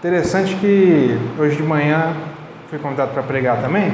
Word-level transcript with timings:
Interessante 0.00 0.54
que 0.54 1.14
hoje 1.38 1.56
de 1.56 1.62
manhã 1.62 2.14
fui 2.70 2.78
convidado 2.78 3.12
para 3.12 3.22
pregar 3.22 3.60
também 3.60 3.92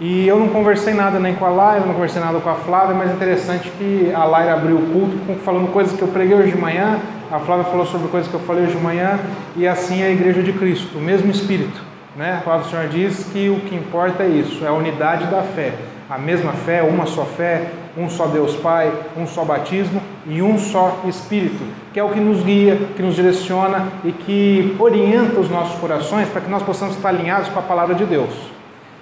e 0.00 0.26
eu 0.26 0.38
não 0.38 0.48
conversei 0.48 0.94
nada 0.94 1.20
nem 1.20 1.34
com 1.34 1.44
a 1.44 1.50
Laira, 1.50 1.84
não 1.84 1.92
conversei 1.92 2.22
nada 2.22 2.40
com 2.40 2.48
a 2.48 2.54
Flávia, 2.54 2.94
mas 2.94 3.10
é 3.10 3.12
interessante 3.12 3.70
que 3.76 4.10
a 4.14 4.24
Laira 4.24 4.54
abriu 4.54 4.76
o 4.76 4.86
culto 4.90 5.14
falando 5.44 5.70
coisas 5.70 5.94
que 5.94 6.00
eu 6.00 6.08
preguei 6.08 6.34
hoje 6.34 6.52
de 6.52 6.56
manhã, 6.56 6.98
a 7.30 7.38
Flávia 7.38 7.66
falou 7.66 7.84
sobre 7.84 8.08
coisas 8.08 8.30
que 8.30 8.34
eu 8.34 8.40
falei 8.40 8.64
hoje 8.64 8.78
de 8.78 8.82
manhã 8.82 9.20
e 9.54 9.68
assim 9.68 10.00
é 10.00 10.06
a 10.06 10.10
Igreja 10.10 10.42
de 10.42 10.54
Cristo, 10.54 10.96
o 10.96 11.02
mesmo 11.02 11.30
Espírito. 11.30 11.82
Né? 12.16 12.38
A 12.38 12.40
palavra 12.40 12.64
do 12.64 12.70
Senhor 12.70 12.88
diz 12.88 13.28
que 13.30 13.50
o 13.50 13.60
que 13.60 13.74
importa 13.74 14.22
é 14.22 14.28
isso, 14.28 14.64
é 14.64 14.68
a 14.68 14.72
unidade 14.72 15.26
da 15.26 15.42
fé. 15.42 15.74
A 16.12 16.18
mesma 16.18 16.52
fé, 16.52 16.82
uma 16.82 17.06
só 17.06 17.24
fé, 17.24 17.70
um 17.96 18.06
só 18.06 18.26
Deus 18.26 18.54
Pai, 18.56 18.92
um 19.16 19.26
só 19.26 19.46
batismo 19.46 19.98
e 20.26 20.42
um 20.42 20.58
só 20.58 21.00
Espírito, 21.06 21.64
que 21.90 21.98
é 21.98 22.04
o 22.04 22.10
que 22.10 22.20
nos 22.20 22.42
guia, 22.42 22.78
que 22.94 23.00
nos 23.00 23.14
direciona 23.14 23.88
e 24.04 24.12
que 24.12 24.76
orienta 24.78 25.40
os 25.40 25.48
nossos 25.48 25.80
corações 25.80 26.28
para 26.28 26.42
que 26.42 26.50
nós 26.50 26.62
possamos 26.62 26.96
estar 26.96 27.08
alinhados 27.08 27.48
com 27.48 27.58
a 27.58 27.62
palavra 27.62 27.94
de 27.94 28.04
Deus. 28.04 28.28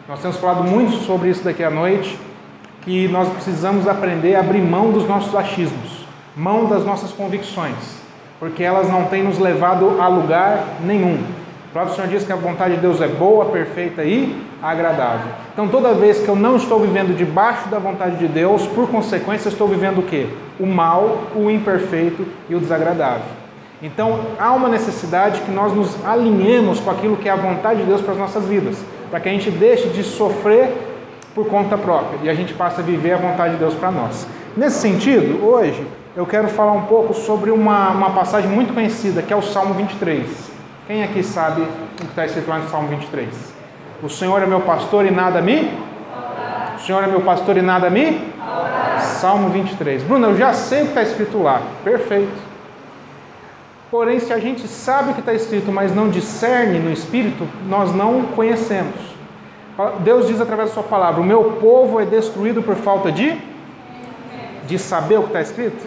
Nós 0.09 0.21
temos 0.23 0.37
falado 0.37 0.63
muito 0.63 0.99
sobre 0.99 1.31
isso 1.31 1.43
daqui 1.43 1.65
à 1.65 1.71
noite, 1.71 2.17
que 2.83 3.09
nós 3.09 3.29
precisamos 3.31 3.89
aprender 3.89 4.37
a 4.37 4.39
abrir 4.39 4.63
mão 4.63 4.93
dos 4.93 5.09
nossos 5.09 5.35
achismos, 5.35 6.07
mão 6.37 6.67
das 6.67 6.85
nossas 6.85 7.11
convicções, 7.11 8.01
porque 8.39 8.63
elas 8.63 8.89
não 8.89 9.07
têm 9.07 9.25
nos 9.25 9.37
levado 9.37 10.01
a 10.01 10.07
lugar 10.07 10.65
nenhum. 10.85 11.15
O 11.15 11.73
próprio 11.73 11.97
Senhor 11.97 12.07
diz 12.07 12.25
que 12.25 12.33
a 12.33 12.37
vontade 12.37 12.77
de 12.77 12.81
Deus 12.81 13.01
é 13.01 13.09
boa, 13.09 13.47
perfeita 13.47 14.05
e 14.05 14.49
agradável. 14.63 15.33
Então, 15.53 15.69
toda 15.69 15.95
vez 15.95 16.21
que 16.21 16.29
eu 16.29 16.37
não 16.37 16.57
estou 16.57 16.81
vivendo 16.81 17.17
debaixo 17.17 17.69
da 17.69 17.79
vontade 17.79 18.17
de 18.17 18.29
Deus, 18.29 18.67
por 18.67 18.89
consequência, 18.89 19.49
estou 19.49 19.67
vivendo 19.69 19.99
o 19.99 20.03
quê? 20.03 20.27
O 20.59 20.67
mal, 20.67 21.23
o 21.35 21.51
imperfeito 21.51 22.27
e 22.49 22.55
o 22.55 22.61
desagradável. 22.61 23.41
Então, 23.83 24.21
há 24.39 24.53
uma 24.53 24.69
necessidade 24.69 25.41
que 25.41 25.51
nós 25.51 25.73
nos 25.73 26.05
alinhemos 26.05 26.81
com 26.81 26.91
aquilo 26.91 27.17
que 27.17 27.29
é 27.29 27.33
a 27.33 27.37
vontade 27.37 27.81
de 27.81 27.87
Deus 27.87 28.03
para 28.03 28.13
as 28.13 28.19
nossas 28.19 28.45
vidas, 28.45 28.77
para 29.11 29.21
que 29.21 29.29
a 29.29 29.33
gente 29.33 29.51
deixe 29.51 29.89
de 29.89 30.05
sofrer 30.05 30.71
por 31.35 31.47
conta 31.47 31.79
própria 31.79 32.19
e 32.23 32.29
a 32.29 32.35
gente 32.35 32.53
passe 32.53 32.81
a 32.81 32.85
viver 32.85 33.13
a 33.13 33.17
vontade 33.17 33.55
de 33.55 33.59
Deus 33.59 33.75
para 33.75 33.91
nós. 33.91 34.27
Nesse 34.57 34.81
sentido, 34.81 35.45
hoje 35.45 35.87
eu 36.15 36.27
quero 36.27 36.49
falar 36.49 36.73
um 36.73 36.83
pouco 36.83 37.15
sobre 37.15 37.51
uma, 37.51 37.91
uma 37.91 38.11
passagem 38.11 38.51
muito 38.51 38.75
conhecida, 38.75 39.23
que 39.23 39.33
é 39.33 39.37
o 39.37 39.43
Salmo 39.43 39.73
23. 39.75 40.29
Quem 40.87 41.03
aqui 41.03 41.23
sabe 41.23 41.63
o 41.63 41.67
que 41.97 42.05
está 42.05 42.27
escrito 42.27 42.51
lá 42.51 42.59
no 42.59 42.69
Salmo 42.69 42.89
23? 42.89 43.60
O 44.03 44.09
Senhor 44.09 44.43
é 44.43 44.47
meu 44.47 44.63
pastor 44.63 45.05
e 45.05 45.11
nada 45.11 45.43
me? 45.43 45.71
O 46.75 46.81
Senhor 46.81 47.05
é 47.05 47.07
meu 47.07 47.21
pastor 47.21 47.59
e 47.59 47.63
nada 47.63 47.91
me? 47.91 48.33
Salmo 48.99 49.51
23. 49.51 50.03
Bruno, 50.05 50.29
eu 50.29 50.37
já 50.39 50.55
sei 50.55 50.81
o 50.81 50.85
que 50.85 50.89
está 50.91 51.03
escrito 51.03 51.43
lá. 51.43 51.61
Perfeito. 51.85 52.51
Porém, 53.91 54.19
se 54.19 54.33
a 54.33 54.39
gente 54.39 54.67
sabe 54.67 55.11
o 55.11 55.15
que 55.15 55.21
está 55.21 55.35
escrito, 55.35 55.71
mas 55.71 55.95
não 55.95 56.09
discerne 56.09 56.79
no 56.79 56.91
Espírito, 56.91 57.47
nós 57.69 57.95
não 57.95 58.23
conhecemos. 58.23 58.95
Deus 60.01 60.27
diz 60.29 60.41
através 60.41 60.69
da 60.71 60.75
sua 60.75 60.83
palavra: 60.83 61.21
O 61.21 61.25
meu 61.25 61.59
povo 61.61 62.01
é 62.01 62.07
destruído 62.07 62.63
por 62.63 62.77
falta 62.77 63.13
de? 63.13 63.37
De 64.67 64.79
saber 64.79 65.19
o 65.19 65.23
que 65.23 65.29
está 65.29 65.43
escrito? 65.43 65.87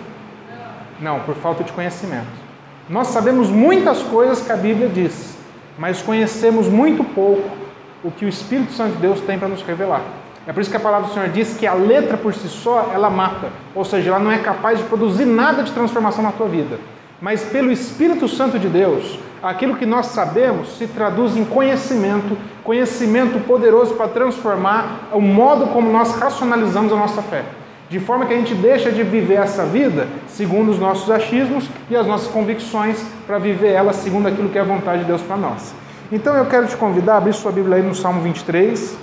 Não, 0.99 1.21
por 1.21 1.33
falta 1.35 1.63
de 1.63 1.71
conhecimento. 1.71 2.43
Nós 2.87 3.07
sabemos 3.07 3.49
muitas 3.49 4.03
coisas 4.03 4.41
que 4.41 4.51
a 4.51 4.57
Bíblia 4.57 4.89
diz, 4.89 5.35
mas 5.79 6.01
conhecemos 6.01 6.67
muito 6.67 7.03
pouco 7.03 7.62
o 8.03 8.11
que 8.11 8.25
o 8.25 8.29
Espírito 8.29 8.73
Santo 8.73 8.93
de 8.93 8.97
Deus 8.97 9.21
tem 9.21 9.39
para 9.39 9.47
nos 9.47 9.61
revelar. 9.61 10.01
É 10.45 10.51
por 10.51 10.59
isso 10.59 10.69
que 10.69 10.75
a 10.75 10.79
palavra 10.79 11.07
do 11.07 11.13
Senhor 11.13 11.29
diz 11.29 11.55
que 11.55 11.65
a 11.65 11.73
letra 11.73 12.17
por 12.17 12.33
si 12.33 12.49
só, 12.49 12.91
ela 12.93 13.09
mata. 13.09 13.47
Ou 13.73 13.85
seja, 13.85 14.09
ela 14.09 14.19
não 14.19 14.31
é 14.31 14.39
capaz 14.39 14.77
de 14.77 14.83
produzir 14.85 15.25
nada 15.25 15.63
de 15.63 15.71
transformação 15.71 16.23
na 16.23 16.31
tua 16.31 16.47
vida. 16.47 16.77
Mas 17.21 17.43
pelo 17.43 17.71
Espírito 17.71 18.27
Santo 18.27 18.59
de 18.59 18.67
Deus, 18.67 19.17
aquilo 19.41 19.77
que 19.77 19.85
nós 19.85 20.07
sabemos 20.07 20.77
se 20.77 20.87
traduz 20.87 21.37
em 21.37 21.45
conhecimento, 21.45 22.37
conhecimento 22.63 23.39
poderoso 23.47 23.93
para 23.93 24.09
transformar 24.09 25.07
o 25.13 25.21
modo 25.21 25.67
como 25.67 25.89
nós 25.89 26.13
racionalizamos 26.15 26.91
a 26.91 26.97
nossa 26.97 27.21
fé 27.21 27.45
de 27.93 27.99
forma 27.99 28.25
que 28.25 28.33
a 28.33 28.37
gente 28.37 28.55
deixa 28.55 28.91
de 28.91 29.03
viver 29.03 29.35
essa 29.35 29.65
vida 29.65 30.07
segundo 30.27 30.71
os 30.71 30.79
nossos 30.79 31.11
achismos 31.11 31.69
e 31.91 31.95
as 31.95 32.07
nossas 32.07 32.27
convicções 32.27 33.05
para 33.27 33.37
viver 33.37 33.71
ela 33.71 33.93
segundo 33.93 34.27
aquilo 34.27 34.49
que 34.49 34.57
é 34.57 34.61
a 34.61 34.63
vontade 34.63 35.01
de 35.01 35.05
Deus 35.05 35.21
para 35.21 35.37
nós. 35.37 35.75
Então 36.15 36.35
eu 36.35 36.45
quero 36.45 36.67
te 36.67 36.77
convidar 36.77 37.15
a 37.15 37.17
abrir 37.17 37.33
sua 37.33 37.51
Bíblia 37.51 37.77
aí 37.77 37.81
no 37.81 37.95
Salmo 37.95 38.21
23. 38.21 38.95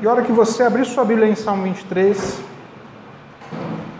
E 0.00 0.06
a 0.06 0.10
hora 0.10 0.22
que 0.22 0.32
você 0.32 0.62
abrir 0.62 0.86
sua 0.86 1.04
Bíblia 1.04 1.28
em 1.28 1.34
Salmo 1.34 1.64
23, 1.64 2.40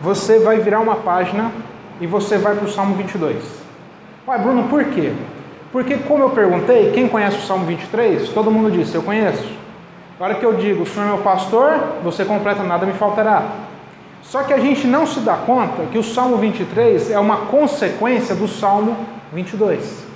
você 0.00 0.38
vai 0.38 0.60
virar 0.60 0.80
uma 0.80 0.96
página 0.96 1.52
e 2.00 2.06
você 2.06 2.38
vai 2.38 2.54
para 2.54 2.64
o 2.64 2.70
Salmo 2.70 2.94
22. 2.94 3.44
Ué, 4.26 4.38
Bruno, 4.38 4.66
por 4.70 4.82
quê? 4.86 5.12
Porque, 5.70 5.98
como 5.98 6.24
eu 6.24 6.30
perguntei, 6.30 6.90
quem 6.92 7.06
conhece 7.06 7.36
o 7.36 7.42
Salmo 7.42 7.66
23? 7.66 8.30
Todo 8.30 8.50
mundo 8.50 8.70
disse, 8.70 8.94
eu 8.94 9.02
conheço. 9.02 9.52
A 10.18 10.24
hora 10.24 10.36
que 10.36 10.46
eu 10.46 10.54
digo, 10.54 10.84
o 10.84 10.86
Senhor 10.86 11.04
é 11.04 11.08
meu 11.08 11.18
pastor, 11.18 11.98
você 12.02 12.24
completa, 12.24 12.62
nada 12.62 12.86
me 12.86 12.94
faltará. 12.94 13.46
Só 14.22 14.42
que 14.42 14.54
a 14.54 14.58
gente 14.58 14.86
não 14.86 15.06
se 15.06 15.20
dá 15.20 15.36
conta 15.36 15.82
que 15.92 15.98
o 15.98 16.02
Salmo 16.02 16.38
23 16.38 17.10
é 17.10 17.18
uma 17.18 17.36
consequência 17.36 18.34
do 18.34 18.48
Salmo 18.48 18.96
22. 19.34 20.07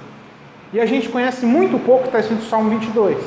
E 0.73 0.81
a 0.81 0.87
gente 0.87 1.09
conhece 1.09 1.45
muito 1.45 1.79
pouco 1.79 2.03
que 2.03 2.09
está 2.09 2.21
escrito 2.21 2.41
no 2.41 2.49
Salmo 2.49 2.71
22. 2.71 3.19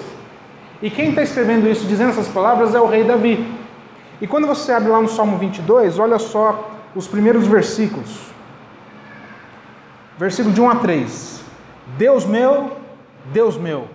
E 0.82 0.90
quem 0.90 1.10
está 1.10 1.22
escrevendo 1.22 1.70
isso, 1.70 1.86
dizendo 1.86 2.10
essas 2.10 2.28
palavras, 2.28 2.74
é 2.74 2.80
o 2.80 2.88
rei 2.88 3.04
Davi. 3.04 3.46
E 4.20 4.28
quando 4.28 4.48
você 4.48 4.72
abre 4.72 4.90
lá 4.90 5.02
no 5.02 5.08
Salmo 5.08 5.38
22, 5.38 6.00
olha 6.00 6.18
só 6.18 6.72
os 6.96 7.08
primeiros 7.08 7.46
versículos. 7.46 8.34
Versículo 10.18 10.54
de 10.54 10.62
1 10.62 10.70
a 10.70 10.76
3. 10.76 11.44
Deus 11.98 12.26
meu, 12.26 12.72
Deus 13.32 13.58
meu, 13.58 13.88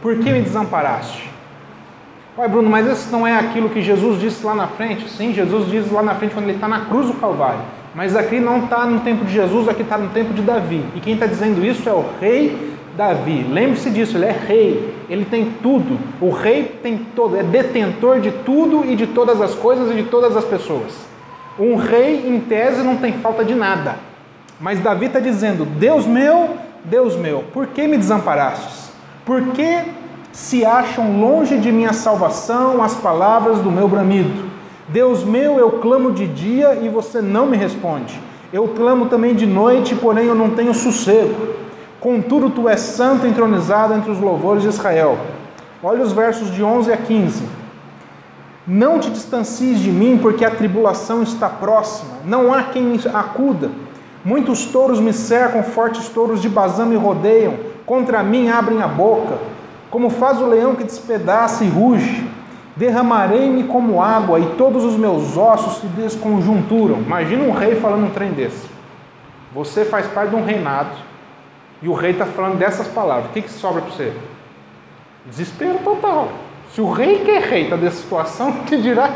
por 0.00 0.16
que 0.18 0.30
me 0.30 0.40
desamparaste? 0.40 1.30
Ué, 2.38 2.48
Bruno, 2.48 2.68
mas 2.68 2.86
isso 2.86 3.10
não 3.10 3.26
é 3.26 3.38
aquilo 3.38 3.70
que 3.70 3.82
Jesus 3.82 4.20
disse 4.20 4.44
lá 4.44 4.54
na 4.54 4.68
frente? 4.68 5.08
Sim, 5.08 5.32
Jesus 5.32 5.70
diz 5.70 5.90
lá 5.90 6.02
na 6.02 6.14
frente 6.14 6.34
quando 6.34 6.46
ele 6.46 6.54
está 6.56 6.68
na 6.68 6.86
cruz 6.86 7.06
do 7.06 7.14
Calvário. 7.14 7.60
Mas 7.94 8.14
aqui 8.14 8.38
não 8.38 8.64
está 8.64 8.84
no 8.84 9.00
tempo 9.00 9.24
de 9.24 9.32
Jesus, 9.32 9.68
aqui 9.68 9.82
está 9.82 9.96
no 9.96 10.10
tempo 10.10 10.34
de 10.34 10.42
Davi. 10.42 10.84
E 10.94 11.00
quem 11.00 11.14
está 11.14 11.26
dizendo 11.26 11.64
isso 11.64 11.88
é 11.88 11.92
o 11.92 12.04
rei 12.20 12.75
Davi. 12.96 13.46
Lembre-se 13.50 13.90
disso, 13.90 14.16
ele 14.16 14.26
é 14.26 14.32
rei, 14.32 14.94
ele 15.08 15.24
tem 15.24 15.52
tudo. 15.62 15.98
O 16.20 16.30
rei 16.30 16.78
tem 16.82 16.98
todo, 17.14 17.36
é 17.36 17.42
detentor 17.42 18.20
de 18.20 18.30
tudo 18.30 18.84
e 18.84 18.96
de 18.96 19.06
todas 19.06 19.40
as 19.40 19.54
coisas 19.54 19.90
e 19.90 19.94
de 19.94 20.04
todas 20.04 20.36
as 20.36 20.44
pessoas. 20.44 20.94
Um 21.58 21.76
rei, 21.76 22.28
em 22.28 22.40
tese, 22.40 22.82
não 22.82 22.96
tem 22.96 23.14
falta 23.14 23.44
de 23.44 23.54
nada. 23.54 23.96
Mas 24.60 24.80
Davi 24.80 25.06
está 25.06 25.20
dizendo: 25.20 25.64
Deus 25.64 26.06
meu, 26.06 26.56
Deus 26.84 27.16
meu, 27.16 27.44
por 27.52 27.66
que 27.68 27.86
me 27.86 27.96
desamparastes? 27.96 28.90
Por 29.24 29.42
que 29.48 29.84
se 30.36 30.66
acham 30.66 31.18
longe 31.18 31.56
de 31.56 31.72
minha 31.72 31.94
salvação 31.94 32.82
as 32.82 32.94
palavras 32.94 33.58
do 33.60 33.70
meu 33.70 33.88
bramido. 33.88 34.44
Deus 34.86 35.24
meu, 35.24 35.58
eu 35.58 35.72
clamo 35.80 36.12
de 36.12 36.26
dia 36.26 36.78
e 36.82 36.90
você 36.90 37.22
não 37.22 37.46
me 37.46 37.56
responde. 37.56 38.20
Eu 38.52 38.68
clamo 38.68 39.06
também 39.06 39.34
de 39.34 39.46
noite, 39.46 39.94
porém 39.94 40.26
eu 40.26 40.34
não 40.34 40.50
tenho 40.50 40.74
sossego. 40.74 41.65
Contudo, 42.00 42.50
tu 42.50 42.68
és 42.68 42.80
santo 42.80 43.26
entronizado 43.26 43.94
entre 43.94 44.10
os 44.10 44.20
louvores 44.20 44.62
de 44.62 44.68
Israel. 44.68 45.18
Olha 45.82 46.02
os 46.02 46.12
versos 46.12 46.50
de 46.50 46.62
11 46.62 46.92
a 46.92 46.96
15. 46.96 47.44
Não 48.66 48.98
te 48.98 49.10
distancies 49.10 49.78
de 49.78 49.90
mim, 49.90 50.18
porque 50.20 50.44
a 50.44 50.50
tribulação 50.50 51.22
está 51.22 51.48
próxima. 51.48 52.18
Não 52.24 52.52
há 52.52 52.64
quem 52.64 52.82
me 52.82 53.00
acuda. 53.12 53.70
Muitos 54.24 54.66
touros 54.66 55.00
me 55.00 55.12
cercam, 55.12 55.62
fortes 55.62 56.08
touros 56.08 56.42
de 56.42 56.48
Bazã 56.48 56.84
me 56.84 56.96
rodeiam. 56.96 57.54
Contra 57.84 58.22
mim 58.22 58.48
abrem 58.48 58.82
a 58.82 58.88
boca 58.88 59.38
como 59.90 60.10
faz 60.10 60.40
o 60.40 60.46
leão 60.46 60.74
que 60.74 60.84
despedaça 60.84 61.64
e 61.64 61.68
ruge, 61.68 62.28
derramarei-me 62.76 63.64
como 63.64 64.02
água 64.02 64.38
e 64.38 64.44
todos 64.58 64.84
os 64.84 64.96
meus 64.96 65.36
ossos 65.36 65.78
se 65.78 65.86
desconjunturam. 65.86 66.98
Imagina 66.98 67.44
um 67.44 67.52
rei 67.52 67.76
falando 67.76 68.04
um 68.04 68.10
trem 68.10 68.32
desse. 68.32 68.68
Você 69.54 69.84
faz 69.84 70.06
parte 70.08 70.30
de 70.30 70.36
um 70.36 70.44
reinado 70.44 70.90
e 71.82 71.88
o 71.88 71.94
rei 71.94 72.12
está 72.12 72.26
falando 72.26 72.58
dessas 72.58 72.88
palavras. 72.88 73.30
O 73.30 73.32
que, 73.32 73.42
que 73.42 73.50
sobra 73.50 73.82
para 73.82 73.90
você? 73.90 74.12
Desespero 75.26 75.78
total. 75.84 76.28
Se 76.72 76.80
o 76.80 76.90
rei 76.90 77.20
que 77.20 77.30
é 77.30 77.38
rei 77.38 77.64
está 77.64 77.76
dessa 77.76 77.96
situação, 77.96 78.52
que 78.66 78.76
dirá 78.76 79.10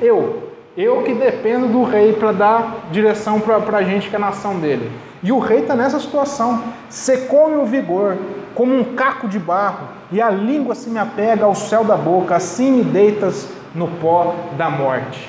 eu? 0.00 0.50
Eu 0.76 1.02
que 1.02 1.12
dependo 1.12 1.68
do 1.68 1.82
rei 1.82 2.12
para 2.12 2.32
dar 2.32 2.88
direção 2.90 3.40
para 3.40 3.78
a 3.78 3.82
gente 3.82 4.08
que 4.08 4.14
é 4.14 4.18
a 4.18 4.20
nação 4.20 4.58
dele. 4.58 4.90
E 5.22 5.32
o 5.32 5.38
rei 5.38 5.60
está 5.60 5.74
nessa 5.74 5.98
situação. 5.98 6.62
Secou-me 6.88 7.56
o 7.56 7.66
vigor, 7.66 8.16
como 8.54 8.74
um 8.74 8.94
caco 8.94 9.28
de 9.28 9.38
barro, 9.38 9.88
e 10.10 10.20
a 10.20 10.30
língua 10.30 10.74
se 10.74 10.88
me 10.88 10.98
apega 10.98 11.44
ao 11.44 11.54
céu 11.54 11.84
da 11.84 11.96
boca, 11.96 12.36
assim 12.36 12.72
me 12.72 12.84
deitas 12.84 13.48
no 13.74 13.88
pó 13.88 14.34
da 14.56 14.70
morte. 14.70 15.28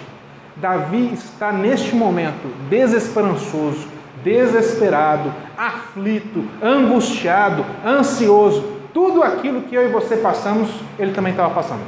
Davi 0.55 1.11
está 1.13 1.51
neste 1.51 1.95
momento 1.95 2.47
desesperançoso, 2.69 3.87
desesperado, 4.23 5.33
aflito, 5.57 6.43
angustiado, 6.61 7.65
ansioso. 7.85 8.79
Tudo 8.93 9.23
aquilo 9.23 9.61
que 9.61 9.75
eu 9.75 9.87
e 9.87 9.91
você 9.91 10.17
passamos, 10.17 10.69
ele 10.99 11.13
também 11.13 11.31
estava 11.31 11.53
passando. 11.53 11.81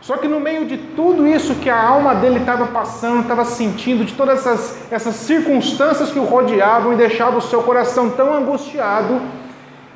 Só 0.00 0.16
que 0.16 0.26
no 0.26 0.40
meio 0.40 0.64
de 0.66 0.76
tudo 0.76 1.28
isso 1.28 1.54
que 1.54 1.70
a 1.70 1.80
alma 1.80 2.12
dele 2.16 2.40
estava 2.40 2.66
passando, 2.66 3.20
estava 3.20 3.44
sentindo, 3.44 4.04
de 4.04 4.12
todas 4.14 4.40
essas, 4.40 4.92
essas 4.92 5.14
circunstâncias 5.14 6.10
que 6.10 6.18
o 6.18 6.24
rodeavam 6.24 6.92
e 6.92 6.96
deixavam 6.96 7.38
o 7.38 7.42
seu 7.42 7.62
coração 7.62 8.10
tão 8.10 8.34
angustiado, 8.34 9.20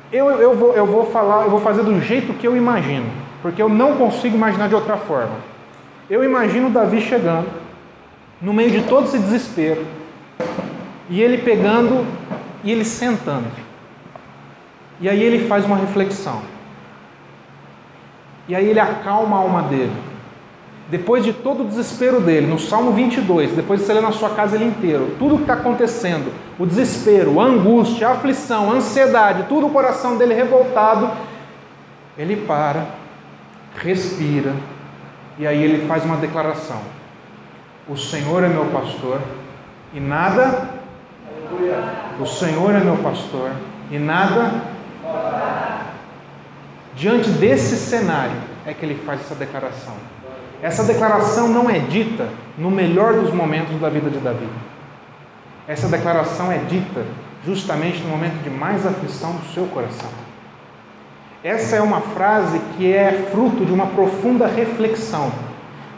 Eu, 0.09 0.29
eu, 0.29 0.55
vou, 0.55 0.73
eu 0.73 0.85
vou 0.85 1.11
falar, 1.11 1.43
eu 1.43 1.49
vou 1.49 1.59
fazer 1.59 1.83
do 1.83 1.99
jeito 1.99 2.33
que 2.39 2.47
eu 2.47 2.55
imagino, 2.55 3.07
porque 3.41 3.61
eu 3.61 3.67
não 3.67 3.97
consigo 3.97 4.37
imaginar 4.37 4.69
de 4.69 4.75
outra 4.75 4.95
forma. 4.95 5.35
Eu 6.09 6.23
imagino 6.23 6.69
Davi 6.69 7.01
chegando, 7.01 7.49
no 8.41 8.53
meio 8.53 8.71
de 8.71 8.83
todo 8.83 9.07
esse 9.07 9.19
desespero, 9.19 9.85
e 11.09 11.21
ele 11.21 11.37
pegando 11.39 12.05
e 12.63 12.71
ele 12.71 12.83
sentando. 12.83 13.47
E 14.99 15.07
aí 15.07 15.21
ele 15.21 15.47
faz 15.47 15.65
uma 15.65 15.77
reflexão. 15.77 16.41
E 18.47 18.55
aí 18.55 18.67
ele 18.67 18.79
acalma 18.79 19.37
a 19.37 19.39
alma 19.39 19.63
dele. 19.63 19.91
Depois 20.89 21.23
de 21.23 21.33
todo 21.33 21.63
o 21.63 21.67
desespero 21.67 22.21
dele, 22.21 22.47
no 22.47 22.57
Salmo 22.57 22.93
22, 22.93 23.51
depois 23.51 23.81
de 23.81 23.85
você 23.85 23.93
ler 23.93 24.01
na 24.01 24.13
sua 24.13 24.29
casa 24.29 24.55
ele 24.55 24.63
inteiro, 24.63 25.15
tudo 25.19 25.35
que 25.35 25.41
está 25.41 25.55
acontecendo, 25.55 26.31
o 26.57 26.65
desespero, 26.65 27.41
a 27.41 27.43
angústia, 27.43 28.07
a 28.07 28.11
aflição, 28.13 28.71
a 28.71 28.75
ansiedade, 28.75 29.47
tudo 29.49 29.67
o 29.67 29.69
coração 29.69 30.17
dele 30.17 30.33
revoltado, 30.33 31.11
ele 32.17 32.37
para, 32.37 32.85
respira, 33.75 34.53
e 35.37 35.45
aí 35.45 35.61
ele 35.61 35.85
faz 35.87 36.05
uma 36.05 36.15
declaração: 36.15 36.79
O 37.87 37.97
Senhor 37.97 38.43
é 38.43 38.47
meu 38.47 38.65
pastor, 38.67 39.19
e 39.93 39.99
nada. 39.99 40.76
O 42.19 42.25
Senhor 42.25 42.75
é 42.75 42.79
meu 42.79 42.97
pastor, 42.97 43.51
e 43.91 43.97
nada. 43.97 44.61
Diante 46.95 47.29
desse 47.29 47.75
cenário 47.77 48.35
é 48.65 48.73
que 48.73 48.85
ele 48.85 49.01
faz 49.05 49.21
essa 49.21 49.35
declaração. 49.35 49.93
Essa 50.61 50.83
declaração 50.83 51.47
não 51.47 51.69
é 51.69 51.79
dita 51.79 52.27
no 52.57 52.71
melhor 52.71 53.13
dos 53.13 53.31
momentos 53.31 53.79
da 53.79 53.89
vida 53.89 54.09
de 54.09 54.17
Davi. 54.17 54.47
Essa 55.67 55.87
declaração 55.87 56.51
é 56.51 56.57
dita 56.57 57.05
justamente 57.45 58.01
no 58.01 58.09
momento 58.09 58.41
de 58.43 58.49
mais 58.49 58.85
aflição 58.85 59.33
do 59.33 59.45
seu 59.53 59.65
coração. 59.67 60.09
Essa 61.43 61.75
é 61.75 61.81
uma 61.81 62.01
frase 62.01 62.59
que 62.75 62.91
é 62.91 63.27
fruto 63.31 63.63
de 63.63 63.71
uma 63.71 63.87
profunda 63.87 64.47
reflexão 64.47 65.31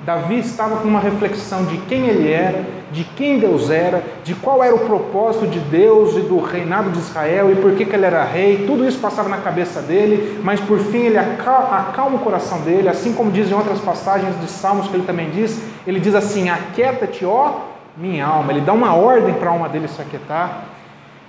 Davi 0.06 0.40
estava 0.40 0.84
numa 0.84 1.00
reflexão 1.00 1.66
de 1.66 1.78
quem 1.80 2.08
ele 2.08 2.32
era, 2.32 2.64
de 2.92 3.04
quem 3.04 3.38
Deus 3.38 3.70
era, 3.70 4.04
de 4.24 4.34
qual 4.34 4.64
era 4.64 4.74
o 4.74 4.80
propósito 4.80 5.46
de 5.48 5.60
Deus 5.60 6.16
e 6.16 6.22
do 6.22 6.40
reinado 6.40 6.90
de 6.90 6.98
Israel 6.98 7.52
e 7.52 7.56
por 7.56 7.74
que, 7.74 7.86
que 7.86 7.96
ele 7.96 8.06
era 8.06 8.24
rei. 8.24 8.66
Tudo 8.66 8.88
isso 8.88 8.98
passava 9.00 9.30
na 9.30 9.38
cabeça 9.38 9.82
dele, 9.82 10.40
mas 10.44 10.60
por 10.60 10.80
fim 10.80 11.06
ele 11.06 11.18
acalma 11.18 12.16
o 12.16 12.20
coração 12.20 12.62
dele, 12.62 12.88
assim 12.88 13.14
como 13.14 13.30
dizem 13.30 13.56
outras 13.56 13.80
passagens 13.80 14.40
de 14.40 14.48
Salmos 14.48 14.88
que 14.88 14.96
ele 14.96 15.06
também 15.06 15.30
diz. 15.30 15.62
Ele 15.86 16.00
diz 16.00 16.16
assim: 16.16 16.50
Aquieta-te, 16.50 17.26
ó 17.26 17.62
minha 17.96 18.26
alma. 18.26 18.52
Ele 18.52 18.62
dá 18.62 18.74
uma 18.74 18.96
ordem 18.96 19.34
para 19.34 19.50
a 19.50 19.54
alma 19.54 19.70
dele 19.70 19.88
se 19.88 20.02
aquietar. 20.02 20.64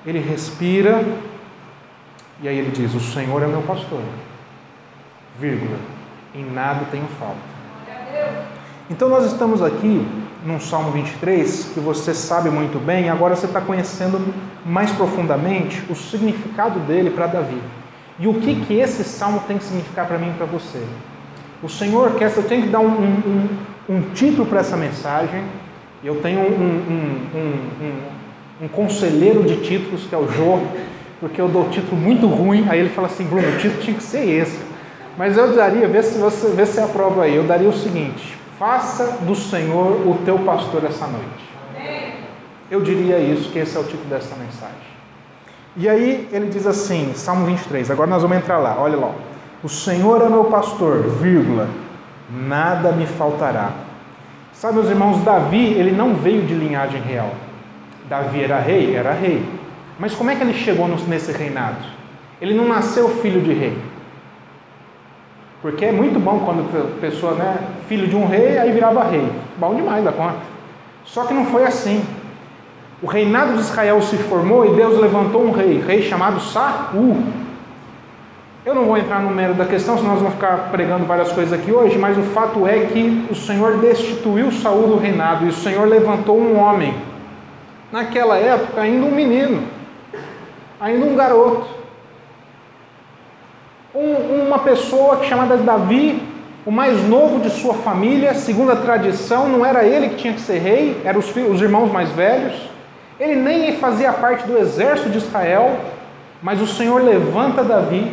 Ele 0.07 0.21
respira 0.21 1.05
e 2.43 2.49
aí 2.49 2.57
ele 2.57 2.71
diz: 2.71 2.95
O 2.95 3.01
Senhor 3.01 3.43
é 3.43 3.47
meu 3.47 3.63
pastor, 3.63 4.01
vírgula, 5.39 5.77
em 6.35 6.45
nada 6.45 6.87
tenho 6.91 7.07
falta. 7.19 7.51
Então 8.91 9.09
nós 9.09 9.25
estamos 9.25 9.63
aqui 9.63 10.05
num 10.45 10.59
Salmo 10.59 10.91
23 10.91 11.71
que 11.73 11.79
você 11.79 12.13
sabe 12.13 12.51
muito 12.51 12.85
bem, 12.85 13.09
agora 13.09 13.37
você 13.37 13.47
está 13.47 13.61
conhecendo 13.61 14.35
mais 14.67 14.91
profundamente 14.91 15.81
o 15.89 15.95
significado 15.95 16.81
dele 16.81 17.09
para 17.09 17.29
Davi. 17.29 17.63
E 18.19 18.27
o 18.27 18.35
que, 18.35 18.53
que 18.63 18.75
esse 18.75 19.05
salmo 19.05 19.45
tem 19.47 19.59
que 19.59 19.65
significar 19.65 20.09
para 20.09 20.19
mim 20.19 20.31
e 20.31 20.33
para 20.33 20.45
você? 20.45 20.83
O 21.63 21.69
Senhor 21.69 22.17
quer, 22.17 22.37
eu 22.37 22.43
tenho 22.43 22.63
que 22.63 22.69
dar 22.69 22.81
um, 22.81 22.89
um, 22.89 23.49
um 23.89 24.01
título 24.13 24.45
para 24.45 24.59
essa 24.59 24.77
mensagem. 24.77 25.45
Eu 26.03 26.17
tenho 26.17 26.41
um, 26.41 27.29
um, 28.61 28.69
conselheiro 28.69 29.45
de 29.45 29.59
títulos, 29.59 30.03
que 30.09 30.15
é 30.17 30.19
o 30.19 30.29
Jô, 30.33 30.59
porque 31.21 31.41
eu 31.41 31.47
dou 31.47 31.69
título 31.69 31.97
muito 31.97 32.27
ruim. 32.27 32.67
Aí 32.69 32.81
ele 32.81 32.89
fala 32.89 33.07
assim: 33.07 33.25
Bruno, 33.25 33.47
o 33.47 33.57
título 33.57 33.81
tinha 33.83 33.97
que 33.97 34.03
ser 34.03 34.29
esse. 34.29 34.59
Mas 35.17 35.37
eu 35.37 35.55
daria, 35.55 35.87
vê 35.87 36.03
se 36.03 36.19
você 36.19 36.49
vê 36.49 36.67
se 36.67 36.81
aprova 36.81 37.23
aí, 37.23 37.37
eu 37.37 37.45
daria 37.45 37.69
o 37.69 37.73
seguinte: 37.73 38.40
Faça 38.61 39.21
do 39.23 39.35
Senhor 39.35 40.07
o 40.07 40.19
teu 40.23 40.39
pastor 40.41 40.85
essa 40.85 41.07
noite. 41.07 41.49
Eu 42.71 42.83
diria 42.83 43.19
isso, 43.19 43.51
que 43.51 43.59
esse 43.59 43.75
é 43.75 43.81
o 43.81 43.85
tipo 43.85 44.05
dessa 44.05 44.37
mensagem. 44.37 44.77
E 45.75 45.89
aí 45.89 46.29
ele 46.31 46.51
diz 46.51 46.67
assim, 46.67 47.15
Salmo 47.15 47.47
23, 47.47 47.91
agora 47.91 48.11
nós 48.11 48.21
vamos 48.21 48.37
entrar 48.37 48.59
lá, 48.59 48.77
olha 48.79 48.99
lá. 48.99 49.15
O 49.65 49.69
Senhor 49.71 50.21
é 50.21 50.29
meu 50.29 50.45
pastor, 50.45 51.05
vírgula, 51.05 51.71
nada 52.31 52.93
me 52.93 53.07
faltará. 53.07 53.73
Sabe, 54.53 54.75
meus 54.75 54.91
irmãos, 54.91 55.25
Davi, 55.25 55.73
ele 55.73 55.93
não 55.93 56.15
veio 56.17 56.43
de 56.43 56.53
linhagem 56.53 57.01
real. 57.01 57.33
Davi 58.11 58.45
era 58.45 58.61
rei? 58.61 58.95
Era 58.95 59.15
rei. 59.15 59.43
Mas 59.99 60.15
como 60.15 60.31
é 60.31 60.37
que 60.37 60.43
ele 60.43 60.53
chegou 60.53 60.87
nesse 60.87 61.33
reinado? 61.33 61.79
Ele 62.43 62.53
não 62.53 62.69
nasceu 62.69 63.09
filho 63.23 63.41
de 63.41 63.55
rei. 63.55 63.79
Porque 65.63 65.85
é 65.85 65.93
muito 65.93 66.19
bom 66.19 66.41
quando 66.41 66.61
a 66.61 67.01
pessoa, 67.01 67.35
né, 67.35 67.59
filho 67.87 68.07
de 68.07 68.17
um 68.17 68.27
rei, 68.27 68.59
aí 68.59 68.73
virava 68.73 69.05
rei. 69.05 69.31
Bom 69.59 69.75
demais 69.75 70.03
da 70.03 70.11
conta. 70.11 70.39
Só 71.05 71.25
que 71.25 71.35
não 71.35 71.45
foi 71.47 71.65
assim. 71.65 72.03
O 73.03 73.07
reinado 73.07 73.55
de 73.55 73.61
Israel 73.61 74.01
se 74.01 74.17
formou 74.17 74.65
e 74.65 74.75
Deus 74.75 74.99
levantou 74.99 75.45
um 75.45 75.51
rei, 75.51 75.83
rei 75.87 76.03
chamado 76.03 76.41
Saul. 76.41 77.23
Eu 78.65 78.75
não 78.75 78.85
vou 78.85 78.97
entrar 78.97 79.21
no 79.21 79.31
mérito 79.31 79.59
da 79.59 79.65
questão, 79.65 79.97
senão 79.97 80.11
nós 80.11 80.21
vamos 80.21 80.35
ficar 80.35 80.69
pregando 80.71 81.05
várias 81.05 81.33
coisas 81.33 81.53
aqui 81.53 81.73
hoje, 81.73 81.99
mas 81.99 82.17
o 82.17 82.23
fato 82.23 82.67
é 82.67 82.87
que 82.87 83.27
o 83.31 83.35
Senhor 83.35 83.79
destituiu 83.79 84.51
Saul 84.53 84.87
do 84.89 84.97
reinado 84.99 85.47
e 85.47 85.49
o 85.49 85.53
Senhor 85.53 85.87
levantou 85.87 86.39
um 86.39 86.59
homem. 86.59 86.95
Naquela 87.91 88.37
época, 88.37 88.81
ainda 88.81 89.07
um 89.07 89.15
menino, 89.15 89.63
ainda 90.79 91.05
um 91.05 91.17
garoto 91.17 91.80
um, 93.95 94.47
uma 94.47 94.59
pessoa 94.59 95.25
chamada 95.25 95.57
Davi, 95.57 96.23
o 96.65 96.71
mais 96.71 97.03
novo 97.09 97.41
de 97.41 97.51
sua 97.51 97.75
família, 97.75 98.35
segundo 98.35 98.73
a 98.73 98.77
tradição, 98.77 99.49
não 99.49 99.65
era 99.65 99.85
ele 99.85 100.11
que 100.11 100.17
tinha 100.17 100.33
que 100.33 100.41
ser 100.41 100.59
rei, 100.59 101.01
eram 101.05 101.19
os, 101.19 101.29
filhos, 101.29 101.57
os 101.57 101.63
irmãos 101.63 101.91
mais 101.91 102.11
velhos. 102.11 102.55
Ele 103.19 103.37
nem 103.37 103.77
fazia 103.77 104.13
parte 104.13 104.47
do 104.47 104.57
exército 104.59 105.11
de 105.11 105.19
Israel, 105.19 105.79
mas 106.43 106.61
o 106.61 106.67
Senhor 106.67 107.03
levanta 107.03 107.63
Davi, 107.63 108.11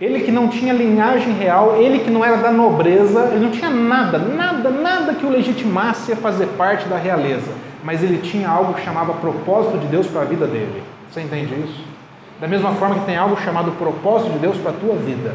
ele 0.00 0.20
que 0.20 0.30
não 0.30 0.48
tinha 0.48 0.72
linhagem 0.72 1.32
real, 1.32 1.76
ele 1.76 1.98
que 1.98 2.10
não 2.10 2.24
era 2.24 2.36
da 2.36 2.52
nobreza, 2.52 3.30
ele 3.32 3.44
não 3.44 3.50
tinha 3.50 3.70
nada, 3.70 4.18
nada, 4.18 4.70
nada 4.70 5.14
que 5.14 5.26
o 5.26 5.30
legitimasse 5.30 6.12
a 6.12 6.16
fazer 6.16 6.46
parte 6.56 6.88
da 6.88 6.96
realeza, 6.96 7.50
mas 7.82 8.02
ele 8.02 8.18
tinha 8.18 8.48
algo 8.48 8.74
que 8.74 8.84
chamava 8.84 9.12
propósito 9.14 9.78
de 9.78 9.86
Deus 9.88 10.06
para 10.06 10.22
a 10.22 10.24
vida 10.24 10.46
dele. 10.46 10.82
Você 11.10 11.20
entende 11.20 11.52
isso? 11.54 11.87
Da 12.40 12.46
mesma 12.46 12.72
forma 12.72 12.96
que 12.96 13.06
tem 13.06 13.16
algo 13.16 13.36
chamado 13.40 13.72
propósito 13.72 14.32
de 14.32 14.38
Deus 14.38 14.56
para 14.58 14.70
a 14.70 14.74
tua 14.74 14.94
vida. 14.94 15.34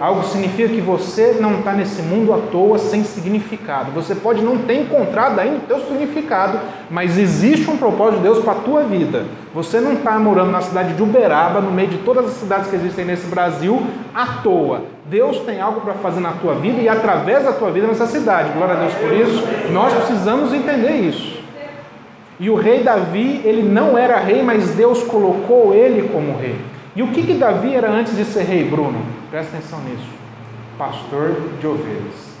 Algo 0.00 0.24
significa 0.24 0.68
que 0.68 0.80
você 0.80 1.38
não 1.40 1.60
está 1.60 1.72
nesse 1.72 2.02
mundo 2.02 2.32
à 2.34 2.38
toa, 2.50 2.78
sem 2.78 3.04
significado. 3.04 3.92
Você 3.92 4.14
pode 4.14 4.42
não 4.42 4.58
ter 4.58 4.80
encontrado 4.80 5.38
ainda 5.38 5.58
o 5.58 5.60
teu 5.60 5.78
significado, 5.80 6.58
mas 6.90 7.16
existe 7.16 7.70
um 7.70 7.76
propósito 7.76 8.16
de 8.16 8.24
Deus 8.24 8.40
para 8.40 8.52
a 8.52 8.56
tua 8.56 8.82
vida. 8.82 9.24
Você 9.54 9.80
não 9.80 9.92
está 9.92 10.18
morando 10.18 10.50
na 10.50 10.60
cidade 10.60 10.94
de 10.94 11.02
Uberaba, 11.02 11.60
no 11.60 11.70
meio 11.70 11.88
de 11.88 11.98
todas 11.98 12.26
as 12.26 12.32
cidades 12.32 12.68
que 12.68 12.74
existem 12.74 13.04
nesse 13.04 13.28
Brasil, 13.28 13.86
à 14.12 14.26
toa. 14.42 14.82
Deus 15.06 15.38
tem 15.40 15.60
algo 15.60 15.82
para 15.82 15.94
fazer 15.94 16.20
na 16.20 16.32
tua 16.32 16.56
vida 16.56 16.80
e 16.80 16.88
através 16.88 17.44
da 17.44 17.52
tua 17.52 17.70
vida 17.70 17.86
nessa 17.86 18.08
cidade. 18.08 18.52
Glória 18.52 18.74
a 18.74 18.78
Deus 18.78 18.94
por 18.94 19.12
isso. 19.12 19.44
Nós 19.70 19.94
precisamos 19.94 20.52
entender 20.52 20.92
isso. 20.92 21.33
E 22.38 22.50
o 22.50 22.56
rei 22.56 22.82
Davi, 22.82 23.40
ele 23.44 23.62
não 23.62 23.96
era 23.96 24.18
rei, 24.18 24.42
mas 24.42 24.70
Deus 24.70 25.02
colocou 25.04 25.72
ele 25.72 26.08
como 26.08 26.36
rei. 26.36 26.58
E 26.96 27.02
o 27.02 27.08
que, 27.08 27.22
que 27.22 27.34
Davi 27.34 27.74
era 27.74 27.90
antes 27.90 28.16
de 28.16 28.24
ser 28.24 28.44
rei, 28.44 28.68
Bruno? 28.68 29.00
Presta 29.30 29.56
atenção 29.56 29.80
nisso. 29.80 30.08
Pastor 30.76 31.36
de 31.60 31.66
ovelhas. 31.66 32.34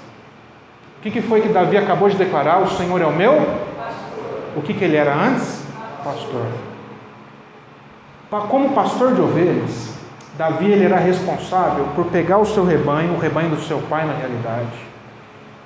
O 0.98 1.02
que, 1.02 1.10
que 1.10 1.22
foi 1.22 1.40
que 1.40 1.48
Davi 1.48 1.76
acabou 1.76 2.08
de 2.08 2.16
declarar? 2.16 2.62
O 2.62 2.70
Senhor 2.70 3.00
é 3.00 3.06
o 3.06 3.12
meu? 3.12 3.34
O 4.56 4.62
que, 4.62 4.74
que 4.74 4.84
ele 4.84 4.96
era 4.96 5.14
antes? 5.14 5.62
Pastor. 6.02 6.46
Como 8.48 8.70
pastor 8.70 9.14
de 9.14 9.20
ovelhas, 9.20 9.94
Davi 10.36 10.66
ele 10.66 10.84
era 10.84 10.96
responsável 10.96 11.86
por 11.94 12.06
pegar 12.06 12.38
o 12.38 12.44
seu 12.44 12.64
rebanho, 12.64 13.14
o 13.14 13.18
rebanho 13.18 13.50
do 13.50 13.60
seu 13.60 13.78
pai 13.88 14.04
na 14.04 14.12
realidade, 14.12 14.76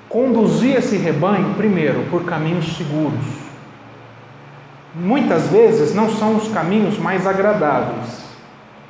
conduzir 0.07 0.75
esse 0.75 0.95
rebanho, 0.97 1.55
primeiro, 1.55 2.05
por 2.11 2.25
caminhos 2.25 2.77
seguros 2.77 3.48
muitas 4.99 5.47
vezes 5.47 5.95
não 5.95 6.09
são 6.09 6.35
os 6.35 6.47
caminhos 6.49 6.97
mais 6.97 7.25
agradáveis. 7.25 8.27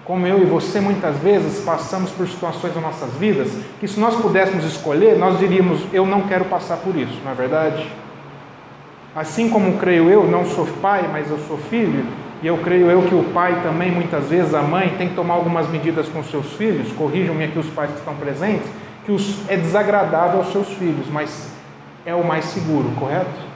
Como 0.03 0.25
eu 0.25 0.41
e 0.41 0.45
você 0.45 0.79
muitas 0.79 1.15
vezes 1.17 1.63
passamos 1.63 2.09
por 2.09 2.27
situações 2.27 2.73
nas 2.73 2.83
nossas 2.83 3.13
vidas 3.13 3.51
que, 3.79 3.87
se 3.87 3.99
nós 3.99 4.15
pudéssemos 4.15 4.65
escolher, 4.65 5.17
nós 5.17 5.37
diríamos: 5.37 5.81
Eu 5.93 6.05
não 6.05 6.21
quero 6.21 6.45
passar 6.45 6.77
por 6.77 6.95
isso, 6.95 7.19
não 7.23 7.31
é 7.31 7.35
verdade? 7.35 7.85
Assim 9.15 9.49
como 9.49 9.77
creio 9.77 10.09
eu, 10.09 10.25
não 10.25 10.45
sou 10.45 10.65
pai, 10.81 11.07
mas 11.11 11.29
eu 11.29 11.37
sou 11.47 11.57
filho, 11.57 12.05
e 12.41 12.47
eu 12.47 12.57
creio 12.57 12.89
eu 12.89 13.03
que 13.03 13.13
o 13.13 13.23
pai 13.25 13.61
também, 13.61 13.91
muitas 13.91 14.25
vezes, 14.29 14.53
a 14.53 14.61
mãe, 14.61 14.95
tem 14.97 15.09
que 15.09 15.15
tomar 15.15 15.35
algumas 15.35 15.67
medidas 15.69 16.07
com 16.07 16.23
seus 16.23 16.53
filhos, 16.53 16.91
corrijam-me 16.93 17.43
aqui 17.43 17.59
os 17.59 17.67
pais 17.67 17.91
que 17.91 17.97
estão 17.97 18.15
presentes, 18.15 18.67
que 19.05 19.15
é 19.47 19.57
desagradável 19.57 20.39
aos 20.39 20.51
seus 20.51 20.69
filhos, 20.69 21.07
mas 21.11 21.51
é 22.05 22.15
o 22.15 22.23
mais 22.23 22.45
seguro, 22.45 22.89
correto? 22.99 23.48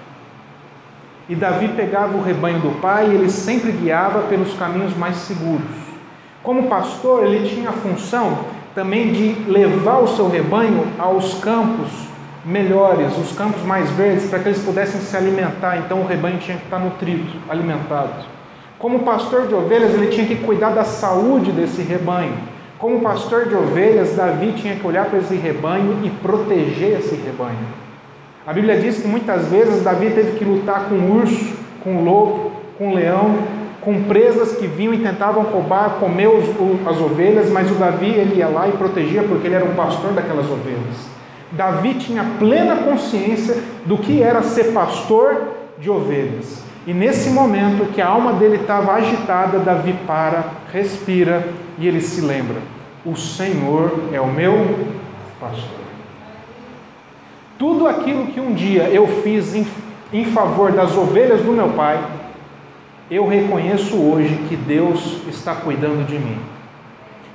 E 1.30 1.36
Davi 1.36 1.70
pegava 1.70 2.18
o 2.18 2.22
rebanho 2.22 2.60
do 2.60 2.82
pai 2.82 3.08
e 3.08 3.16
ele 3.16 3.30
sempre 3.30 3.72
guiava 3.72 4.24
pelos 4.24 4.54
caminhos 4.56 4.96
mais 4.98 5.16
seguros. 5.18 5.72
Como 6.44 6.68
pastor, 6.68 7.26
ele 7.26 7.48
tinha 7.48 7.70
a 7.70 7.74
função 7.74 8.40
também 8.76 9.14
de 9.14 9.50
levar 9.50 10.00
o 10.00 10.08
seu 10.08 10.30
rebanho 10.30 10.86
aos 11.00 11.36
campos 11.36 11.90
melhores, 12.44 13.18
os 13.18 13.32
campos 13.32 13.62
mais 13.64 13.90
verdes, 13.92 14.30
para 14.30 14.40
que 14.40 14.50
eles 14.50 14.62
pudessem 14.62 15.00
se 15.00 15.16
alimentar. 15.16 15.78
Então 15.78 16.02
o 16.02 16.06
rebanho 16.06 16.40
tinha 16.40 16.58
que 16.58 16.66
estar 16.66 16.80
nutrido, 16.80 17.32
alimentado. 17.50 18.26
Como 18.78 19.00
pastor 19.00 19.48
de 19.48 19.54
ovelhas, 19.54 19.94
ele 19.94 20.08
tinha 20.08 20.28
que 20.28 20.36
cuidar 20.36 20.72
da 20.72 20.84
saúde 20.84 21.54
desse 21.54 21.82
rebanho. 21.82 22.34
Como 22.78 23.00
pastor 23.00 23.48
de 23.48 23.56
ovelhas, 23.56 24.14
Davi 24.14 24.52
tinha 24.58 24.76
que 24.76 24.86
olhar 24.86 25.06
para 25.06 25.20
esse 25.20 25.36
rebanho 25.36 26.00
e 26.04 26.10
proteger 26.10 27.00
esse 27.00 27.16
rebanho. 27.16 27.83
A 28.46 28.52
Bíblia 28.52 28.78
diz 28.78 29.02
que 29.02 29.08
muitas 29.08 29.48
vezes 29.48 29.84
Davi 29.84 30.10
teve 30.10 30.38
que 30.38 30.44
lutar 30.44 30.90
com 30.90 30.96
urso, 30.96 31.56
com 31.82 32.04
lobo, 32.04 32.52
com 32.78 32.94
leão, 32.94 33.38
com 33.80 34.04
presas 34.04 34.58
que 34.58 34.68
vinham 34.68 34.94
e 34.94 34.98
tentavam 34.98 35.44
roubar, 35.44 35.92
comer 35.92 36.28
os, 36.28 36.46
as 36.86 37.00
ovelhas, 37.00 37.50
mas 37.50 37.72
o 37.72 37.76
Davi 37.76 38.08
ele 38.08 38.36
ia 38.36 38.48
lá 38.48 38.68
e 38.68 38.74
protegia 38.74 39.24
porque 39.24 39.48
ele 39.48 39.56
era 39.56 39.64
um 39.64 39.76
pastor 39.76 40.12
daquelas 40.12 40.50
ovelhas. 40.50 41.08
Davi 41.54 41.94
tinha 41.94 42.26
plena 42.38 42.78
consciência 42.78 43.56
do 43.86 43.98
que 43.98 44.22
era 44.22 44.42
ser 44.42 44.74
pastor 44.74 45.54
de 45.80 45.90
ovelhas. 45.90 46.64
E 46.86 46.94
nesse 46.94 47.30
momento 47.30 47.94
que 47.94 48.02
a 48.02 48.08
alma 48.08 48.34
dele 48.34 48.58
estava 48.58 48.94
agitada, 48.94 49.60
Davi 49.60 49.94
para, 50.06 50.46
respira 50.72 51.48
e 51.78 51.88
ele 51.88 52.02
se 52.02 52.20
lembra: 52.20 52.58
O 53.06 53.16
Senhor 53.16 53.92
é 54.12 54.20
o 54.20 54.28
meu 54.28 54.88
pastor. 55.40 55.83
Tudo 57.64 57.88
aquilo 57.88 58.28
que 58.28 58.42
um 58.42 58.54
dia 58.54 58.90
eu 58.90 59.08
fiz 59.22 59.56
em, 59.56 59.66
em 60.12 60.26
favor 60.26 60.74
das 60.74 60.98
ovelhas 60.98 61.40
do 61.44 61.54
meu 61.54 61.70
pai, 61.70 61.98
eu 63.10 63.26
reconheço 63.26 63.96
hoje 63.96 64.36
que 64.50 64.58
Deus 64.58 65.26
está 65.30 65.56
cuidando 65.56 66.06
de 66.06 66.20
mim. 66.20 66.38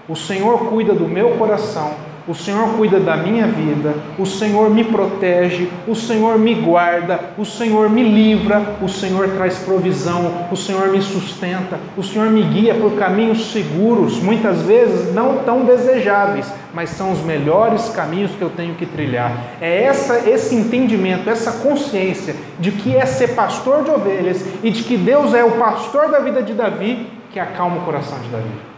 O 0.06 0.14
Senhor 0.14 0.68
cuida 0.68 0.92
do 0.92 1.08
meu 1.08 1.38
coração 1.38 1.94
o 2.28 2.34
Senhor 2.34 2.74
cuida 2.76 3.00
da 3.00 3.16
minha 3.16 3.46
vida, 3.46 3.94
o 4.18 4.26
Senhor 4.26 4.68
me 4.68 4.84
protege, 4.84 5.70
o 5.86 5.94
Senhor 5.94 6.38
me 6.38 6.54
guarda, 6.54 7.18
o 7.38 7.44
Senhor 7.44 7.88
me 7.88 8.02
livra, 8.02 8.76
o 8.82 8.88
Senhor 8.88 9.30
traz 9.30 9.58
provisão, 9.60 10.46
o 10.52 10.56
Senhor 10.56 10.88
me 10.88 11.00
sustenta, 11.00 11.80
o 11.96 12.02
Senhor 12.02 12.28
me 12.28 12.42
guia 12.42 12.74
por 12.74 12.92
caminhos 12.96 13.50
seguros, 13.50 14.20
muitas 14.20 14.60
vezes 14.60 15.14
não 15.14 15.38
tão 15.38 15.64
desejáveis, 15.64 16.52
mas 16.74 16.90
são 16.90 17.12
os 17.12 17.22
melhores 17.22 17.88
caminhos 17.88 18.32
que 18.32 18.42
eu 18.42 18.50
tenho 18.50 18.74
que 18.74 18.84
trilhar. 18.84 19.32
É 19.58 19.84
essa, 19.84 20.28
esse 20.28 20.54
entendimento, 20.54 21.30
essa 21.30 21.52
consciência 21.52 22.36
de 22.60 22.70
que 22.72 22.94
é 22.94 23.06
ser 23.06 23.28
pastor 23.28 23.84
de 23.84 23.90
ovelhas 23.90 24.44
e 24.62 24.70
de 24.70 24.82
que 24.82 24.98
Deus 24.98 25.32
é 25.32 25.42
o 25.42 25.52
pastor 25.52 26.10
da 26.10 26.18
vida 26.18 26.42
de 26.42 26.52
Davi 26.52 27.06
que 27.32 27.40
acalma 27.40 27.78
o 27.78 27.84
coração 27.86 28.18
de 28.20 28.28
Davi. 28.28 28.77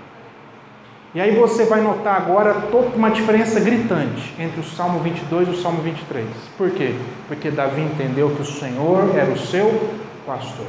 E 1.13 1.21
aí 1.21 1.35
você 1.35 1.65
vai 1.65 1.81
notar 1.81 2.17
agora 2.17 2.55
uma 2.95 3.11
diferença 3.11 3.59
gritante 3.59 4.33
entre 4.39 4.61
o 4.61 4.65
Salmo 4.65 5.01
22 5.01 5.49
e 5.49 5.51
o 5.51 5.57
Salmo 5.61 5.83
23. 5.83 6.25
Por 6.57 6.71
quê? 6.71 6.95
Porque 7.27 7.51
Davi 7.51 7.81
entendeu 7.81 8.31
que 8.31 8.43
o 8.43 8.45
Senhor 8.45 9.17
era 9.17 9.33
o 9.33 9.39
seu 9.39 9.91
pastor. 10.25 10.67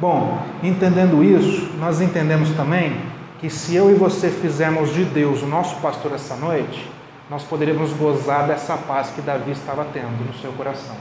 Bom, 0.00 0.42
entendendo 0.60 1.22
isso, 1.22 1.70
nós 1.78 2.00
entendemos 2.00 2.50
também 2.50 3.00
que 3.38 3.48
se 3.48 3.76
eu 3.76 3.90
e 3.92 3.94
você 3.94 4.28
fizermos 4.28 4.92
de 4.92 5.04
Deus 5.04 5.40
o 5.40 5.46
nosso 5.46 5.76
pastor 5.76 6.12
essa 6.12 6.34
noite, 6.34 6.90
nós 7.30 7.44
poderemos 7.44 7.92
gozar 7.92 8.48
dessa 8.48 8.76
paz 8.76 9.10
que 9.10 9.20
Davi 9.20 9.52
estava 9.52 9.86
tendo 9.92 10.26
no 10.26 10.34
seu 10.40 10.50
coração. 10.52 10.96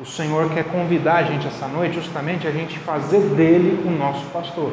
O 0.00 0.06
Senhor 0.06 0.48
quer 0.50 0.64
convidar 0.64 1.16
a 1.16 1.22
gente 1.24 1.44
essa 1.48 1.66
noite 1.66 1.96
justamente 1.96 2.46
a 2.46 2.52
gente 2.52 2.78
fazer 2.78 3.20
dele 3.34 3.82
o 3.84 3.90
nosso 3.90 4.24
pastor. 4.26 4.72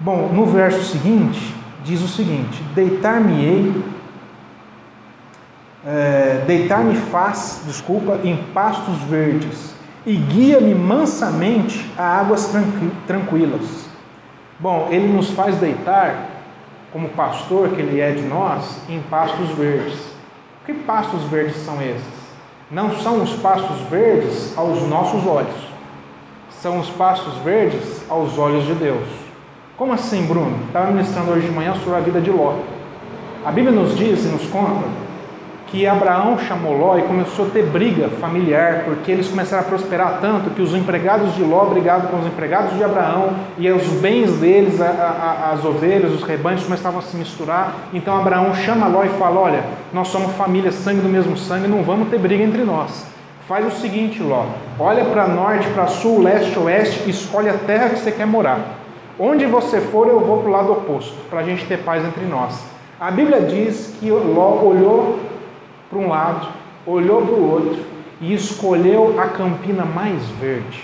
Bom, 0.00 0.28
no 0.32 0.46
verso 0.46 0.84
seguinte, 0.84 1.54
diz 1.82 2.00
o 2.00 2.06
seguinte: 2.06 2.62
Deitar-me-ei, 2.72 3.82
é, 5.84 6.44
deitar-me 6.46 6.94
faz, 6.94 7.62
desculpa, 7.66 8.20
em 8.22 8.36
pastos 8.54 8.96
verdes, 9.02 9.74
e 10.06 10.14
guia-me 10.14 10.72
mansamente 10.72 11.90
a 11.98 12.20
águas 12.20 12.54
tranquilas. 13.08 13.88
Bom, 14.60 14.86
ele 14.90 15.08
nos 15.08 15.30
faz 15.30 15.56
deitar, 15.56 16.26
como 16.92 17.08
pastor 17.08 17.70
que 17.70 17.80
ele 17.80 18.00
é 18.00 18.12
de 18.12 18.22
nós, 18.22 18.80
em 18.88 19.00
pastos 19.00 19.50
verdes. 19.50 19.98
Que 20.64 20.74
pastos 20.74 21.24
verdes 21.24 21.56
são 21.56 21.82
esses? 21.82 22.18
Não 22.70 22.96
são 22.98 23.22
os 23.22 23.32
pastos 23.34 23.80
verdes 23.90 24.56
aos 24.56 24.80
nossos 24.86 25.26
olhos, 25.26 25.56
são 26.50 26.78
os 26.78 26.88
pastos 26.90 27.34
verdes 27.38 28.04
aos 28.08 28.38
olhos 28.38 28.64
de 28.64 28.74
Deus. 28.74 29.27
Como 29.78 29.92
assim, 29.92 30.26
Bruno? 30.26 30.56
Estava 30.66 30.90
ministrando 30.90 31.30
hoje 31.30 31.46
de 31.46 31.52
manhã 31.52 31.72
sobre 31.74 32.00
a 32.00 32.02
vida 32.02 32.20
de 32.20 32.32
Ló. 32.32 32.54
A 33.46 33.52
Bíblia 33.52 33.72
nos 33.72 33.96
diz 33.96 34.24
e 34.24 34.26
nos 34.26 34.44
conta 34.48 34.82
que 35.68 35.86
Abraão 35.86 36.36
chamou 36.36 36.76
Ló 36.76 36.98
e 36.98 37.02
começou 37.02 37.46
a 37.46 37.50
ter 37.50 37.64
briga 37.64 38.08
familiar, 38.20 38.82
porque 38.84 39.12
eles 39.12 39.28
começaram 39.28 39.62
a 39.62 39.66
prosperar 39.66 40.18
tanto 40.20 40.50
que 40.50 40.60
os 40.60 40.74
empregados 40.74 41.32
de 41.36 41.44
Ló 41.44 41.66
brigavam 41.66 42.08
com 42.08 42.18
os 42.18 42.26
empregados 42.26 42.76
de 42.76 42.82
Abraão 42.82 43.34
e 43.56 43.70
os 43.70 43.84
bens 44.00 44.32
deles, 44.38 44.80
a, 44.80 44.88
a, 44.88 45.52
as 45.52 45.64
ovelhas, 45.64 46.12
os 46.12 46.24
rebanhos 46.24 46.64
começavam 46.64 46.98
a 46.98 47.02
se 47.02 47.16
misturar. 47.16 47.72
Então 47.94 48.18
Abraão 48.18 48.52
chama 48.56 48.88
Ló 48.88 49.04
e 49.04 49.10
fala: 49.10 49.38
Olha, 49.38 49.62
nós 49.92 50.08
somos 50.08 50.32
família, 50.32 50.72
sangue 50.72 51.02
do 51.02 51.08
mesmo 51.08 51.36
sangue, 51.36 51.68
não 51.68 51.84
vamos 51.84 52.08
ter 52.08 52.18
briga 52.18 52.42
entre 52.42 52.64
nós. 52.64 53.06
Faz 53.46 53.64
o 53.64 53.70
seguinte, 53.78 54.20
Ló: 54.24 54.44
olha 54.76 55.04
para 55.04 55.28
norte, 55.28 55.68
para 55.68 55.86
sul, 55.86 56.20
leste, 56.20 56.58
oeste, 56.58 57.08
escolhe 57.08 57.48
a 57.48 57.54
terra 57.54 57.90
que 57.90 58.00
você 58.00 58.10
quer 58.10 58.26
morar. 58.26 58.87
Onde 59.18 59.46
você 59.46 59.80
for, 59.80 60.06
eu 60.06 60.20
vou 60.20 60.38
para 60.42 60.48
o 60.48 60.52
lado 60.52 60.72
oposto, 60.72 61.16
para 61.28 61.40
a 61.40 61.42
gente 61.42 61.66
ter 61.66 61.78
paz 61.78 62.04
entre 62.04 62.24
nós. 62.24 62.64
A 63.00 63.10
Bíblia 63.10 63.40
diz 63.40 63.96
que 63.98 64.10
Ló 64.10 64.62
olhou 64.62 65.18
para 65.90 65.98
um 65.98 66.08
lado, 66.08 66.48
olhou 66.86 67.22
para 67.22 67.34
o 67.34 67.50
outro 67.50 67.82
e 68.20 68.32
escolheu 68.32 69.20
a 69.20 69.26
campina 69.26 69.84
mais 69.84 70.22
verde, 70.40 70.82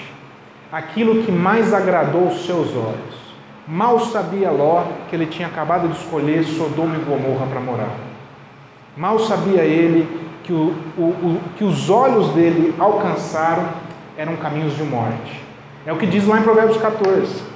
aquilo 0.73 1.23
que 1.23 1.31
mais 1.31 1.73
agradou 1.73 2.27
os 2.27 2.45
seus 2.45 2.75
olhos. 2.75 3.25
Mal 3.69 4.01
sabia 4.01 4.51
Ló 4.51 4.85
que 5.09 5.15
ele 5.15 5.27
tinha 5.27 5.47
acabado 5.47 5.89
de 5.89 5.97
escolher 5.97 6.43
Sodoma 6.45 6.97
e 6.97 7.05
Gomorra 7.05 7.47
para 7.47 7.61
morar. 7.61 7.95
Mal 8.97 9.19
sabia 9.21 9.63
ele 9.63 10.09
que, 10.43 10.53
o, 10.53 10.75
o, 10.99 11.03
o, 11.03 11.41
que 11.57 11.65
os 11.65 11.89
olhos 11.89 12.29
dele 12.31 12.75
alcançaram 12.79 13.69
eram 14.17 14.37
caminhos 14.37 14.77
de 14.77 14.83
morte. 14.83 15.41
É 15.87 15.93
o 15.93 15.97
que 15.97 16.07
diz 16.07 16.27
lá 16.27 16.39
em 16.39 16.43
Provérbios 16.43 16.79
14. 16.79 17.54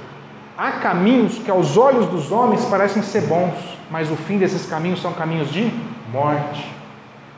Há 0.61 0.71
caminhos 0.73 1.39
que 1.39 1.49
aos 1.49 1.77
olhos 1.77 2.07
dos 2.07 2.33
homens 2.33 2.65
parecem 2.65 3.01
ser 3.01 3.21
bons, 3.21 3.53
mas 3.89 4.11
o 4.11 4.17
fim 4.17 4.37
desses 4.37 4.65
caminhos 4.65 5.01
são 5.01 5.13
caminhos 5.13 5.49
de 5.49 5.71
morte. 6.11 6.69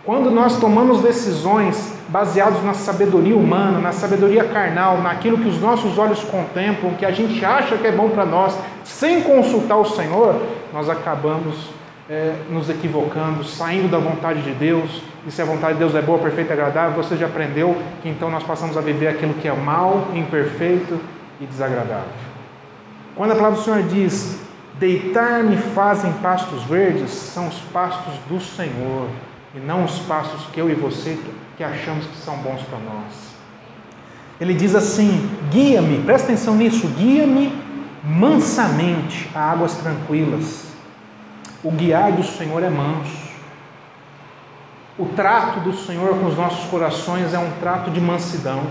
Quando 0.03 0.31
nós 0.31 0.59
tomamos 0.59 1.03
decisões 1.03 1.95
baseadas 2.09 2.63
na 2.63 2.73
sabedoria 2.73 3.35
humana, 3.35 3.77
na 3.77 3.91
sabedoria 3.91 4.45
carnal, 4.45 5.03
naquilo 5.03 5.37
que 5.37 5.47
os 5.47 5.61
nossos 5.61 5.99
olhos 5.99 6.23
contemplam, 6.23 6.95
que 6.95 7.05
a 7.05 7.11
gente 7.11 7.45
acha 7.45 7.77
que 7.77 7.85
é 7.85 7.91
bom 7.91 8.09
para 8.09 8.25
nós, 8.25 8.57
sem 8.83 9.21
consultar 9.21 9.77
o 9.77 9.85
Senhor, 9.85 10.41
nós 10.73 10.89
acabamos 10.89 11.69
é, 12.09 12.33
nos 12.49 12.71
equivocando, 12.71 13.43
saindo 13.43 13.87
da 13.87 13.99
vontade 13.99 14.41
de 14.41 14.51
Deus. 14.53 15.03
E 15.27 15.31
se 15.31 15.39
a 15.43 15.45
vontade 15.45 15.73
de 15.73 15.79
Deus 15.79 15.93
é 15.93 16.01
boa, 16.01 16.17
perfeita 16.17 16.53
e 16.53 16.59
agradável, 16.59 17.03
você 17.03 17.15
já 17.15 17.27
aprendeu 17.27 17.77
que 18.01 18.09
então 18.09 18.31
nós 18.31 18.41
passamos 18.41 18.75
a 18.75 18.81
viver 18.81 19.09
aquilo 19.09 19.35
que 19.35 19.47
é 19.47 19.53
mal, 19.53 20.07
imperfeito 20.11 20.99
e 21.39 21.45
desagradável. 21.45 22.30
Quando 23.15 23.31
a 23.31 23.35
palavra 23.35 23.59
do 23.59 23.63
Senhor 23.63 23.83
diz: 23.83 24.39
Deitar-me 24.79 25.57
fazem 25.57 26.11
pastos 26.13 26.63
verdes, 26.63 27.11
são 27.11 27.47
os 27.47 27.59
pastos 27.73 28.13
do 28.27 28.39
Senhor, 28.39 29.07
e 29.53 29.59
não 29.59 29.83
os 29.83 29.99
pastos 29.99 30.45
que 30.51 30.59
eu 30.59 30.69
e 30.69 30.73
você 30.73 31.19
que 31.57 31.63
achamos 31.63 32.05
que 32.05 32.17
são 32.17 32.37
bons 32.37 32.61
para 32.63 32.79
nós. 32.79 33.31
Ele 34.39 34.53
diz 34.53 34.73
assim: 34.73 35.29
Guia-me, 35.51 36.03
presta 36.03 36.27
atenção 36.27 36.55
nisso, 36.55 36.87
guia-me 36.87 37.53
mansamente 38.03 39.29
a 39.35 39.51
águas 39.51 39.75
tranquilas. 39.75 40.71
O 41.63 41.69
guiar 41.69 42.11
do 42.13 42.23
Senhor 42.23 42.63
é 42.63 42.69
manso. 42.69 43.29
O 44.97 45.05
trato 45.05 45.59
do 45.59 45.73
Senhor 45.73 46.17
com 46.17 46.25
os 46.25 46.35
nossos 46.35 46.69
corações 46.69 47.33
é 47.33 47.39
um 47.39 47.51
trato 47.59 47.91
de 47.91 48.01
mansidão. 48.01 48.63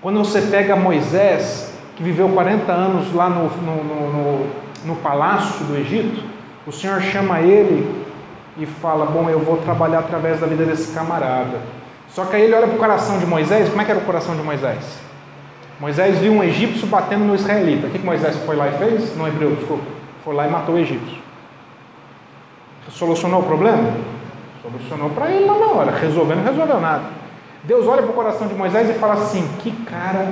Quando 0.00 0.18
você 0.18 0.40
pega 0.40 0.74
Moisés, 0.74 1.71
que 2.02 2.08
viveu 2.08 2.28
40 2.28 2.72
anos 2.72 3.14
lá 3.14 3.30
no, 3.30 3.48
no, 3.48 3.84
no, 3.84 4.46
no 4.84 4.96
palácio 4.96 5.64
do 5.66 5.76
Egito, 5.76 6.24
o 6.66 6.72
Senhor 6.72 7.00
chama 7.00 7.40
ele 7.40 8.04
e 8.58 8.66
fala: 8.66 9.06
Bom, 9.06 9.30
eu 9.30 9.38
vou 9.38 9.58
trabalhar 9.58 10.00
através 10.00 10.40
da 10.40 10.46
vida 10.48 10.64
desse 10.64 10.92
camarada. 10.92 11.60
Só 12.08 12.24
que 12.24 12.36
aí 12.36 12.42
ele 12.42 12.54
olha 12.54 12.66
para 12.66 12.76
o 12.76 12.78
coração 12.78 13.18
de 13.18 13.26
Moisés, 13.26 13.68
como 13.68 13.80
é 13.80 13.84
que 13.84 13.90
era 13.92 14.00
o 14.00 14.04
coração 14.04 14.36
de 14.36 14.42
Moisés? 14.42 14.98
Moisés 15.80 16.18
viu 16.18 16.32
um 16.32 16.42
egípcio 16.42 16.86
batendo 16.88 17.24
no 17.24 17.34
israelita. 17.34 17.86
O 17.86 17.90
que, 17.90 17.98
que 17.98 18.04
Moisés 18.04 18.36
foi 18.44 18.56
lá 18.56 18.68
e 18.68 18.72
fez? 18.72 19.16
No 19.16 19.26
hebreu, 19.26 19.54
desculpa. 19.54 19.84
Foi 20.24 20.34
lá 20.34 20.46
e 20.46 20.50
matou 20.50 20.74
o 20.74 20.78
egípcio. 20.78 21.18
Solucionou 22.90 23.40
o 23.40 23.44
problema? 23.44 23.94
Solucionou 24.60 25.10
para 25.10 25.30
ele 25.30 25.46
lá 25.46 25.58
na 25.58 25.66
hora. 25.66 25.92
Resolvendo, 25.92 26.38
não 26.38 26.52
resolveu 26.52 26.80
nada. 26.80 27.04
Deus 27.64 27.86
olha 27.86 28.02
para 28.02 28.10
o 28.10 28.14
coração 28.14 28.46
de 28.46 28.54
Moisés 28.54 28.90
e 28.90 28.94
fala 28.94 29.14
assim: 29.14 29.48
Que 29.60 29.70
cara 29.84 30.28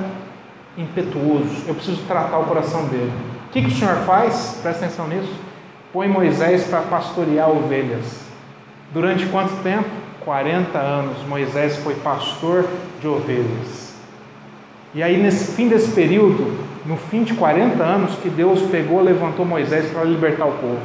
impetuoso, 0.77 1.63
eu 1.67 1.75
preciso 1.75 2.01
tratar 2.07 2.39
o 2.39 2.45
coração 2.45 2.85
dele. 2.85 3.11
O 3.47 3.51
que, 3.51 3.61
que 3.61 3.67
o 3.67 3.71
Senhor 3.71 3.97
faz? 4.05 4.59
Presta 4.61 4.85
atenção 4.85 5.07
nisso. 5.07 5.33
Põe 5.91 6.07
Moisés 6.07 6.63
para 6.65 6.81
pastorear 6.81 7.49
ovelhas. 7.49 8.21
Durante 8.93 9.25
quanto 9.25 9.61
tempo? 9.61 9.89
40 10.23 10.77
anos. 10.77 11.17
Moisés 11.27 11.75
foi 11.77 11.95
pastor 11.95 12.65
de 13.01 13.07
ovelhas. 13.07 13.93
E 14.93 15.03
aí, 15.03 15.21
nesse 15.21 15.53
fim 15.53 15.67
desse 15.67 15.91
período, 15.91 16.57
no 16.85 16.95
fim 16.97 17.23
de 17.23 17.33
40 17.33 17.83
anos, 17.83 18.15
que 18.15 18.29
Deus 18.29 18.61
pegou, 18.63 19.01
levantou 19.01 19.45
Moisés 19.45 19.91
para 19.91 20.03
libertar 20.03 20.45
o 20.45 20.53
povo. 20.53 20.81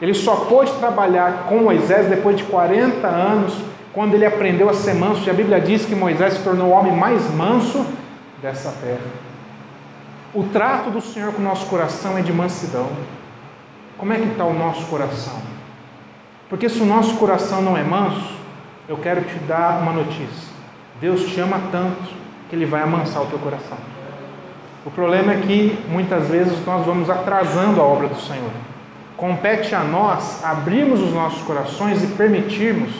Ele 0.00 0.14
só 0.14 0.36
pôde 0.36 0.72
trabalhar 0.74 1.46
com 1.48 1.58
Moisés 1.58 2.06
depois 2.08 2.36
de 2.36 2.44
40 2.44 3.06
anos, 3.06 3.54
quando 3.92 4.14
ele 4.14 4.24
aprendeu 4.24 4.68
a 4.68 4.74
ser 4.74 4.94
manso. 4.94 5.26
E 5.26 5.30
a 5.30 5.34
Bíblia 5.34 5.60
diz 5.60 5.84
que 5.84 5.94
Moisés 5.94 6.34
se 6.34 6.42
tornou 6.42 6.68
o 6.68 6.70
homem 6.70 6.94
mais 6.94 7.30
manso 7.34 7.84
dessa 8.42 8.70
terra. 8.82 9.29
O 10.32 10.44
trato 10.44 10.90
do 10.90 11.00
Senhor 11.00 11.32
com 11.32 11.42
o 11.42 11.44
nosso 11.44 11.66
coração 11.66 12.16
é 12.16 12.22
de 12.22 12.32
mansidão. 12.32 12.88
Como 13.98 14.12
é 14.12 14.16
que 14.16 14.28
está 14.28 14.44
o 14.44 14.54
nosso 14.54 14.86
coração? 14.86 15.42
Porque 16.48 16.68
se 16.68 16.80
o 16.80 16.86
nosso 16.86 17.16
coração 17.16 17.60
não 17.60 17.76
é 17.76 17.82
manso, 17.82 18.32
eu 18.88 18.96
quero 18.96 19.22
te 19.22 19.34
dar 19.40 19.82
uma 19.82 19.92
notícia. 19.92 20.48
Deus 21.00 21.24
te 21.24 21.40
ama 21.40 21.60
tanto 21.72 22.14
que 22.48 22.54
Ele 22.54 22.64
vai 22.64 22.80
amansar 22.80 23.22
o 23.22 23.26
teu 23.26 23.40
coração. 23.40 23.76
O 24.86 24.90
problema 24.90 25.32
é 25.32 25.40
que 25.40 25.76
muitas 25.88 26.28
vezes 26.28 26.64
nós 26.64 26.86
vamos 26.86 27.10
atrasando 27.10 27.80
a 27.80 27.84
obra 27.84 28.06
do 28.06 28.20
Senhor. 28.20 28.52
Compete 29.16 29.74
a 29.74 29.80
nós 29.82 30.44
abrirmos 30.44 31.00
os 31.00 31.12
nossos 31.12 31.42
corações 31.42 32.04
e 32.04 32.06
permitirmos 32.06 32.92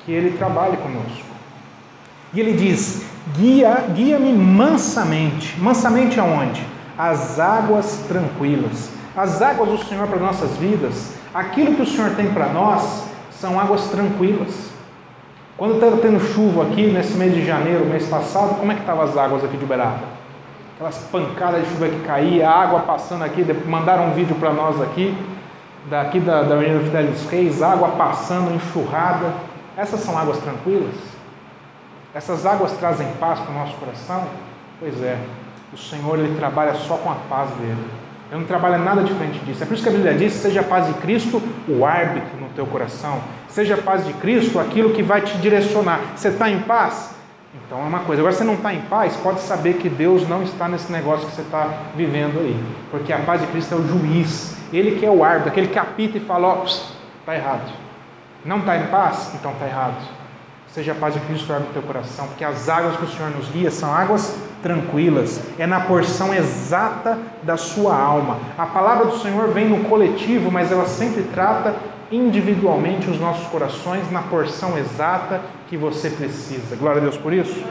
que 0.00 0.10
Ele 0.10 0.38
trabalhe 0.38 0.78
conosco. 0.78 1.26
E 2.32 2.40
Ele 2.40 2.54
diz: 2.54 3.11
guia, 3.36 3.86
guia-me 3.94 4.32
mansamente. 4.32 5.58
Mansamente 5.60 6.18
aonde? 6.18 6.64
As 6.96 7.38
águas 7.38 8.04
tranquilas. 8.08 8.90
As 9.16 9.42
águas 9.42 9.68
do 9.68 9.84
Senhor 9.84 10.06
para 10.08 10.18
nossas 10.18 10.56
vidas, 10.56 11.14
aquilo 11.34 11.74
que 11.74 11.82
o 11.82 11.86
Senhor 11.86 12.10
tem 12.16 12.32
para 12.32 12.48
nós, 12.48 13.04
são 13.30 13.60
águas 13.60 13.84
tranquilas. 13.90 14.70
Quando 15.56 15.74
estava 15.74 15.98
tendo 15.98 16.18
chuva 16.18 16.62
aqui, 16.62 16.86
nesse 16.86 17.14
mês 17.14 17.34
de 17.34 17.44
janeiro, 17.44 17.84
mês 17.84 18.06
passado, 18.06 18.58
como 18.58 18.72
é 18.72 18.74
que 18.74 18.80
estavam 18.80 19.04
as 19.04 19.16
águas 19.16 19.44
aqui 19.44 19.56
de 19.56 19.64
Uberaba? 19.64 20.22
aquelas 20.82 20.98
pancadas 21.10 21.62
de 21.62 21.68
chuva 21.72 21.88
que 21.88 22.00
caía, 22.00 22.48
água 22.48 22.80
passando 22.80 23.22
aqui, 23.22 23.44
mandaram 23.66 24.08
um 24.08 24.12
vídeo 24.14 24.34
para 24.36 24.52
nós 24.52 24.80
aqui, 24.80 25.16
daqui 25.88 26.18
da, 26.18 26.42
da 26.42 26.54
Avenida 26.56 26.80
Fidelis 26.80 27.28
Reis, 27.30 27.62
água 27.62 27.90
passando, 27.90 28.52
enxurrada. 28.54 29.32
Essas 29.76 30.00
são 30.00 30.18
águas 30.18 30.38
tranquilas? 30.38 30.94
Essas 32.14 32.44
águas 32.44 32.72
trazem 32.72 33.06
paz 33.18 33.40
para 33.40 33.50
o 33.50 33.54
nosso 33.54 33.74
coração? 33.76 34.26
Pois 34.78 35.02
é, 35.02 35.18
o 35.72 35.76
Senhor 35.76 36.18
ele 36.18 36.36
trabalha 36.36 36.74
só 36.74 36.96
com 36.96 37.10
a 37.10 37.14
paz 37.28 37.50
dele. 37.52 37.78
Ele 38.30 38.40
não 38.40 38.46
trabalha 38.46 38.78
nada 38.78 39.02
diferente 39.02 39.38
disso. 39.40 39.62
É 39.62 39.66
por 39.66 39.74
isso 39.74 39.82
que 39.82 39.88
a 39.88 39.92
Bíblia 39.92 40.14
diz: 40.14 40.32
seja 40.32 40.60
a 40.60 40.64
paz 40.64 40.86
de 40.86 40.94
Cristo 40.94 41.42
o 41.68 41.84
árbitro 41.84 42.38
no 42.40 42.48
teu 42.50 42.66
coração. 42.66 43.20
Seja 43.48 43.74
a 43.74 43.78
paz 43.78 44.06
de 44.06 44.12
Cristo 44.14 44.58
aquilo 44.58 44.90
que 44.90 45.02
vai 45.02 45.20
te 45.20 45.36
direcionar. 45.38 46.00
Você 46.16 46.28
está 46.28 46.50
em 46.50 46.60
paz? 46.60 47.14
Então 47.54 47.78
é 47.78 47.84
uma 47.84 48.00
coisa. 48.00 48.22
Agora 48.22 48.34
você 48.34 48.44
não 48.44 48.54
está 48.54 48.72
em 48.72 48.80
paz, 48.82 49.16
pode 49.16 49.40
saber 49.40 49.74
que 49.74 49.88
Deus 49.88 50.26
não 50.28 50.42
está 50.42 50.68
nesse 50.68 50.90
negócio 50.90 51.26
que 51.26 51.34
você 51.34 51.42
está 51.42 51.68
vivendo 51.94 52.38
aí. 52.38 52.58
Porque 52.90 53.12
a 53.12 53.18
paz 53.18 53.40
de 53.40 53.46
Cristo 53.48 53.74
é 53.74 53.76
o 53.76 53.86
juiz. 53.86 54.56
Ele 54.72 54.98
que 54.98 55.04
é 55.04 55.10
o 55.10 55.22
árbitro, 55.22 55.50
aquele 55.50 55.68
que 55.68 55.78
apita 55.78 56.16
e 56.16 56.20
fala, 56.20 56.48
ó, 56.48 56.64
está 56.64 57.34
errado. 57.34 57.70
Não 58.44 58.58
está 58.58 58.76
em 58.78 58.86
paz? 58.86 59.34
Então 59.34 59.52
está 59.52 59.66
errado. 59.66 60.21
Seja 60.72 60.92
a 60.92 60.94
paz 60.94 61.12
de 61.12 61.20
Cristo 61.20 61.52
no 61.52 61.66
teu 61.66 61.82
coração, 61.82 62.26
porque 62.28 62.42
as 62.42 62.66
águas 62.66 62.96
que 62.96 63.04
o 63.04 63.08
Senhor 63.08 63.30
nos 63.30 63.46
guia 63.50 63.70
são 63.70 63.92
águas 63.92 64.34
tranquilas, 64.62 65.38
é 65.58 65.66
na 65.66 65.80
porção 65.80 66.32
exata 66.32 67.18
da 67.42 67.58
sua 67.58 67.94
alma. 67.94 68.38
A 68.56 68.64
palavra 68.64 69.04
do 69.04 69.18
Senhor 69.18 69.48
vem 69.48 69.68
no 69.68 69.84
coletivo, 69.84 70.50
mas 70.50 70.72
ela 70.72 70.86
sempre 70.86 71.24
trata 71.24 71.74
individualmente 72.10 73.10
os 73.10 73.20
nossos 73.20 73.46
corações 73.48 74.10
na 74.10 74.22
porção 74.22 74.78
exata 74.78 75.42
que 75.68 75.76
você 75.76 76.08
precisa. 76.08 76.74
Glória 76.74 77.02
a 77.02 77.04
Deus 77.04 77.18
por 77.18 77.34
isso. 77.34 77.62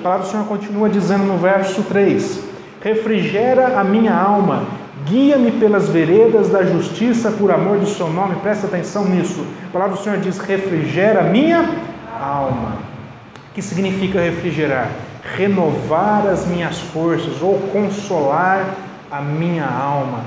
A 0.00 0.02
palavra 0.02 0.26
do 0.26 0.30
Senhor 0.30 0.44
continua 0.44 0.90
dizendo 0.90 1.24
no 1.24 1.38
verso 1.38 1.82
3: 1.84 2.38
Refrigera 2.82 3.80
a 3.80 3.84
minha 3.84 4.14
alma, 4.14 4.64
guia-me 5.06 5.52
pelas 5.52 5.88
veredas 5.88 6.50
da 6.50 6.62
justiça 6.64 7.30
por 7.30 7.50
amor 7.50 7.78
do 7.78 7.86
seu 7.86 8.10
nome. 8.10 8.36
Presta 8.42 8.66
atenção 8.66 9.06
nisso. 9.06 9.42
A 9.70 9.72
palavra 9.72 9.96
do 9.96 10.02
Senhor 10.02 10.18
diz: 10.18 10.36
Refrigera 10.36 11.20
a 11.20 11.24
minha 11.24 11.60
alma. 11.60 11.91
O 12.22 13.54
que 13.54 13.60
significa 13.60 14.20
refrigerar? 14.20 14.90
Renovar 15.36 16.26
as 16.26 16.46
minhas 16.46 16.78
forças 16.78 17.42
ou 17.42 17.58
consolar 17.72 18.64
a 19.10 19.20
minha 19.20 19.66
alma. 19.66 20.24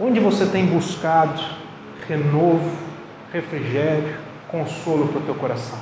Onde 0.00 0.18
você 0.18 0.46
tem 0.46 0.66
buscado 0.66 1.40
renovo, 2.08 2.70
refrigério, 3.32 4.16
consolo 4.50 5.08
para 5.08 5.20
o 5.20 5.22
teu 5.22 5.34
coração? 5.36 5.78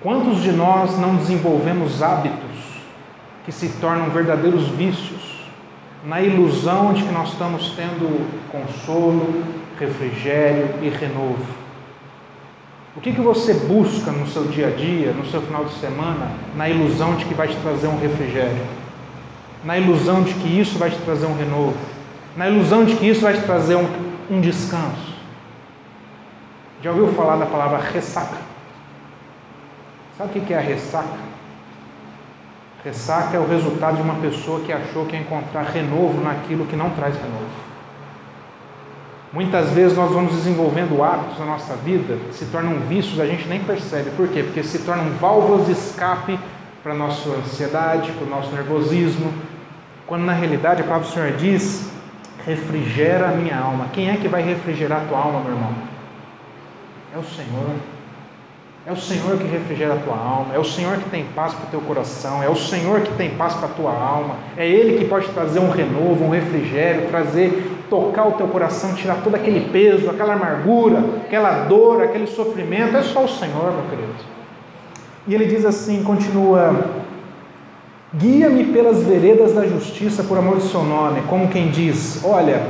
Quantos 0.00 0.40
de 0.40 0.52
nós 0.52 0.98
não 0.98 1.16
desenvolvemos 1.16 2.02
hábitos 2.02 2.58
que 3.44 3.52
se 3.52 3.68
tornam 3.80 4.08
verdadeiros 4.10 4.68
vícios, 4.68 5.40
na 6.04 6.22
ilusão 6.22 6.94
de 6.94 7.02
que 7.02 7.12
nós 7.12 7.30
estamos 7.32 7.74
tendo 7.76 8.26
consolo, 8.50 9.44
refrigério 9.78 10.70
e 10.80 10.88
renovo? 10.88 11.59
O 12.96 13.00
que, 13.00 13.12
que 13.12 13.20
você 13.20 13.54
busca 13.54 14.10
no 14.10 14.26
seu 14.26 14.44
dia 14.44 14.66
a 14.66 14.70
dia, 14.70 15.12
no 15.12 15.24
seu 15.26 15.40
final 15.42 15.64
de 15.64 15.74
semana, 15.74 16.32
na 16.56 16.68
ilusão 16.68 17.14
de 17.14 17.24
que 17.24 17.34
vai 17.34 17.46
te 17.46 17.56
trazer 17.56 17.86
um 17.86 17.98
refrigério? 17.98 18.66
Na 19.64 19.78
ilusão 19.78 20.22
de 20.22 20.34
que 20.34 20.48
isso 20.48 20.76
vai 20.76 20.90
te 20.90 20.98
trazer 20.98 21.26
um 21.26 21.36
renovo? 21.36 21.76
Na 22.36 22.48
ilusão 22.48 22.84
de 22.84 22.96
que 22.96 23.08
isso 23.08 23.20
vai 23.20 23.34
te 23.34 23.42
trazer 23.42 23.76
um, 23.76 23.88
um 24.28 24.40
descanso? 24.40 25.14
Já 26.82 26.90
ouviu 26.90 27.12
falar 27.12 27.36
da 27.36 27.46
palavra 27.46 27.78
ressaca? 27.78 28.38
Sabe 30.18 30.38
o 30.38 30.42
que 30.42 30.52
é 30.52 30.58
a 30.58 30.60
ressaca? 30.60 31.30
Ressaca 32.84 33.36
é 33.36 33.40
o 33.40 33.46
resultado 33.46 33.96
de 33.96 34.02
uma 34.02 34.14
pessoa 34.14 34.60
que 34.60 34.72
achou 34.72 35.06
que 35.06 35.14
ia 35.14 35.20
encontrar 35.20 35.62
renovo 35.62 36.20
naquilo 36.22 36.66
que 36.66 36.74
não 36.74 36.90
traz 36.90 37.14
renovo. 37.14 37.69
Muitas 39.32 39.70
vezes 39.70 39.96
nós 39.96 40.10
vamos 40.10 40.32
desenvolvendo 40.32 41.02
hábitos 41.04 41.38
na 41.38 41.46
nossa 41.46 41.74
vida, 41.76 42.18
se 42.32 42.46
tornam 42.46 42.80
vícios, 42.80 43.20
a 43.20 43.26
gente 43.26 43.46
nem 43.46 43.60
percebe. 43.60 44.10
Por 44.16 44.26
quê? 44.28 44.42
Porque 44.42 44.64
se 44.64 44.80
tornam 44.80 45.08
válvulas 45.20 45.66
de 45.66 45.72
escape 45.72 46.36
para 46.82 46.92
a 46.92 46.96
nossa 46.96 47.28
ansiedade, 47.30 48.10
para 48.12 48.26
o 48.26 48.30
nosso 48.30 48.50
nervosismo. 48.50 49.32
Quando 50.04 50.24
na 50.24 50.32
realidade 50.32 50.82
a 50.82 50.84
palavra 50.84 51.06
do 51.06 51.14
Senhor 51.14 51.30
diz: 51.32 51.92
refrigera 52.44 53.28
a 53.28 53.32
minha 53.32 53.56
alma. 53.56 53.86
Quem 53.92 54.10
é 54.10 54.16
que 54.16 54.26
vai 54.26 54.42
refrigerar 54.42 55.02
a 55.02 55.04
tua 55.04 55.18
alma, 55.18 55.40
meu 55.40 55.52
irmão? 55.52 55.74
É 57.14 57.18
o 57.18 57.24
Senhor. 57.24 57.76
É 58.86 58.92
o 58.92 58.96
Senhor 58.96 59.36
que 59.36 59.44
refrigera 59.44 59.94
a 59.94 59.98
tua 59.98 60.16
alma, 60.16 60.54
é 60.54 60.58
o 60.58 60.64
Senhor 60.64 60.96
que 60.96 61.10
tem 61.10 61.24
paz 61.34 61.52
para 61.52 61.66
o 61.66 61.70
teu 61.70 61.80
coração, 61.82 62.42
é 62.42 62.48
o 62.48 62.56
Senhor 62.56 63.02
que 63.02 63.12
tem 63.12 63.30
paz 63.36 63.52
para 63.52 63.66
a 63.66 63.72
tua 63.72 63.92
alma, 63.92 64.36
é 64.56 64.66
Ele 64.66 64.98
que 64.98 65.04
pode 65.04 65.28
trazer 65.28 65.58
um 65.60 65.70
renovo, 65.70 66.24
um 66.24 66.30
refrigério, 66.30 67.06
trazer, 67.08 67.69
tocar 67.90 68.28
o 68.28 68.32
teu 68.32 68.46
coração, 68.48 68.94
tirar 68.94 69.22
todo 69.22 69.34
aquele 69.34 69.68
peso, 69.70 70.08
aquela 70.08 70.34
amargura, 70.34 71.04
aquela 71.26 71.64
dor, 71.64 72.02
aquele 72.02 72.26
sofrimento, 72.26 72.96
é 72.96 73.02
só 73.02 73.24
o 73.24 73.28
Senhor, 73.28 73.72
meu 73.72 73.90
querido. 73.90 74.14
E 75.26 75.34
ele 75.34 75.44
diz 75.44 75.66
assim, 75.66 76.02
continua, 76.02 76.84
guia-me 78.14 78.64
pelas 78.66 79.02
veredas 79.02 79.52
da 79.52 79.66
justiça 79.66 80.22
por 80.22 80.38
amor 80.38 80.56
do 80.56 80.62
seu 80.62 80.82
nome, 80.82 81.20
como 81.28 81.48
quem 81.48 81.70
diz, 81.70 82.24
olha, 82.24 82.62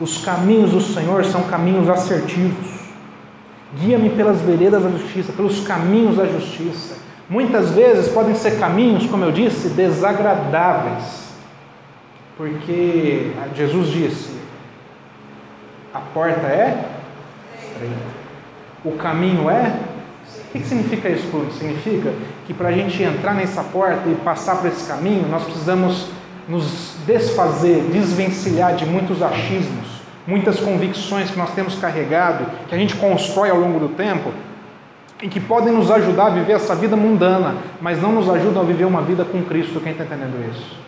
os 0.00 0.24
caminhos 0.24 0.70
do 0.70 0.80
Senhor 0.80 1.24
são 1.24 1.42
caminhos 1.42 1.88
assertivos, 1.90 2.80
Guia-me 3.78 4.10
pelas 4.10 4.40
veredas 4.40 4.82
da 4.82 4.90
justiça, 4.90 5.32
pelos 5.32 5.60
caminhos 5.60 6.16
da 6.16 6.26
justiça. 6.26 6.96
Muitas 7.28 7.70
vezes 7.70 8.08
podem 8.08 8.34
ser 8.34 8.58
caminhos, 8.58 9.06
como 9.06 9.24
eu 9.24 9.30
disse, 9.30 9.68
desagradáveis. 9.68 11.30
Porque 12.36 13.30
Jesus 13.54 13.88
disse: 13.90 14.39
a 15.92 16.00
porta 16.00 16.46
é 16.46 16.84
estreita, 17.62 17.96
o 18.84 18.92
caminho 18.92 19.50
é. 19.50 19.72
O 20.48 20.52
que 20.52 20.64
significa 20.64 21.08
isso, 21.08 21.26
Bruno? 21.28 21.50
Significa 21.52 22.12
que 22.46 22.52
para 22.52 22.68
a 22.68 22.72
gente 22.72 23.02
entrar 23.02 23.34
nessa 23.34 23.62
porta 23.62 24.08
e 24.08 24.14
passar 24.16 24.56
por 24.56 24.66
esse 24.66 24.86
caminho, 24.86 25.28
nós 25.28 25.44
precisamos 25.44 26.08
nos 26.48 26.96
desfazer, 27.06 27.82
desvencilhar 27.92 28.74
de 28.74 28.84
muitos 28.84 29.22
achismos 29.22 30.00
muitas 30.26 30.60
convicções 30.60 31.30
que 31.30 31.38
nós 31.38 31.52
temos 31.52 31.74
carregado, 31.76 32.46
que 32.68 32.74
a 32.74 32.78
gente 32.78 32.94
constrói 32.96 33.50
ao 33.50 33.58
longo 33.58 33.80
do 33.80 33.88
tempo, 33.88 34.30
e 35.22 35.28
que 35.28 35.40
podem 35.40 35.72
nos 35.72 35.90
ajudar 35.90 36.26
a 36.26 36.30
viver 36.30 36.54
essa 36.54 36.74
vida 36.74 36.96
mundana, 36.96 37.56
mas 37.80 38.00
não 38.00 38.12
nos 38.12 38.28
ajudam 38.28 38.62
a 38.62 38.64
viver 38.64 38.86
uma 38.86 39.02
vida 39.02 39.24
com 39.24 39.42
Cristo. 39.42 39.80
Quem 39.80 39.92
está 39.92 40.04
entendendo 40.04 40.42
isso? 40.50 40.78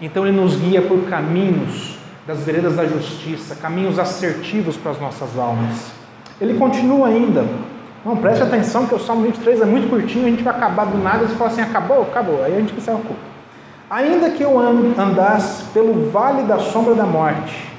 Então 0.00 0.26
Ele 0.26 0.36
nos 0.36 0.56
guia 0.56 0.82
por 0.82 1.04
caminhos 1.08 1.95
das 2.26 2.40
veredas 2.40 2.74
da 2.74 2.84
justiça, 2.84 3.54
caminhos 3.54 3.98
assertivos 3.98 4.76
para 4.76 4.92
as 4.92 5.00
nossas 5.00 5.38
almas. 5.38 5.92
Ele 6.40 6.58
continua 6.58 7.08
ainda. 7.08 7.44
Não, 8.04 8.16
preste 8.16 8.42
atenção 8.42 8.86
que 8.86 8.94
o 8.94 8.98
Salmo 8.98 9.22
23 9.22 9.62
é 9.62 9.64
muito 9.64 9.88
curtinho, 9.88 10.26
a 10.26 10.30
gente 10.30 10.42
vai 10.42 10.54
acabar 10.54 10.86
do 10.86 10.98
nada 10.98 11.24
e 11.24 11.28
falar 11.28 11.50
assim, 11.50 11.60
acabou, 11.60 12.02
acabou. 12.02 12.44
Aí 12.44 12.54
a 12.54 12.60
gente 12.60 12.74
encerra 12.74 12.98
o. 12.98 13.36
Ainda 13.88 14.30
que 14.30 14.42
eu 14.42 14.58
andasse 14.58 15.64
pelo 15.72 16.10
vale 16.10 16.42
da 16.42 16.58
sombra 16.58 16.94
da 16.94 17.04
morte, 17.04 17.70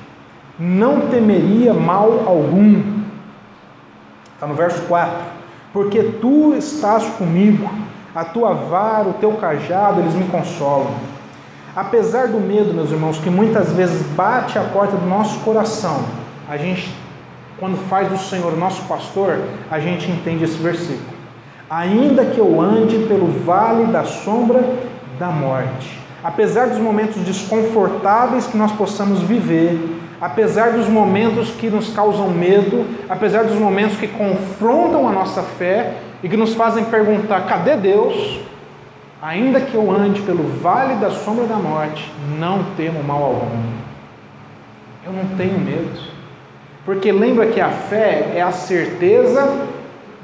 não 0.58 1.02
temeria 1.08 1.74
mal 1.74 2.24
algum. 2.26 2.82
Está 4.34 4.48
no 4.48 4.54
verso 4.54 4.82
4. 4.84 5.18
Porque 5.74 6.02
tu 6.04 6.56
estás 6.56 7.04
comigo, 7.18 7.70
a 8.16 8.24
tua 8.24 8.54
vara, 8.54 9.10
o 9.10 9.14
teu 9.14 9.34
cajado, 9.34 10.00
eles 10.00 10.14
me 10.14 10.26
consolam. 10.26 10.94
Apesar 11.78 12.30
do 12.30 12.40
medo, 12.40 12.74
meus 12.74 12.90
irmãos, 12.90 13.20
que 13.20 13.30
muitas 13.30 13.72
vezes 13.72 14.02
bate 14.16 14.58
a 14.58 14.64
porta 14.64 14.98
do 14.98 15.06
nosso 15.06 15.42
coração, 15.42 16.06
a 16.50 16.58
gente, 16.58 16.92
quando 17.60 17.78
faz 17.88 18.10
do 18.10 18.18
Senhor 18.18 18.58
nosso 18.58 18.82
pastor, 18.88 19.38
a 19.70 19.80
gente 19.80 20.10
entende 20.10 20.44
esse 20.44 20.58
versículo. 20.58 21.16
Ainda 21.70 22.26
que 22.26 22.40
eu 22.40 22.60
ande 22.60 22.98
pelo 23.08 23.28
vale 23.28 23.92
da 23.92 24.04
sombra 24.06 24.68
da 25.20 25.28
morte. 25.28 26.00
Apesar 26.24 26.70
dos 26.70 26.80
momentos 26.80 27.18
desconfortáveis 27.18 28.48
que 28.48 28.58
nós 28.58 28.72
possamos 28.72 29.22
viver, 29.22 30.00
apesar 30.20 30.72
dos 30.72 30.88
momentos 30.88 31.52
que 31.52 31.70
nos 31.70 31.94
causam 31.94 32.32
medo, 32.32 32.88
apesar 33.08 33.44
dos 33.44 33.56
momentos 33.56 33.98
que 33.98 34.08
confrontam 34.08 35.08
a 35.08 35.12
nossa 35.12 35.44
fé 35.44 35.94
e 36.24 36.28
que 36.28 36.38
nos 36.38 36.56
fazem 36.56 36.86
perguntar: 36.86 37.42
cadê 37.42 37.76
Deus? 37.76 38.40
Ainda 39.22 39.60
que 39.60 39.74
eu 39.74 39.92
ande 39.92 40.22
pelo 40.22 40.44
vale 40.44 40.96
da 40.96 41.10
sombra 41.10 41.46
da 41.46 41.56
morte, 41.56 42.12
não 42.38 42.64
temo 42.76 43.04
mal 43.04 43.24
algum. 43.24 43.64
Eu 45.06 45.12
não 45.12 45.26
tenho 45.36 45.60
medo. 45.60 46.00
Porque 46.86 47.12
lembra 47.12 47.48
que 47.48 47.60
a 47.60 47.70
fé 47.70 48.32
é 48.36 48.42
a 48.42 48.52
certeza 48.52 49.68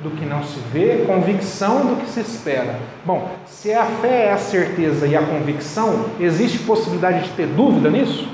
do 0.03 0.11
que 0.11 0.25
não 0.25 0.43
se 0.43 0.59
vê, 0.71 1.05
convicção 1.07 1.85
do 1.85 1.95
que 1.95 2.09
se 2.09 2.19
espera. 2.19 2.75
Bom, 3.05 3.31
se 3.45 3.73
a 3.73 3.85
fé 3.85 4.25
é 4.25 4.33
a 4.33 4.37
certeza 4.37 5.07
e 5.07 5.15
a 5.15 5.23
convicção, 5.23 6.05
existe 6.19 6.59
possibilidade 6.59 7.23
de 7.23 7.29
ter 7.29 7.47
dúvida 7.47 7.89
nisso? 7.89 8.27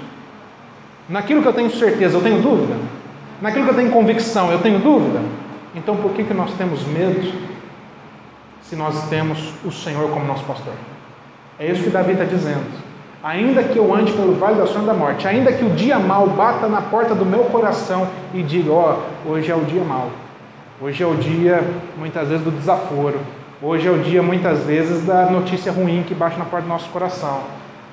Naquilo 1.07 1.41
que 1.41 1.47
eu 1.47 1.53
tenho 1.53 1.69
certeza, 1.71 2.17
eu 2.17 2.21
tenho 2.21 2.41
dúvida? 2.41 2.75
Naquilo 3.41 3.65
que 3.65 3.71
eu 3.71 3.75
tenho 3.75 3.91
convicção, 3.91 4.51
eu 4.51 4.59
tenho 4.59 4.79
dúvida? 4.79 5.21
Então 5.75 5.95
por 5.95 6.11
que, 6.11 6.23
que 6.23 6.33
nós 6.33 6.51
temos 6.53 6.85
medo 6.85 7.31
se 8.69 8.75
nós 8.75 9.09
temos 9.09 9.51
o 9.65 9.71
Senhor 9.71 10.11
como 10.11 10.25
nosso 10.25 10.43
pastor? 10.43 10.73
É 11.57 11.65
isso 11.65 11.83
que 11.83 11.89
Davi 11.89 12.11
está 12.11 12.23
dizendo. 12.23 12.63
Ainda 13.23 13.63
que 13.63 13.77
eu 13.77 13.93
ande 13.93 14.13
pelo 14.13 14.35
vale 14.35 14.59
da 14.59 14.67
sombra 14.67 14.93
da 14.93 14.93
morte, 14.93 15.27
ainda 15.27 15.51
que 15.51 15.65
o 15.65 15.71
dia 15.71 15.97
mal 15.97 16.27
bata 16.27 16.67
na 16.67 16.81
porta 16.81 17.15
do 17.15 17.25
meu 17.25 17.45
coração 17.45 18.07
e 18.33 18.43
diga: 18.43 18.71
Ó, 18.71 18.97
oh, 19.25 19.31
hoje 19.31 19.51
é 19.51 19.55
o 19.55 19.61
dia 19.65 19.83
mal, 19.83 20.09
Hoje 20.81 21.03
é 21.03 21.05
o 21.05 21.15
dia, 21.15 21.61
muitas 21.97 22.29
vezes, 22.29 22.43
do 22.43 22.51
desaforo. 22.51 23.19
Hoje 23.61 23.85
é 23.85 23.91
o 23.91 23.97
dia, 23.97 24.23
muitas 24.23 24.59
vezes, 24.59 25.05
da 25.05 25.25
notícia 25.25 25.73
ruim 25.73 26.05
que 26.07 26.15
bate 26.15 26.39
na 26.39 26.45
porta 26.45 26.65
do 26.65 26.69
nosso 26.69 26.87
coração. 26.89 27.41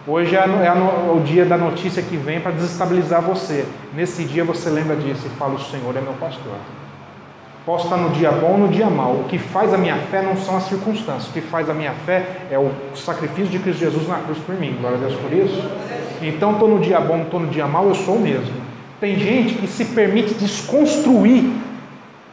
Hoje 0.07 0.37
é, 0.37 0.39
é 0.39 1.11
o 1.13 1.21
dia 1.21 1.45
da 1.45 1.59
notícia 1.59 2.01
que 2.01 2.17
vem 2.17 2.39
para 2.39 2.53
desestabilizar 2.53 3.21
você. 3.21 3.67
Nesse 3.93 4.23
dia 4.23 4.45
você 4.45 4.71
lembra 4.71 4.95
disso 4.95 5.27
e 5.27 5.31
fala: 5.31 5.55
O 5.55 5.61
Senhor 5.61 5.97
é 5.97 6.01
meu 6.01 6.13
pastor. 6.13 6.55
Posso 7.67 7.87
estar 7.87 7.97
no 7.97 8.11
dia 8.11 8.31
bom 8.31 8.53
ou 8.53 8.59
no 8.59 8.69
dia 8.69 8.89
mal. 8.89 9.11
O 9.11 9.25
que 9.25 9.39
faz 9.39 9.75
a 9.75 9.77
minha 9.77 9.97
fé 9.97 10.23
não 10.23 10.37
são 10.37 10.57
as 10.57 10.63
circunstâncias. 10.69 11.27
O 11.27 11.33
que 11.33 11.41
faz 11.41 11.69
a 11.69 11.75
minha 11.75 11.93
fé 11.93 12.47
é 12.49 12.57
o 12.57 12.71
sacrifício 12.95 13.51
de 13.51 13.59
Cristo 13.59 13.81
Jesus 13.81 14.07
na 14.07 14.21
cruz 14.21 14.39
por 14.39 14.55
mim. 14.55 14.77
Glória 14.81 14.99
a 14.99 15.01
Deus 15.01 15.15
por 15.17 15.33
isso. 15.33 15.69
Então, 16.23 16.53
estou 16.53 16.69
no 16.69 16.79
dia 16.79 17.01
bom, 17.01 17.23
estou 17.23 17.41
no 17.41 17.49
dia 17.49 17.67
mal, 17.67 17.89
eu 17.89 17.95
sou 17.97 18.15
o 18.15 18.21
mesmo. 18.21 18.55
Tem 19.01 19.19
gente 19.19 19.55
que 19.55 19.67
se 19.67 19.85
permite 19.87 20.35
desconstruir 20.35 21.53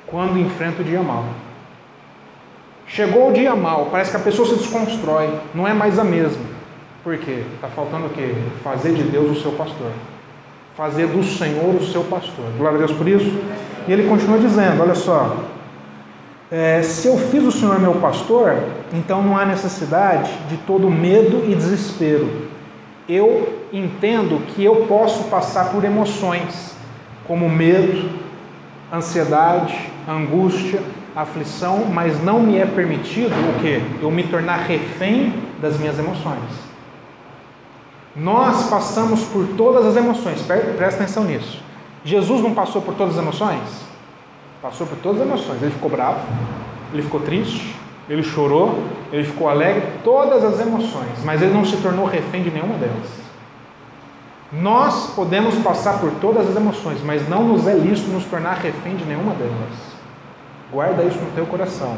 quando 0.05 0.37
enfrenta 0.37 0.83
o 0.83 0.85
dia 0.85 1.01
mal. 1.01 1.25
Chegou 2.85 3.29
o 3.29 3.33
dia 3.33 3.55
mal, 3.55 3.87
parece 3.89 4.11
que 4.11 4.17
a 4.17 4.19
pessoa 4.19 4.47
se 4.47 4.55
desconstrói, 4.55 5.33
não 5.55 5.67
é 5.67 5.73
mais 5.73 5.97
a 5.97 6.03
mesma. 6.03 6.43
Por 7.03 7.17
quê? 7.17 7.43
Está 7.55 7.67
faltando 7.69 8.05
o 8.05 8.09
quê? 8.09 8.35
Fazer 8.63 8.93
de 8.93 9.01
Deus 9.01 9.35
o 9.35 9.41
seu 9.41 9.51
pastor. 9.53 9.91
Fazer 10.77 11.07
do 11.07 11.23
Senhor 11.23 11.75
o 11.75 11.83
seu 11.83 12.03
pastor. 12.03 12.45
Glória 12.55 12.75
a 12.75 12.79
Deus 12.79 12.91
por 12.91 13.07
isso. 13.07 13.31
E 13.87 13.91
ele 13.91 14.07
continua 14.07 14.37
dizendo: 14.37 14.81
olha 14.81 14.95
só. 14.95 15.37
É, 16.51 16.83
se 16.83 17.07
eu 17.07 17.17
fiz 17.17 17.43
o 17.43 17.51
Senhor 17.51 17.79
meu 17.79 17.95
pastor, 17.95 18.55
então 18.93 19.23
não 19.23 19.35
há 19.35 19.43
necessidade 19.43 20.31
de 20.47 20.57
todo 20.57 20.87
medo 20.87 21.43
e 21.49 21.55
desespero. 21.55 22.29
Eu 23.09 23.65
entendo 23.73 24.45
que 24.47 24.63
eu 24.63 24.85
posso 24.87 25.23
passar 25.25 25.71
por 25.71 25.83
emoções, 25.83 26.75
como 27.27 27.49
medo, 27.49 28.07
ansiedade, 28.93 29.75
angústia, 30.07 30.79
aflição, 31.15 31.85
mas 31.85 32.23
não 32.23 32.39
me 32.39 32.57
é 32.59 32.65
permitido 32.67 33.33
o 33.33 33.59
que? 33.59 33.81
Eu 33.99 34.11
me 34.11 34.23
tornar 34.23 34.57
refém 34.57 35.33
das 35.59 35.79
minhas 35.79 35.97
emoções. 35.97 36.37
Nós 38.15 38.69
passamos 38.69 39.23
por 39.23 39.47
todas 39.57 39.87
as 39.87 39.95
emoções, 39.95 40.39
presta 40.41 41.01
atenção 41.01 41.23
nisso. 41.23 41.63
Jesus 42.05 42.41
não 42.41 42.53
passou 42.53 42.81
por 42.81 42.93
todas 42.95 43.17
as 43.17 43.21
emoções? 43.21 43.61
Passou 44.61 44.85
por 44.85 44.97
todas 44.97 45.21
as 45.21 45.27
emoções. 45.27 45.61
Ele 45.61 45.71
ficou 45.71 45.89
bravo, 45.89 46.19
ele 46.93 47.01
ficou 47.01 47.21
triste, 47.21 47.75
ele 48.09 48.23
chorou, 48.23 48.83
ele 49.11 49.23
ficou 49.23 49.49
alegre, 49.49 49.83
todas 50.03 50.43
as 50.43 50.59
emoções, 50.59 51.23
mas 51.23 51.41
ele 51.41 51.53
não 51.53 51.65
se 51.65 51.77
tornou 51.77 52.05
refém 52.05 52.43
de 52.43 52.51
nenhuma 52.51 52.75
delas. 52.75 53.23
Nós 54.51 55.11
podemos 55.15 55.55
passar 55.55 55.99
por 55.99 56.11
todas 56.21 56.47
as 56.47 56.55
emoções, 56.55 57.01
mas 57.03 57.27
não 57.27 57.43
nos 57.43 57.67
é 57.67 57.73
lícito 57.73 58.11
nos 58.11 58.25
tornar 58.25 58.55
refém 58.55 58.95
de 58.95 59.03
nenhuma 59.03 59.33
delas. 59.33 59.93
Guarda 60.71 61.03
isso 61.03 61.17
no 61.17 61.31
teu 61.31 61.45
coração. 61.45 61.97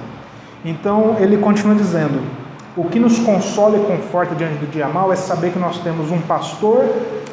Então 0.63 1.17
ele 1.19 1.37
continua 1.37 1.75
dizendo: 1.75 2.21
o 2.77 2.85
que 2.85 2.99
nos 2.99 3.19
consola 3.19 3.77
e 3.77 3.85
conforta 3.85 4.35
diante 4.35 4.55
do 4.55 4.71
dia 4.71 4.87
mal 4.87 5.11
é 5.11 5.15
saber 5.15 5.51
que 5.51 5.59
nós 5.59 5.79
temos 5.79 6.11
um 6.11 6.21
pastor 6.21 6.85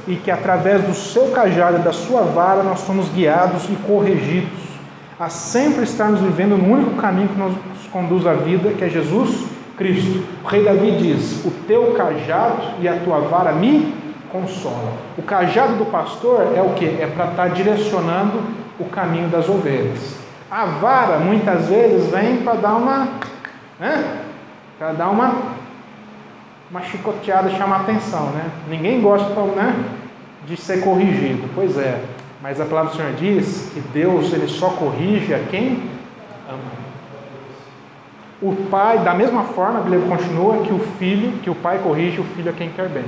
e 0.07 0.17
que 0.17 0.31
através 0.31 0.83
do 0.83 0.95
seu 0.95 1.29
cajado 1.29 1.79
e 1.79 1.83
da 1.83 1.93
sua 1.93 2.23
vara 2.23 2.63
nós 2.63 2.81
somos 2.81 3.09
guiados 3.11 3.65
e 3.69 3.77
corrigidos 3.87 4.73
a 5.23 5.29
sempre 5.29 5.85
estarmos 5.85 6.21
vivendo 6.21 6.57
no 6.57 6.73
único 6.73 6.97
caminho 6.97 7.29
que 7.29 7.39
nos 7.39 7.87
conduz 7.93 8.27
à 8.27 8.35
vida, 8.35 8.71
que 8.71 8.83
é 8.83 8.89
Jesus 8.89 9.45
Cristo. 9.77 10.25
O 10.43 10.49
rei 10.49 10.65
Davi 10.65 10.97
diz: 10.99 11.45
O 11.45 11.51
teu 11.67 11.95
cajado 11.97 12.61
e 12.81 12.89
a 12.89 12.97
tua 12.97 13.21
vara 13.21 13.53
me 13.53 13.95
consolam. 14.33 14.95
O 15.17 15.23
cajado 15.23 15.77
do 15.77 15.87
pastor 15.87 16.53
é 16.57 16.61
o 16.61 16.71
que? 16.71 16.87
É 16.87 17.07
para 17.07 17.27
estar 17.27 17.51
direcionando 17.51 18.41
o 18.81 18.85
caminho 18.87 19.29
das 19.29 19.49
ovelhas. 19.49 20.17
A 20.51 20.65
vara 20.65 21.19
muitas 21.19 21.67
vezes 21.69 22.11
vem 22.11 22.39
para 22.39 22.55
dar 22.55 22.75
uma, 22.75 23.09
né? 23.79 24.23
Para 24.77 24.93
dar 24.93 25.09
uma, 25.09 25.35
uma 26.73 26.81
chicoteada, 26.81 27.51
chamar 27.51 27.83
atenção, 27.83 28.31
né? 28.31 28.51
Ninguém 28.67 29.03
gosta, 29.03 29.29
né? 29.29 29.85
De 30.47 30.57
ser 30.57 30.81
corrigido. 30.81 31.47
Pois 31.55 31.77
é. 31.77 32.03
Mas 32.41 32.59
a 32.59 32.65
palavra 32.65 32.91
do 32.91 32.97
Senhor 32.97 33.13
diz 33.13 33.71
que 33.75 33.81
Deus 33.93 34.33
ele 34.33 34.49
só 34.49 34.71
corrige 34.71 35.35
a 35.35 35.39
quem 35.39 35.83
ama. 36.49 36.83
O 38.41 38.57
pai, 38.71 39.01
da 39.01 39.13
mesma 39.15 39.45
forma, 39.45 39.81
a 39.81 39.83
Bíblia 39.83 40.01
continua 40.09 40.65
que 40.65 40.73
o 40.73 40.79
filho, 40.99 41.33
que 41.43 41.51
o 41.51 41.55
pai 41.55 41.79
corrige 41.79 42.21
o 42.21 42.25
filho 42.25 42.51
a 42.51 42.55
quem 42.55 42.71
quer 42.71 42.89
bem. 42.89 43.05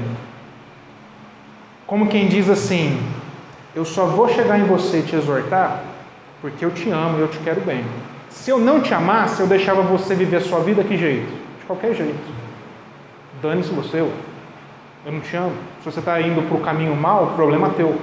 Como 1.87 2.07
quem 2.07 2.29
diz 2.29 2.51
assim: 2.51 3.01
Eu 3.75 3.87
só 3.87 4.05
vou 4.05 4.29
chegar 4.29 4.61
em 4.61 4.65
você 4.65 4.99
e 4.99 5.03
te 5.03 5.17
exortar 5.17 5.81
porque 6.43 6.63
eu 6.63 6.71
te 6.71 6.91
amo 6.91 7.17
e 7.19 7.23
eu 7.23 7.29
te 7.29 7.39
quero 7.39 7.63
bem. 7.63 7.83
Se 8.29 8.51
eu 8.51 8.59
não 8.59 8.83
te 8.83 8.93
amasse, 8.93 9.41
eu 9.41 9.47
deixava 9.47 9.81
você 9.81 10.15
viver 10.15 10.37
a 10.37 10.41
sua 10.43 10.61
vida 10.61 10.85
que 10.85 10.99
jeito? 10.99 11.33
De 11.59 11.65
qualquer 11.65 11.95
jeito. 11.95 12.44
Dane-se 13.45 13.69
você, 13.75 14.01
eu. 14.01 14.11
eu 15.05 15.13
não 15.13 15.21
te 15.21 15.37
amo. 15.37 15.53
Se 15.81 15.93
você 15.93 15.99
está 15.99 16.19
indo 16.19 16.41
para 16.49 16.57
o 16.57 16.61
caminho 16.61 16.97
mal, 16.97 17.25
o 17.25 17.31
problema 17.33 17.67
é 17.67 17.71
teu. 17.73 17.95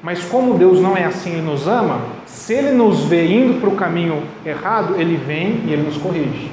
Mas 0.00 0.22
como 0.22 0.56
Deus 0.56 0.80
não 0.80 0.96
é 0.96 1.04
assim, 1.04 1.32
Ele 1.32 1.42
nos 1.42 1.66
ama, 1.66 2.02
se 2.24 2.52
Ele 2.52 2.70
nos 2.70 3.04
vê 3.06 3.26
indo 3.26 3.60
para 3.60 3.68
o 3.68 3.74
caminho 3.74 4.22
errado, 4.44 4.94
Ele 4.96 5.16
vem 5.16 5.62
e 5.66 5.72
Ele 5.72 5.82
nos 5.82 5.96
corrige. 5.96 6.52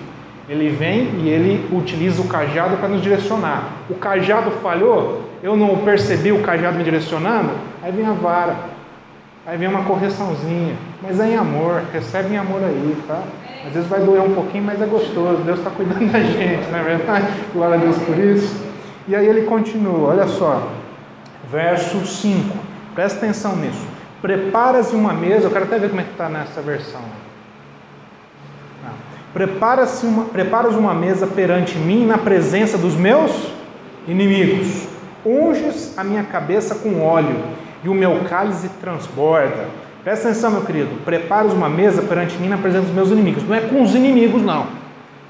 Ele 0.49 0.69
vem 0.69 1.11
e 1.21 1.29
Ele 1.29 1.69
utiliza 1.71 2.23
o 2.23 2.27
cajado 2.27 2.75
para 2.77 2.87
nos 2.89 3.03
direcionar. 3.03 3.69
O 3.87 3.93
cajado 3.93 4.49
falhou, 4.63 5.29
eu 5.43 5.55
não 5.55 5.77
percebi 5.77 6.31
o 6.31 6.41
cajado 6.41 6.75
me 6.75 6.83
direcionando, 6.83 7.51
aí 7.83 7.91
vem 7.91 8.07
a 8.07 8.13
vara 8.13 8.72
Aí 9.45 9.57
vem 9.57 9.67
uma 9.67 9.83
correçãozinha, 9.83 10.73
mas 11.01 11.19
é 11.19 11.31
em 11.31 11.35
amor, 11.35 11.81
recebe 11.91 12.33
em 12.33 12.37
amor 12.37 12.63
aí, 12.63 12.97
tá? 13.05 13.21
Às 13.67 13.73
vezes 13.73 13.89
vai 13.89 13.99
doer 13.99 14.21
um 14.21 14.33
pouquinho, 14.33 14.63
mas 14.63 14.81
é 14.81 14.85
gostoso, 14.85 15.43
Deus 15.43 15.59
está 15.59 15.69
cuidando 15.69 16.09
da 16.09 16.19
gente, 16.23 16.69
não 16.71 16.79
é 16.79 16.83
verdade? 16.83 17.27
Glória 17.51 17.75
a 17.75 17.77
Deus 17.77 17.97
por 17.97 18.17
isso. 18.17 18.55
E 19.05 19.13
aí 19.13 19.27
ele 19.27 19.41
continua, 19.41 20.11
olha 20.11 20.27
só, 20.27 20.69
verso 21.51 22.05
5, 22.05 22.57
presta 22.95 23.17
atenção 23.17 23.57
nisso. 23.57 23.85
Preparas 24.21 24.93
uma 24.93 25.11
mesa, 25.11 25.47
eu 25.47 25.51
quero 25.51 25.65
até 25.65 25.77
ver 25.77 25.89
como 25.89 25.99
é 25.99 26.05
que 26.05 26.11
está 26.11 26.29
nessa 26.29 26.61
versão. 26.61 27.01
Preparas 29.33 30.03
uma, 30.03 30.23
preparas 30.25 30.75
uma 30.75 30.93
mesa 30.93 31.27
perante 31.27 31.77
mim 31.77 32.05
na 32.05 32.17
presença 32.17 32.77
dos 32.77 32.95
meus 32.95 33.51
inimigos. 34.07 34.87
Unges 35.25 35.97
a 35.97 36.03
minha 36.03 36.23
cabeça 36.23 36.75
com 36.75 37.01
óleo 37.01 37.35
e 37.83 37.89
o 37.89 37.93
meu 37.93 38.23
cálice 38.29 38.69
transborda. 38.81 39.67
Presta 40.03 40.29
atenção, 40.29 40.51
meu 40.51 40.61
querido. 40.61 40.89
Preparas 41.05 41.53
uma 41.53 41.69
mesa 41.69 42.01
perante 42.01 42.37
mim 42.37 42.49
na 42.49 42.57
presença 42.57 42.85
dos 42.85 42.93
meus 42.93 43.09
inimigos. 43.09 43.43
Não 43.43 43.55
é 43.55 43.61
com 43.61 43.81
os 43.81 43.95
inimigos, 43.95 44.41
não. 44.41 44.67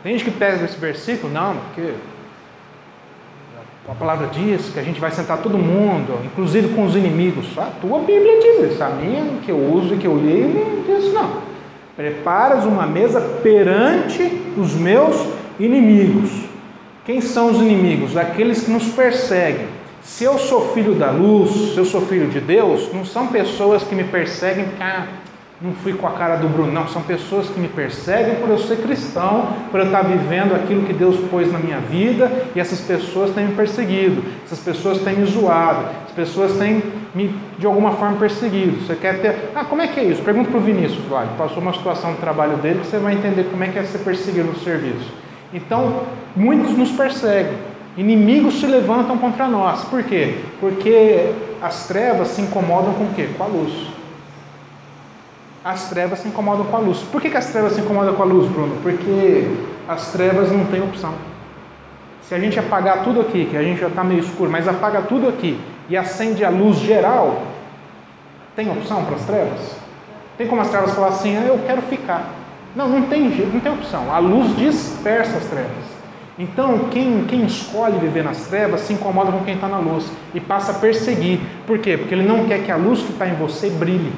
Tem 0.02 0.14
gente 0.14 0.26
que 0.26 0.32
pega 0.32 0.66
esse 0.66 0.78
versículo, 0.78 1.32
não, 1.32 1.56
porque 1.56 1.94
A 3.90 3.94
palavra 3.94 4.28
diz 4.28 4.70
que 4.70 4.80
a 4.80 4.84
gente 4.84 5.00
vai 5.00 5.12
sentar 5.12 5.40
todo 5.40 5.58
mundo, 5.58 6.18
inclusive 6.26 6.70
com 6.70 6.86
os 6.86 6.96
inimigos. 6.96 7.58
A 7.58 7.66
tua 7.82 8.00
Bíblia 8.00 8.40
diz 8.40 8.72
isso, 8.72 8.84
a 8.84 8.90
minha 8.90 9.24
que 9.44 9.52
eu 9.52 9.58
uso 9.58 9.94
e 9.94 9.98
que 9.98 10.08
eu 10.08 10.18
li 10.18 10.42
não 10.42 10.84
diz 10.84 11.06
isso 11.06 11.14
não. 11.14 11.42
Preparas 11.96 12.66
uma 12.66 12.88
mesa 12.88 13.20
perante 13.44 14.24
os 14.58 14.74
meus 14.74 15.28
inimigos. 15.60 16.32
Quem 17.06 17.20
são 17.20 17.52
os 17.52 17.58
inimigos? 17.58 18.16
Aqueles 18.16 18.64
que 18.64 18.72
nos 18.72 18.88
perseguem. 18.88 19.68
Se 20.04 20.26
eu 20.26 20.38
sou 20.38 20.74
filho 20.74 20.96
da 20.96 21.12
luz, 21.12 21.74
se 21.74 21.78
eu 21.78 21.86
sou 21.86 22.02
filho 22.02 22.28
de 22.28 22.40
Deus, 22.40 22.92
não 22.94 23.06
são 23.06 23.28
pessoas 23.28 23.84
que 23.84 23.96
me 23.96 24.04
perseguem 24.04 24.66
porque 24.66 24.84
ah, 24.84 25.08
não 25.64 25.72
fui 25.76 25.94
com 25.94 26.06
a 26.06 26.12
cara 26.12 26.36
do 26.36 26.50
Bruno, 26.50 26.74
não. 26.74 26.90
São 26.90 27.02
pessoas 27.02 27.48
que 27.48 27.58
me 27.58 27.70
perseguem 27.70 28.36
por 28.36 28.50
eu 28.50 28.58
ser 28.58 28.78
cristão, 28.78 29.48
por 29.72 29.80
eu 29.80 29.86
estar 29.86 30.02
vivendo 30.02 30.54
aquilo 30.54 30.84
que 30.84 30.92
Deus 30.92 31.16
pôs 31.32 31.50
na 31.50 31.58
minha 31.58 31.80
vida, 31.80 32.30
e 32.54 32.60
essas 32.60 32.82
pessoas 32.82 33.32
têm 33.32 33.46
me 33.46 33.56
perseguido, 33.56 34.22
essas 34.46 34.60
pessoas 34.60 35.00
têm 35.00 35.16
me 35.16 35.26
zoado, 35.26 35.86
as 36.06 36.12
pessoas 36.12 36.58
têm 36.58 36.84
me, 37.16 37.34
de 37.58 37.66
alguma 37.66 37.92
forma, 37.92 38.18
perseguido. 38.18 38.86
Você 38.86 38.96
quer 38.96 39.22
ter. 39.22 39.52
Ah, 39.56 39.64
como 39.64 39.82
é 39.82 39.88
que 39.88 40.02
é 40.02 40.04
isso? 40.04 40.22
Pergunta 40.22 40.50
para 40.50 40.60
o 40.60 40.62
Vinícius 40.62 41.00
ele 41.00 41.38
passou 41.38 41.60
uma 41.60 41.74
situação 41.74 42.12
no 42.12 42.18
trabalho 42.18 42.58
dele 42.58 42.80
que 42.80 42.88
você 42.88 42.98
vai 42.98 43.14
entender 43.14 43.46
como 43.50 43.64
é 43.64 43.70
que 43.70 43.80
é 43.80 43.84
ser 43.84 44.00
perseguido 44.00 44.48
no 44.48 44.60
serviço. 44.60 45.14
Então, 45.54 46.02
muitos 46.36 46.78
nos 46.78 46.92
perseguem. 46.92 47.73
Inimigos 47.96 48.60
se 48.60 48.66
levantam 48.66 49.18
contra 49.18 49.48
nós. 49.48 49.84
Por 49.86 50.04
quê? 50.04 50.40
Porque 50.60 51.32
as 51.62 51.88
trevas 51.88 52.30
se 52.30 52.42
incomodam 52.42 52.94
com 52.94 53.06
o 53.06 53.14
quê? 53.14 53.30
Com 53.38 53.44
a 53.44 53.48
luz 53.48 53.94
as 55.64 55.90
trevas 55.90 56.20
se 56.20 56.28
incomodam 56.28 56.66
com 56.66 56.76
a 56.76 56.80
luz. 56.80 57.00
Por 57.00 57.22
que, 57.22 57.30
que 57.30 57.38
as 57.38 57.48
trevas 57.48 57.74
se 57.74 57.82
incomodam 57.82 58.14
com 58.16 58.22
a 58.22 58.26
luz, 58.26 58.52
Bruno? 58.52 58.76
Porque 58.84 59.48
as 59.88 60.12
trevas 60.12 60.52
não 60.52 60.66
têm 60.66 60.82
opção. 60.82 61.14
Se 62.24 62.36
a 62.36 62.40
gente 62.40 62.60
apagar 62.60 63.04
tudo 63.04 63.22
aqui, 63.22 63.46
que 63.46 63.56
a 63.56 63.64
gente 63.64 63.80
já 63.80 63.88
está 63.88 64.04
meio 64.04 64.20
escuro, 64.20 64.52
mas 64.52 64.68
apaga 64.68 65.02
tudo 65.04 65.30
aqui 65.30 65.60
e 65.90 65.96
acende 65.96 66.44
a 66.44 66.50
luz 66.50 66.78
geral, 66.78 67.44
tem 68.56 68.70
opção 68.72 69.06
para 69.06 69.16
as 69.16 69.24
trevas? 69.24 69.76
Tem 70.38 70.48
como 70.48 70.62
as 70.62 70.70
trevas 70.70 70.94
falar 70.94 71.10
assim, 71.10 71.38
ah, 71.38 71.46
eu 71.48 71.60
quero 71.66 71.82
ficar. 71.84 72.30
Não, 72.76 72.90
não 72.90 73.04
tem 73.04 73.30
não 73.30 73.60
tem 73.60 73.72
opção. 73.72 74.12
A 74.14 74.20
luz 74.20 74.56
dispersa 74.58 75.38
as 75.38 75.46
trevas. 75.46 75.93
Então, 76.38 76.90
quem, 76.90 77.26
quem 77.26 77.46
escolhe 77.46 78.00
viver 78.00 78.24
nas 78.24 78.48
trevas 78.48 78.82
se 78.82 78.94
incomoda 78.94 79.32
com 79.32 79.44
quem 79.44 79.54
está 79.54 79.68
na 79.68 79.78
luz 79.78 80.12
e 80.34 80.40
passa 80.40 80.72
a 80.72 80.76
perseguir. 80.76 81.40
Por 81.68 81.78
quê? 81.78 81.96
Porque 81.96 82.14
ele 82.14 82.28
não 82.28 82.46
quer 82.46 82.64
que 82.64 82.72
a 82.72 82.76
luz 82.76 83.02
que 83.02 83.12
está 83.12 83.28
em 83.28 83.36
você 83.36 83.70
brilhe. 83.70 84.12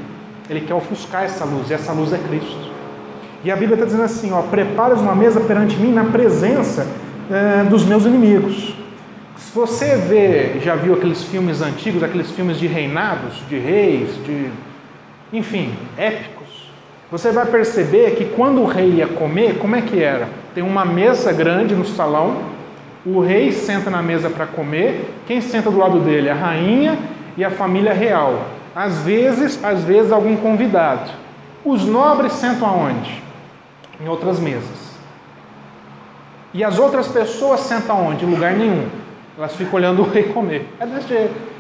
Ele 0.49 0.61
quer 0.61 0.73
ofuscar 0.73 1.23
essa 1.23 1.43
luz, 1.43 1.69
e 1.69 1.73
essa 1.73 1.91
luz 1.91 2.13
é 2.13 2.17
Cristo. 2.17 2.71
E 3.43 3.51
a 3.51 3.55
Bíblia 3.55 3.75
está 3.75 3.85
dizendo 3.85 4.03
assim: 4.03 4.31
ó, 4.31 4.41
preparas 4.43 5.01
uma 5.01 5.15
mesa 5.15 5.41
perante 5.41 5.75
mim 5.75 5.91
na 5.91 6.05
presença 6.05 6.87
é, 7.29 7.63
dos 7.63 7.83
meus 7.85 8.05
inimigos. 8.05 8.75
Se 9.37 9.53
você 9.53 9.97
vê, 9.97 10.59
já 10.61 10.75
viu 10.75 10.93
aqueles 10.93 11.23
filmes 11.23 11.61
antigos, 11.61 12.01
aqueles 12.01 12.31
filmes 12.31 12.57
de 12.57 12.67
reinados, 12.67 13.41
de 13.49 13.57
reis, 13.57 14.09
de. 14.25 14.49
enfim, 15.33 15.73
épicos, 15.97 16.34
você 17.11 17.31
vai 17.31 17.45
perceber 17.45 18.15
que 18.15 18.25
quando 18.25 18.61
o 18.61 18.65
rei 18.65 18.89
ia 18.95 19.07
comer, 19.07 19.57
como 19.59 19.75
é 19.75 19.81
que 19.81 20.01
era? 20.01 20.27
Tem 20.53 20.63
uma 20.63 20.83
mesa 20.83 21.31
grande 21.31 21.75
no 21.75 21.85
salão, 21.85 22.37
o 23.05 23.19
rei 23.19 23.51
senta 23.51 23.89
na 23.89 24.01
mesa 24.01 24.29
para 24.29 24.47
comer, 24.47 25.13
quem 25.27 25.39
senta 25.39 25.69
do 25.69 25.77
lado 25.77 25.99
dele? 25.99 26.29
A 26.29 26.33
rainha 26.33 26.97
e 27.37 27.43
a 27.43 27.51
família 27.51 27.93
real. 27.93 28.45
Às 28.75 28.99
vezes, 28.99 29.63
às 29.63 29.83
vezes 29.83 30.11
algum 30.11 30.35
convidado. 30.35 31.11
Os 31.63 31.85
nobres 31.85 32.33
sentam 32.33 32.67
aonde? 32.67 33.21
Em 34.01 34.07
outras 34.09 34.39
mesas. 34.39 34.95
E 36.53 36.63
as 36.63 36.79
outras 36.79 37.07
pessoas 37.07 37.59
sentam 37.61 37.97
aonde? 37.97 38.25
Em 38.25 38.29
lugar 38.29 38.53
nenhum. 38.53 38.87
Elas 39.37 39.55
ficam 39.55 39.75
olhando 39.75 40.01
o 40.01 40.09
rei 40.09 40.23
comer. 40.23 40.67
É 40.79 40.85
desse 40.85 41.07
jeito. 41.09 41.54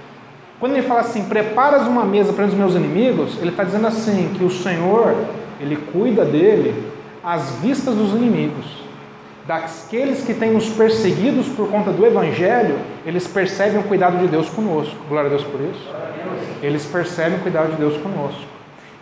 Quando 0.59 0.73
ele 0.73 0.87
fala 0.87 1.01
assim, 1.01 1.25
preparas 1.25 1.85
uma 1.85 2.05
mesa 2.05 2.31
para 2.31 2.45
os 2.45 2.53
meus 2.53 2.75
inimigos, 2.75 3.37
ele 3.39 3.49
está 3.49 3.63
dizendo 3.63 3.87
assim, 3.87 4.31
que 4.37 4.43
o 4.43 4.49
Senhor, 4.49 5.15
ele 5.59 5.75
cuida 5.91 6.23
dele 6.23 6.73
às 7.23 7.51
vistas 7.61 7.93
dos 7.95 8.11
inimigos. 8.11 8.65
Daqueles 9.45 10.23
que 10.23 10.33
têm 10.33 10.51
nos 10.51 10.69
perseguidos 10.69 11.47
por 11.49 11.69
conta 11.69 11.91
do 11.91 12.03
Evangelho, 12.05 12.79
eles 13.05 13.27
percebem 13.27 13.79
o 13.79 13.83
cuidado 13.83 14.17
de 14.17 14.27
Deus 14.27 14.49
conosco. 14.49 14.95
Glória 15.07 15.27
a 15.27 15.29
Deus 15.29 15.43
por 15.43 15.61
isso. 15.61 15.87
Eles 16.63 16.85
percebem 16.85 17.37
o 17.37 17.41
cuidado 17.41 17.71
de 17.71 17.77
Deus 17.77 17.95
conosco. 17.97 18.41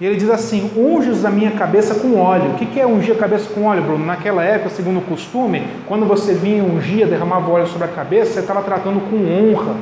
E 0.01 0.05
ele 0.05 0.17
diz 0.17 0.29
assim: 0.29 0.71
unges 0.75 1.23
a 1.23 1.29
minha 1.29 1.51
cabeça 1.51 1.95
com 1.95 2.19
óleo. 2.19 2.51
O 2.51 2.55
que 2.55 2.77
é 2.77 2.85
ungir 2.85 3.15
a 3.15 3.17
cabeça 3.17 3.49
com 3.53 3.65
óleo, 3.65 3.83
Bruno? 3.83 4.05
Naquela 4.05 4.43
época, 4.43 4.69
segundo 4.71 4.99
o 4.99 5.03
costume, 5.03 5.65
quando 5.87 6.05
você 6.05 6.33
vinha 6.33 6.61
ungir, 6.61 7.07
derramava 7.07 7.49
óleo 7.49 7.67
sobre 7.67 7.85
a 7.85 7.91
cabeça, 7.91 8.33
você 8.33 8.39
estava 8.41 8.61
tratando 8.63 8.99
com 9.09 9.15
honra. 9.15 9.77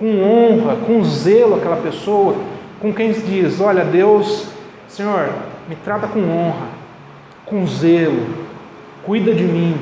Com 0.00 0.22
honra, 0.22 0.76
com 0.84 1.04
zelo 1.04 1.54
aquela 1.54 1.76
pessoa, 1.76 2.34
com 2.80 2.92
quem 2.92 3.12
diz: 3.12 3.60
Olha, 3.60 3.84
Deus, 3.84 4.48
Senhor, 4.88 5.28
me 5.68 5.76
trata 5.76 6.08
com 6.08 6.20
honra, 6.20 6.66
com 7.46 7.64
zelo, 7.66 8.26
cuida 9.04 9.32
de 9.32 9.44
mim, 9.44 9.78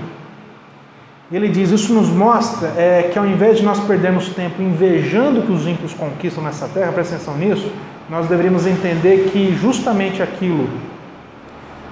ele 1.31 1.48
diz: 1.48 1.70
Isso 1.70 1.92
nos 1.92 2.09
mostra 2.09 2.72
é, 2.76 3.11
que 3.12 3.18
ao 3.18 3.26
invés 3.26 3.59
de 3.59 3.64
nós 3.64 3.78
perdermos 3.81 4.31
tempo 4.31 4.62
invejando 4.62 5.42
que 5.42 5.52
os 5.52 5.66
ímpios 5.66 5.92
conquistam 5.92 6.42
nessa 6.42 6.66
terra, 6.68 6.90
presta 6.92 7.16
atenção 7.16 7.37
nisso, 7.37 7.70
nós 8.09 8.26
deveríamos 8.26 8.66
entender 8.66 9.31
que 9.31 9.54
justamente 9.54 10.22
aquilo, 10.22 10.68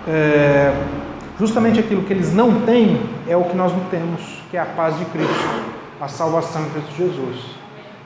é, 0.09 0.73
justamente 1.39 1.79
aquilo 1.79 2.03
que 2.03 2.13
eles 2.13 2.33
não 2.33 2.63
têm, 2.63 2.99
é 3.29 3.37
o 3.37 3.45
que 3.45 3.57
nós 3.57 3.73
não 3.73 3.85
temos, 3.91 4.23
que 4.51 4.57
é 4.57 4.61
a 4.61 4.65
paz 4.65 4.99
de 4.99 5.05
Cristo, 5.07 5.65
a 6.01 6.09
salvação 6.09 6.63
em 6.63 6.71
Cristo 6.71 6.97
Jesus. 6.97 7.56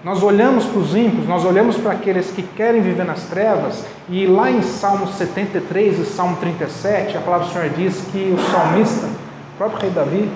Nós 0.03 0.23
olhamos 0.23 0.65
para 0.65 0.79
os 0.79 0.95
ímpios, 0.95 1.29
nós 1.29 1.45
olhamos 1.45 1.77
para 1.77 1.93
aqueles 1.93 2.31
que 2.31 2.43
querem 2.43 2.81
viver 2.81 3.05
nas 3.05 3.25
trevas, 3.25 3.85
e 4.09 4.27
lá 4.27 4.51
em 4.51 4.63
Salmo 4.63 5.07
73 5.07 5.99
e 5.99 6.05
Salmo 6.07 6.39
37, 6.39 7.19
a 7.19 7.21
palavra 7.21 7.47
do 7.47 7.53
Senhor 7.53 7.69
diz 7.69 8.07
que 8.11 8.35
o 8.35 8.39
salmista, 8.51 9.07
o 9.07 9.59
próprio 9.59 9.81
rei 9.83 9.91
Davi, 9.91 10.31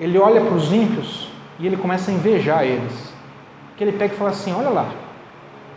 ele 0.00 0.18
olha 0.18 0.40
para 0.40 0.54
os 0.54 0.72
ímpios 0.72 1.30
e 1.58 1.66
ele 1.66 1.76
começa 1.76 2.10
a 2.10 2.14
invejar 2.14 2.64
eles. 2.64 3.14
Que 3.76 3.84
ele 3.84 3.92
pega 3.92 4.14
e 4.14 4.16
fala 4.16 4.30
assim: 4.30 4.52
olha 4.52 4.70
lá, 4.70 4.90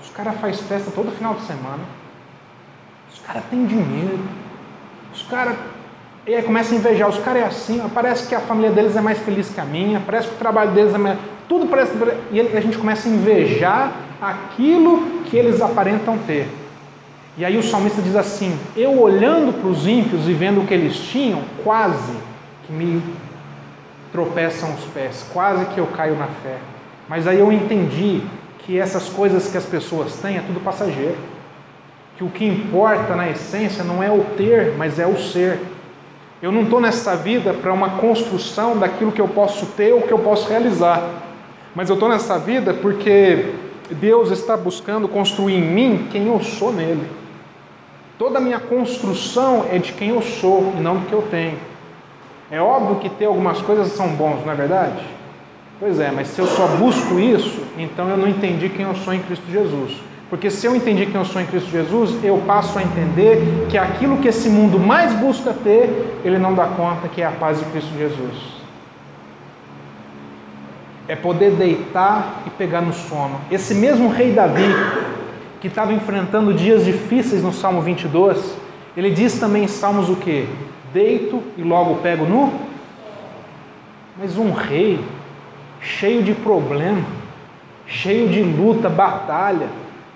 os 0.02 0.10
caras 0.10 0.36
fazem 0.40 0.64
festa 0.64 0.90
todo 0.90 1.12
final 1.12 1.36
de 1.36 1.42
semana, 1.42 1.84
os 3.14 3.20
caras 3.20 3.44
têm 3.50 3.66
dinheiro, 3.66 4.20
os 5.14 5.22
caras. 5.24 5.56
E 6.26 6.34
aí 6.34 6.44
começa 6.44 6.74
a 6.74 6.78
invejar, 6.78 7.10
os 7.10 7.20
caras 7.20 7.44
é 7.44 7.46
assim, 7.46 7.90
parece 7.94 8.28
que 8.28 8.36
a 8.36 8.40
família 8.40 8.72
deles 8.72 8.96
é 8.96 9.02
mais 9.02 9.20
feliz 9.20 9.50
que 9.50 9.60
a 9.60 9.66
minha, 9.66 10.00
parece 10.00 10.28
que 10.28 10.34
o 10.36 10.38
trabalho 10.38 10.72
deles 10.72 10.94
é 10.94 10.98
mais. 10.98 11.20
Tudo 11.50 11.66
parece. 11.66 11.92
E 12.32 12.40
a 12.40 12.62
gente 12.62 12.78
começa 12.78 13.10
a 13.10 13.12
invejar 13.12 13.92
aquilo 14.22 15.24
que 15.26 15.36
eles 15.36 15.60
aparentam 15.62 16.18
ter. 16.20 16.48
E 17.36 17.44
aí 17.44 17.58
o 17.58 17.64
salmista 17.64 18.02
diz 18.02 18.16
assim: 18.16 18.58
Eu 18.78 19.02
olhando 19.02 19.52
para 19.60 19.68
os 19.68 19.88
ímpios 19.88 20.28
e 20.28 20.34
vendo 20.34 20.62
o 20.62 20.68
que 20.68 20.74
eles 20.74 20.96
tinham, 20.96 21.42
quase 21.64 22.14
que 22.68 22.72
me 22.72 23.02
tropeçam 24.12 24.74
os 24.76 24.84
pés, 24.86 25.26
quase 25.34 25.66
que 25.66 25.80
eu 25.80 25.88
caio 25.88 26.16
na 26.16 26.28
fé. 26.28 26.58
Mas 27.08 27.26
aí 27.26 27.40
eu 27.40 27.52
entendi 27.52 28.22
que 28.60 28.78
essas 28.78 29.10
coisas 29.10 29.48
que 29.48 29.58
as 29.58 29.66
pessoas 29.66 30.18
têm 30.18 30.38
é 30.38 30.42
tudo 30.42 30.60
passageiro. 30.60 31.18
Que 32.16 32.24
o 32.24 32.30
que 32.30 32.46
importa 32.46 33.16
na 33.16 33.28
essência 33.28 33.84
não 33.84 34.04
é 34.04 34.12
o 34.12 34.24
ter, 34.38 34.76
mas 34.78 35.00
é 35.00 35.08
o 35.08 35.18
ser. 35.18 35.60
Eu 36.42 36.52
não 36.52 36.64
estou 36.64 36.80
nessa 36.80 37.16
vida 37.16 37.54
para 37.54 37.74
uma 37.74 37.92
construção 37.92 38.78
daquilo 38.78 39.12
que 39.12 39.22
eu 39.22 39.28
posso 39.28 39.66
ter 39.68 39.94
ou 39.94 40.02
que 40.02 40.12
eu 40.12 40.20
posso 40.20 40.48
realizar. 40.48 41.29
Mas 41.76 41.90
eu 41.90 41.94
estou 41.94 42.10
nessa 42.10 42.38
vida 42.38 42.74
porque 42.74 43.54
Deus 43.92 44.32
está 44.32 44.58
buscando 44.58 45.08
construir 45.08 45.56
em 45.56 45.62
mim 45.62 46.08
quem 46.12 46.28
eu 46.28 46.42
sou 46.42 46.74
nele. 46.74 47.08
Toda 48.18 48.38
a 48.38 48.42
minha 48.42 48.60
construção 48.60 49.66
é 49.72 49.78
de 49.78 49.94
quem 49.94 50.10
eu 50.10 50.22
sou 50.22 50.74
e 50.78 50.82
não 50.82 50.98
do 50.98 51.06
que 51.06 51.14
eu 51.14 51.22
tenho. 51.30 51.58
É 52.52 52.60
óbvio 52.60 52.98
que 52.98 53.10
ter 53.10 53.26
algumas 53.26 53.62
coisas 53.62 53.90
são 53.90 54.10
bons, 54.10 54.44
não 54.46 54.52
é 54.52 54.56
verdade? 54.56 55.04
Pois 55.80 56.00
é, 56.00 56.12
mas 56.12 56.28
se 56.28 56.42
eu 56.42 56.48
só 56.48 56.68
busco 56.68 57.20
isso, 57.20 57.64
então 57.78 58.10
eu 58.10 58.18
não 58.18 58.28
entendi 58.28 58.68
quem 58.68 58.86
eu 58.86 58.96
sou 58.96 59.14
em 59.14 59.20
Cristo 59.20 59.50
Jesus. 59.50 59.96
Porque 60.30 60.50
se 60.50 60.66
eu 60.66 60.76
entendi 60.76 61.06
quem 61.06 61.16
eu 61.16 61.26
sou 61.26 61.42
em 61.42 61.46
Cristo 61.46 61.70
Jesus, 61.70 62.24
eu 62.24 62.38
passo 62.46 62.78
a 62.78 62.84
entender 62.84 63.66
que 63.70 63.78
aquilo 63.78 64.18
que 64.18 64.28
esse 64.28 64.50
mundo 64.50 64.78
mais 64.78 65.14
busca 65.14 65.54
ter, 65.54 66.20
ele 66.24 66.38
não 66.38 66.54
dá 66.54 66.68
conta, 66.68 67.08
que 67.08 67.22
é 67.22 67.26
a 67.26 67.32
paz 67.32 67.60
de 67.60 67.66
Cristo 67.66 67.98
Jesus. 67.98 68.59
É 71.10 71.16
poder 71.16 71.52
deitar 71.52 72.44
e 72.48 72.50
pegar 72.52 72.80
no 72.80 72.94
sono. 72.94 73.42
Esse 73.52 73.76
mesmo 73.76 74.08
rei 74.08 74.32
Davi, 74.32 74.74
que 75.60 75.68
estava 75.68 75.92
enfrentando 75.92 76.54
dias 76.54 76.86
difíceis 76.86 77.44
no 77.44 77.52
Salmo 77.52 77.82
22, 77.82 78.56
ele 78.96 79.10
diz 79.10 79.38
também 79.38 79.66
em 79.66 79.68
Salmos 79.68 80.08
o 80.10 80.16
que? 80.16 80.48
deito 80.94 81.42
e 81.58 81.62
logo 81.62 81.96
pego 81.96 82.26
nu? 82.26 82.52
Mas 84.18 84.38
um 84.38 84.52
rei 84.52 85.00
cheio 85.82 86.24
de 86.24 86.34
problema, 86.34 87.04
cheio 87.86 88.28
de 88.28 88.42
luta, 88.42 88.90
batalha, 88.90 89.68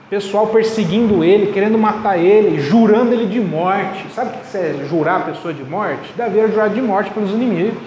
pessoal 0.09 0.47
perseguindo 0.47 1.23
ele, 1.23 1.53
querendo 1.53 1.77
matar 1.77 2.17
ele, 2.17 2.59
jurando 2.59 3.13
ele 3.13 3.25
de 3.25 3.39
morte. 3.39 4.05
Sabe 4.13 4.31
o 4.31 4.39
que 4.39 4.57
é 4.57 4.85
jurar 4.87 5.21
a 5.21 5.23
pessoa 5.23 5.53
de 5.53 5.63
morte? 5.63 6.13
Davi 6.15 6.39
era 6.39 6.49
jurar 6.49 6.69
de 6.69 6.81
morte 6.81 7.11
pelos 7.11 7.31
inimigos. 7.31 7.81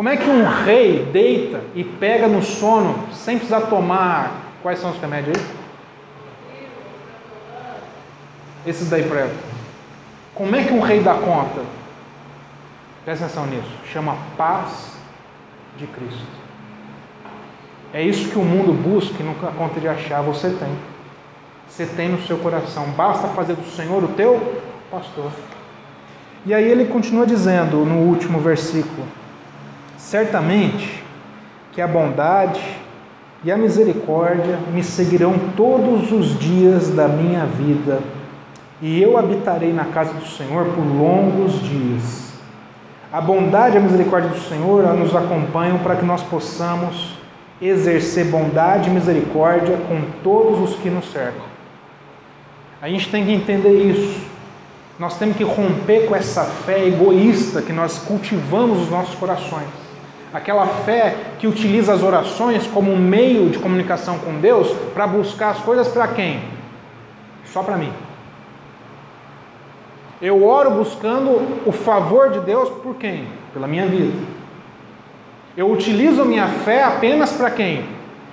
Como 0.00 0.08
é 0.08 0.16
que 0.16 0.30
um 0.30 0.48
rei 0.48 1.04
deita 1.12 1.60
e 1.74 1.84
pega 1.84 2.26
no 2.26 2.42
sono 2.42 3.06
sem 3.12 3.36
precisar 3.36 3.66
tomar. 3.66 4.32
Quais 4.62 4.78
são 4.78 4.92
os 4.92 4.98
remédios 4.98 5.36
aí? 5.36 5.46
Esses 8.64 8.88
daí 8.88 9.02
para 9.02 9.28
Como 10.34 10.56
é 10.56 10.64
que 10.64 10.72
um 10.72 10.80
rei 10.80 11.00
dá 11.00 11.12
conta? 11.16 11.60
Presta 13.04 13.26
atenção 13.26 13.44
nisso. 13.44 13.70
Chama 13.92 14.16
paz 14.38 14.96
de 15.76 15.86
Cristo. 15.86 16.24
É 17.92 18.02
isso 18.02 18.30
que 18.30 18.38
o 18.38 18.42
mundo 18.42 18.72
busca 18.72 19.16
e 19.20 19.22
nunca 19.22 19.48
conta 19.48 19.78
de 19.78 19.86
achar, 19.86 20.22
você 20.22 20.48
tem. 20.48 20.78
Você 21.68 21.84
tem 21.84 22.08
no 22.08 22.22
seu 22.22 22.38
coração. 22.38 22.86
Basta 22.92 23.28
fazer 23.28 23.52
do 23.52 23.70
Senhor 23.70 24.02
o 24.02 24.08
teu 24.08 24.62
pastor. 24.90 25.30
E 26.46 26.54
aí 26.54 26.64
ele 26.64 26.86
continua 26.86 27.26
dizendo 27.26 27.84
no 27.84 27.96
último 27.96 28.40
versículo: 28.40 29.19
Certamente 30.10 31.04
que 31.70 31.80
a 31.80 31.86
bondade 31.86 32.60
e 33.44 33.52
a 33.52 33.56
misericórdia 33.56 34.58
me 34.72 34.82
seguirão 34.82 35.38
todos 35.56 36.10
os 36.10 36.36
dias 36.36 36.90
da 36.90 37.06
minha 37.06 37.46
vida, 37.46 38.00
e 38.82 39.00
eu 39.00 39.16
habitarei 39.16 39.72
na 39.72 39.84
casa 39.84 40.12
do 40.14 40.26
Senhor 40.26 40.64
por 40.74 40.84
longos 40.84 41.62
dias. 41.62 42.32
A 43.12 43.20
bondade 43.20 43.76
e 43.76 43.78
a 43.78 43.80
misericórdia 43.80 44.30
do 44.30 44.40
Senhor 44.40 44.82
nos 44.94 45.14
acompanham 45.14 45.78
para 45.78 45.94
que 45.94 46.04
nós 46.04 46.24
possamos 46.24 47.16
exercer 47.62 48.24
bondade 48.24 48.90
e 48.90 48.92
misericórdia 48.92 49.76
com 49.86 50.02
todos 50.24 50.70
os 50.70 50.76
que 50.80 50.90
nos 50.90 51.08
cercam. 51.12 51.44
A 52.82 52.88
gente 52.88 53.08
tem 53.10 53.24
que 53.24 53.32
entender 53.32 53.92
isso. 53.92 54.22
Nós 54.98 55.16
temos 55.16 55.36
que 55.36 55.44
romper 55.44 56.08
com 56.08 56.16
essa 56.16 56.42
fé 56.42 56.84
egoísta 56.84 57.62
que 57.62 57.72
nós 57.72 57.96
cultivamos 57.98 58.80
nos 58.80 58.90
nossos 58.90 59.14
corações. 59.14 59.79
Aquela 60.32 60.66
fé 60.66 61.16
que 61.38 61.46
utiliza 61.46 61.92
as 61.92 62.02
orações 62.02 62.66
como 62.66 62.92
um 62.92 62.98
meio 62.98 63.50
de 63.50 63.58
comunicação 63.58 64.18
com 64.18 64.40
Deus 64.40 64.70
para 64.94 65.06
buscar 65.06 65.50
as 65.50 65.58
coisas 65.58 65.88
para 65.88 66.06
quem? 66.08 66.40
Só 67.46 67.62
para 67.62 67.76
mim. 67.76 67.92
Eu 70.22 70.46
oro 70.46 70.70
buscando 70.70 71.62
o 71.66 71.72
favor 71.72 72.30
de 72.30 72.40
Deus 72.40 72.68
por 72.68 72.94
quem? 72.96 73.24
Pela 73.52 73.66
minha 73.66 73.86
vida. 73.86 74.16
Eu 75.56 75.70
utilizo 75.70 76.24
minha 76.24 76.46
fé 76.46 76.84
apenas 76.84 77.32
para 77.32 77.50
quem? 77.50 77.84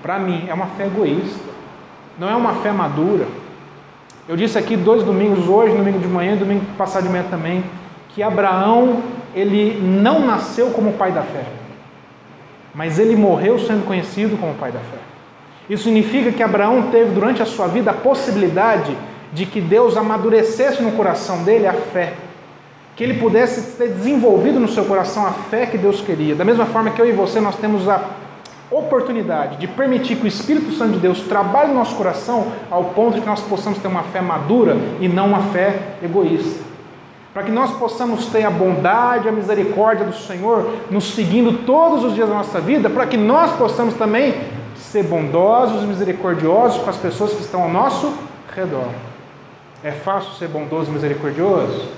Para 0.04 0.20
mim. 0.20 0.46
É 0.48 0.54
uma 0.54 0.68
fé 0.68 0.86
egoísta. 0.86 1.48
Não 2.20 2.30
é 2.30 2.36
uma 2.36 2.56
fé 2.56 2.72
madura. 2.72 3.26
Eu 4.28 4.36
disse 4.36 4.58
aqui 4.58 4.76
dois 4.76 5.04
domingos, 5.04 5.48
hoje, 5.48 5.76
domingo 5.76 6.00
de 6.00 6.08
manhã 6.08 6.34
e 6.34 6.38
domingo 6.38 6.66
passado 6.78 7.04
de 7.04 7.10
manhã 7.10 7.24
também, 7.30 7.64
que 8.10 8.22
Abraão, 8.22 9.02
ele 9.34 9.80
não 9.82 10.26
nasceu 10.26 10.72
como 10.72 10.94
pai 10.94 11.14
da 11.14 11.22
fé, 11.22 11.46
mas 12.78 13.00
ele 13.00 13.16
morreu 13.16 13.58
sendo 13.58 13.84
conhecido 13.84 14.38
como 14.38 14.54
pai 14.54 14.72
da 14.72 14.80
fé. 14.80 15.00
Isso 15.68 15.86
significa 15.86 16.32
que 16.32 16.44
Abraão 16.44 16.92
teve 16.92 17.10
durante 17.10 17.42
a 17.42 17.46
sua 17.46 17.68
vida 17.68 17.90
a 17.90 17.94
possibilidade 17.94 18.96
de 19.34 19.48
que 19.48 19.60
Deus 19.60 19.98
amadurecesse 19.98 20.84
no 20.84 20.92
coração 20.92 21.44
dele 21.44 21.66
a 21.66 21.74
fé, 21.74 22.14
que 22.96 23.04
ele 23.04 23.16
pudesse 23.16 23.76
ter 23.78 23.90
desenvolvido 23.90 24.60
no 24.60 24.68
seu 24.68 24.86
coração 24.86 25.26
a 25.26 25.32
fé 25.32 25.66
que 25.66 25.76
Deus 25.76 26.02
queria. 26.02 26.36
Da 26.36 26.46
mesma 26.46 26.68
forma 26.68 26.92
que 26.92 27.02
eu 27.02 27.10
e 27.10 27.12
você 27.12 27.42
nós 27.42 27.56
temos 27.56 27.90
a 27.90 28.12
oportunidade 28.70 29.58
de 29.58 29.66
permitir 29.66 30.16
que 30.18 30.26
o 30.26 30.28
Espírito 30.28 30.72
Santo 30.74 30.94
de 30.94 31.00
Deus 31.00 31.22
trabalhe 31.22 31.70
no 31.70 31.80
nosso 31.80 31.96
coração 31.96 32.52
ao 32.70 32.84
ponto 32.86 33.16
de 33.16 33.22
que 33.22 33.28
nós 33.28 33.42
possamos 33.42 33.80
ter 33.80 33.88
uma 33.88 34.04
fé 34.04 34.22
madura 34.22 34.78
e 35.02 35.08
não 35.08 35.30
uma 35.30 35.42
fé 35.52 35.80
egoísta. 36.04 36.67
Para 37.38 37.46
que 37.46 37.52
nós 37.52 37.72
possamos 37.74 38.26
ter 38.26 38.44
a 38.44 38.50
bondade, 38.50 39.30
a 39.30 39.32
misericórdia 39.32 40.04
do 40.04 40.16
Senhor 40.16 40.72
nos 40.90 41.14
seguindo 41.14 41.66
todos 41.68 42.04
os 42.04 42.16
dias 42.16 42.28
da 42.28 42.34
nossa 42.34 42.60
vida, 42.60 42.90
para 42.90 43.06
que 43.06 43.16
nós 43.16 43.56
possamos 43.58 43.94
também 43.94 44.34
ser 44.76 45.04
bondosos 45.04 45.84
e 45.84 45.86
misericordiosos 45.86 46.82
com 46.82 46.90
as 46.90 46.98
pessoas 46.98 47.34
que 47.34 47.42
estão 47.42 47.62
ao 47.62 47.70
nosso 47.70 48.12
redor. 48.56 48.90
É 49.84 49.92
fácil 49.92 50.32
ser 50.32 50.48
bondoso 50.48 50.90
e 50.90 50.94
misericordioso? 50.94 51.90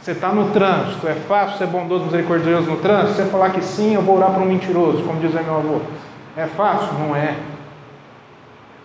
Você 0.00 0.12
está 0.12 0.32
no 0.32 0.48
trânsito, 0.48 1.06
é 1.08 1.14
fácil 1.14 1.58
ser 1.58 1.66
bondoso 1.66 2.04
e 2.04 2.06
misericordioso 2.06 2.70
no 2.70 2.78
trânsito? 2.78 3.16
Você 3.16 3.24
falar 3.26 3.50
que 3.50 3.62
sim, 3.62 3.94
eu 3.94 4.00
vou 4.00 4.16
orar 4.16 4.30
para 4.30 4.42
um 4.42 4.46
mentiroso, 4.46 5.02
como 5.02 5.20
dizia 5.20 5.42
meu 5.42 5.56
avô. 5.56 5.80
É 6.38 6.46
fácil? 6.46 6.88
Não 7.06 7.14
é. 7.14 7.34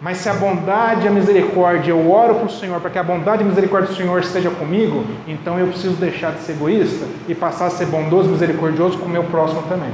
Mas 0.02 0.18
se 0.20 0.30
a 0.30 0.34
bondade 0.34 1.06
e 1.06 1.08
a 1.10 1.12
misericórdia, 1.12 1.92
eu 1.92 2.10
oro 2.10 2.36
para 2.36 2.46
o 2.46 2.50
Senhor 2.50 2.80
para 2.80 2.90
que 2.90 2.98
a 2.98 3.04
bondade 3.04 3.44
e 3.44 3.46
a 3.46 3.50
misericórdia 3.50 3.90
do 3.90 3.96
Senhor 3.96 4.20
esteja 4.22 4.50
comigo, 4.50 5.04
então 5.28 5.60
eu 5.60 5.68
preciso 5.68 5.96
deixar 5.96 6.32
de 6.32 6.40
ser 6.40 6.54
egoísta 6.54 7.06
e 7.28 7.36
passar 7.36 7.66
a 7.66 7.70
ser 7.70 7.86
bondoso 7.88 8.30
misericordioso 8.30 8.98
com 8.98 9.06
o 9.06 9.10
meu 9.10 9.26
próximo 9.26 9.62
também. 9.64 9.92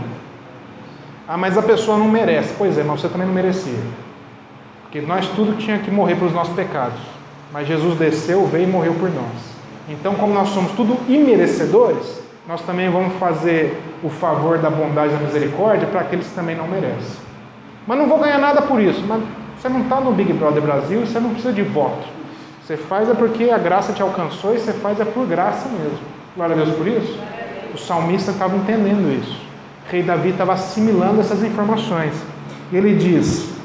Ah, 1.28 1.38
mas 1.38 1.58
a 1.58 1.62
pessoa 1.62 1.98
não 1.98 2.08
merece. 2.08 2.54
Pois 2.56 2.78
é, 2.78 2.84
mas 2.84 3.02
você 3.02 3.10
também 3.10 3.26
não 3.26 3.34
merecia. 3.34 3.80
Porque 4.84 5.02
nós 5.02 5.28
tudo 5.30 5.58
tinha 5.58 5.80
que 5.80 5.90
morrer 5.90 6.16
pelos 6.16 6.34
nossos 6.34 6.54
pecados. 6.54 7.00
Mas 7.52 7.68
Jesus 7.68 7.98
desceu, 7.98 8.46
veio 8.46 8.66
e 8.66 8.72
morreu 8.72 8.94
por 8.94 9.10
nós. 9.10 9.56
Então, 9.90 10.14
como 10.16 10.34
nós 10.34 10.50
somos 10.50 10.72
tudo 10.74 10.98
imerecedores, 11.08 12.22
nós 12.48 12.62
também 12.62 12.90
vamos 12.90 13.14
fazer 13.16 13.82
o 14.04 14.10
favor 14.10 14.60
da 14.60 14.70
bondade 14.70 15.14
e 15.14 15.18
da 15.18 15.24
misericórdia 15.24 15.88
para 15.88 16.02
aqueles 16.02 16.28
que 16.28 16.36
também 16.36 16.56
não 16.56 16.68
merecem. 16.68 17.26
Mas 17.88 17.98
não 17.98 18.08
vou 18.08 18.20
ganhar 18.20 18.38
nada 18.38 18.62
por 18.62 18.80
isso. 18.80 19.04
Mas 19.08 19.22
você 19.66 19.70
não 19.70 19.82
está 19.82 20.00
no 20.00 20.12
Big 20.12 20.32
Brother 20.34 20.62
Brasil 20.62 21.02
e 21.02 21.08
você 21.08 21.20
não 21.20 21.32
precisa 21.32 21.52
de 21.52 21.64
voto. 21.64 22.08
Você 22.64 22.78
faz 22.78 23.10
é 23.10 23.16
porque 23.16 23.50
a 23.50 23.58
graça 23.58 23.94
te 23.94 24.02
alcançou 24.02 24.54
e 24.54 24.60
você 24.60 24.72
faz 24.74 25.00
é 25.00 25.06
por 25.06 25.26
graça 25.26 25.68
mesmo. 25.70 25.98
Glória 26.36 26.54
a 26.54 26.58
Deus 26.64 26.76
por 26.76 26.88
isso. 26.88 27.18
O 27.74 27.78
salmista 27.78 28.30
estava 28.30 28.56
entendendo 28.56 29.12
isso. 29.12 29.36
O 29.88 29.92
rei 29.92 30.04
Davi 30.04 30.30
estava 30.30 30.54
assimilando 30.54 31.20
essas 31.20 31.44
informações. 31.44 32.14
E 32.72 32.78
ele 32.78 32.96
diz: 32.96 33.56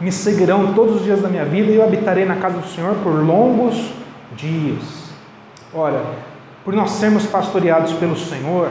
Me 0.00 0.10
seguirão 0.10 0.72
todos 0.72 0.96
os 0.96 1.04
dias 1.04 1.20
da 1.20 1.28
minha 1.28 1.44
vida 1.44 1.70
e 1.70 1.76
eu 1.76 1.84
habitarei 1.84 2.24
na 2.24 2.36
casa 2.36 2.58
do 2.58 2.66
Senhor 2.66 2.94
por 3.02 3.12
longos 3.12 3.92
dias. 4.34 5.10
Ora, 5.74 6.02
por 6.64 6.72
nós 6.72 6.92
sermos 6.92 7.26
pastoreados 7.26 7.92
pelo 7.92 8.16
Senhor 8.16 8.70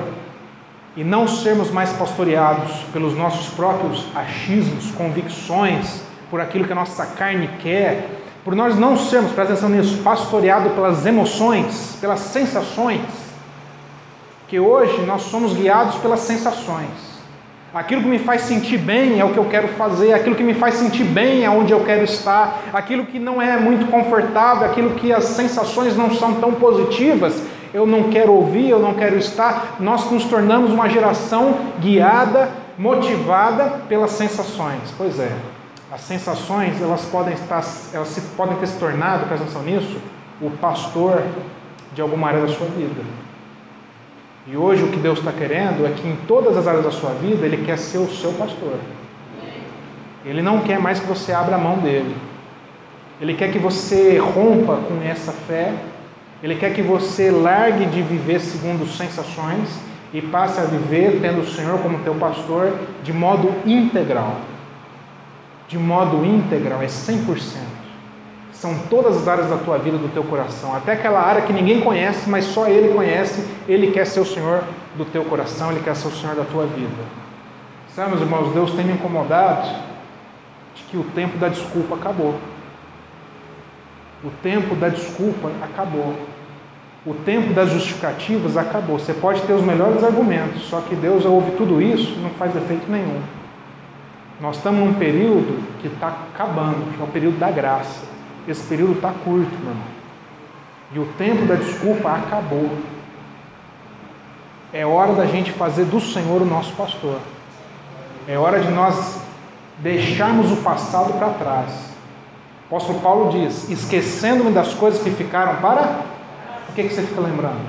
e 0.98 1.04
não 1.04 1.28
sermos 1.28 1.70
mais 1.70 1.94
pastoreados 1.94 2.72
pelos 2.92 3.16
nossos 3.16 3.54
próprios 3.54 4.08
achismos, 4.16 4.90
convicções, 4.92 6.03
por 6.34 6.42
aquilo 6.42 6.66
que 6.66 6.72
a 6.72 6.76
nossa 6.76 7.06
carne 7.06 7.48
quer, 7.62 8.10
por 8.44 8.56
nós 8.56 8.76
não 8.76 8.98
sermos, 8.98 9.32
presta 9.34 9.54
atenção 9.54 9.70
nisso, 9.70 10.02
pastoreados 10.02 10.74
pelas 10.74 11.06
emoções, 11.06 11.96
pelas 12.02 12.22
sensações, 12.22 13.02
que 14.48 14.60
hoje 14.60 15.00
nós 15.06 15.22
somos 15.22 15.54
guiados 15.54 15.94
pelas 15.98 16.22
sensações. 16.22 16.90
Aquilo 17.72 18.02
que 18.02 18.08
me 18.08 18.18
faz 18.18 18.42
sentir 18.42 18.80
bem 18.80 19.20
é 19.20 19.24
o 19.24 19.30
que 19.30 19.38
eu 19.38 19.46
quero 19.46 19.68
fazer, 19.68 20.12
aquilo 20.12 20.36
que 20.36 20.42
me 20.42 20.56
faz 20.56 20.74
sentir 20.74 21.04
bem 21.04 21.46
é 21.46 21.52
onde 21.52 21.72
eu 21.72 21.82
quero 21.86 22.04
estar, 22.04 22.64
aquilo 22.74 23.06
que 23.06 23.20
não 23.20 23.40
é 23.40 23.56
muito 23.58 23.86
confortável, 23.92 24.66
aquilo 24.66 24.96
que 24.96 25.14
as 25.14 25.26
sensações 25.26 25.96
não 25.96 26.16
são 26.16 26.34
tão 26.42 26.56
positivas, 26.56 27.44
eu 27.72 27.86
não 27.86 28.10
quero 28.10 28.34
ouvir, 28.34 28.70
eu 28.70 28.80
não 28.80 28.96
quero 28.96 29.20
estar. 29.20 29.76
Nós 29.80 30.10
nos 30.10 30.26
tornamos 30.26 30.72
uma 30.72 30.90
geração 30.90 31.60
guiada, 31.80 32.50
motivada 32.76 33.82
pelas 33.88 34.10
sensações. 34.14 34.92
Pois 34.98 35.20
é, 35.20 35.32
as 35.94 36.02
sensações 36.02 36.82
elas 36.82 37.06
podem 37.06 37.36
estar, 37.36 37.64
elas 37.94 38.20
podem 38.36 38.58
ter 38.58 38.66
se 38.66 38.80
tornado, 38.80 39.28
presta 39.28 39.46
atenção 39.46 39.62
nisso, 39.62 40.02
o 40.42 40.50
pastor 40.50 41.22
de 41.94 42.02
alguma 42.02 42.30
área 42.30 42.42
da 42.42 42.48
sua 42.48 42.66
vida. 42.66 43.00
E 44.48 44.58
hoje 44.58 44.84
o 44.84 44.88
que 44.88 44.98
Deus 44.98 45.20
está 45.20 45.32
querendo 45.32 45.86
é 45.86 45.92
que 45.92 46.08
em 46.08 46.16
todas 46.28 46.58
as 46.58 46.68
áreas 46.68 46.84
da 46.84 46.92
sua 46.92 47.12
vida 47.12 47.46
Ele 47.46 47.64
quer 47.64 47.78
ser 47.78 48.00
o 48.00 48.10
seu 48.10 48.34
pastor. 48.34 48.74
Ele 50.26 50.42
não 50.42 50.62
quer 50.62 50.80
mais 50.80 51.00
que 51.00 51.06
você 51.06 51.32
abra 51.32 51.58
a 51.58 51.60
mão 51.60 51.78
dele. 51.78 52.16
Ele 53.22 53.36
quer 53.36 53.52
que 53.52 53.60
você 53.60 54.18
rompa 54.18 54.78
com 54.78 55.00
essa 55.08 55.32
fé. 55.32 55.76
Ele 56.42 56.56
quer 56.56 56.74
que 56.74 56.82
você 56.82 57.30
largue 57.30 57.86
de 57.86 58.02
viver 58.02 58.40
segundo 58.40 58.88
sensações 58.88 59.70
e 60.12 60.24
passe 60.24 60.60
a 60.60 60.64
viver 60.64 61.20
tendo 61.22 61.42
o 61.42 61.48
Senhor 61.48 61.78
como 61.80 62.00
teu 62.00 62.16
pastor 62.16 62.74
de 63.04 63.14
modo 63.14 63.54
integral. 63.64 64.38
De 65.74 65.80
modo 65.80 66.24
integral, 66.24 66.84
é 66.84 66.86
100% 66.86 67.74
são 68.64 68.78
todas 68.90 69.18
as 69.18 69.28
áreas 69.28 69.50
da 69.50 69.58
tua 69.58 69.78
vida, 69.78 69.98
do 69.98 70.08
teu 70.14 70.24
coração, 70.24 70.74
até 70.74 70.94
aquela 70.94 71.20
área 71.20 71.42
que 71.42 71.52
ninguém 71.52 71.82
conhece, 71.82 72.30
mas 72.30 72.46
só 72.46 72.66
Ele 72.66 72.94
conhece. 72.94 73.46
Ele 73.68 73.92
quer 73.92 74.06
ser 74.06 74.22
o 74.22 74.26
Senhor 74.26 74.64
do 74.96 75.04
teu 75.04 75.26
coração, 75.26 75.70
Ele 75.70 75.82
quer 75.84 75.94
ser 75.98 76.08
o 76.08 76.12
Senhor 76.12 76.34
da 76.34 76.46
tua 76.46 76.66
vida. 76.66 77.04
Sabe, 77.94 78.12
meus 78.12 78.22
irmãos, 78.22 78.54
Deus 78.54 78.72
tem 78.72 78.86
me 78.86 78.94
incomodado 78.94 79.68
de 80.76 80.84
que 80.84 80.96
o 80.96 81.04
tempo 81.14 81.38
da 81.38 81.50
desculpa 81.50 81.96
acabou. 81.96 82.36
O 84.24 84.30
tempo 84.42 84.76
da 84.76 84.88
desculpa 84.88 85.52
acabou. 85.62 86.16
O 87.06 87.14
tempo 87.14 87.54
das 87.54 87.70
justificativas 87.70 88.56
acabou. 88.56 88.98
Você 88.98 89.14
pode 89.14 89.42
ter 89.42 89.52
os 89.52 89.62
melhores 89.62 90.02
argumentos, 90.06 90.64
só 90.70 90.80
que 90.80 90.96
Deus 90.96 91.26
ouve 91.26 91.52
tudo 91.58 91.82
isso 91.82 92.14
e 92.14 92.22
não 92.22 92.30
faz 92.30 92.56
efeito 92.56 92.90
nenhum. 92.90 93.22
Nós 94.44 94.58
estamos 94.58 94.82
num 94.82 94.96
período 94.96 95.64
que 95.80 95.88
está 95.88 96.10
acabando, 96.10 96.94
que 96.94 97.02
é 97.02 97.04
o 97.06 97.08
período 97.08 97.40
da 97.40 97.50
graça. 97.50 98.04
Esse 98.46 98.62
período 98.68 98.96
está 98.96 99.10
curto, 99.10 99.50
meu 99.50 99.70
irmão. 99.70 99.88
E 100.92 101.00
o 101.00 101.06
tempo 101.18 101.46
da 101.46 101.56
desculpa 101.56 102.12
acabou. 102.12 102.70
É 104.74 104.86
hora 104.86 105.14
da 105.14 105.26
gente 105.26 105.54
fazer 105.54 105.86
do 105.86 106.02
Senhor 106.02 106.42
o 106.42 106.46
nosso 106.46 106.74
pastor. 106.74 107.20
É 108.28 108.38
hora 108.38 108.60
de 108.60 108.70
nós 108.70 109.22
deixarmos 109.78 110.52
o 110.52 110.58
passado 110.58 111.14
para 111.14 111.30
trás. 111.30 111.94
O 112.70 112.76
apóstolo 112.76 113.00
Paulo 113.00 113.32
diz: 113.32 113.70
esquecendo-me 113.70 114.52
das 114.52 114.74
coisas 114.74 115.02
que 115.02 115.12
ficaram 115.12 115.62
para. 115.62 116.02
O 116.68 116.74
que, 116.74 116.84
que 116.84 116.94
você 116.94 117.04
fica 117.04 117.22
lembrando? 117.22 117.64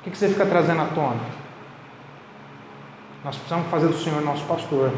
O 0.00 0.04
que, 0.04 0.10
que 0.10 0.16
você 0.16 0.30
fica 0.30 0.46
trazendo 0.46 0.80
à 0.80 0.86
tona? 0.86 1.20
Nós 3.22 3.36
precisamos 3.36 3.66
fazer 3.68 3.88
do 3.88 3.98
Senhor 3.98 4.22
nosso 4.22 4.44
pastor. 4.44 4.90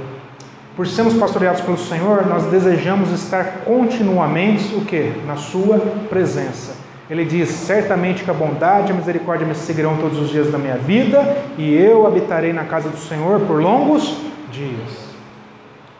Por 0.78 0.86
sermos 0.86 1.14
pastoreados 1.14 1.60
pelo 1.60 1.76
Senhor, 1.76 2.24
nós 2.24 2.44
desejamos 2.44 3.10
estar 3.10 3.62
continuamente 3.64 4.76
o 4.76 4.84
que? 4.84 5.12
Na 5.26 5.34
sua 5.34 5.76
presença. 6.08 6.76
Ele 7.10 7.24
diz: 7.24 7.48
Certamente 7.48 8.22
que 8.22 8.30
a 8.30 8.32
bondade 8.32 8.90
e 8.90 8.92
a 8.92 8.94
misericórdia 8.94 9.44
me 9.44 9.56
seguirão 9.56 9.96
todos 9.96 10.16
os 10.20 10.30
dias 10.30 10.52
da 10.52 10.56
minha 10.56 10.76
vida, 10.76 11.36
e 11.58 11.74
eu 11.74 12.06
habitarei 12.06 12.52
na 12.52 12.62
casa 12.62 12.88
do 12.90 12.96
Senhor 12.96 13.40
por 13.40 13.60
longos 13.60 14.18
dias. 14.52 15.08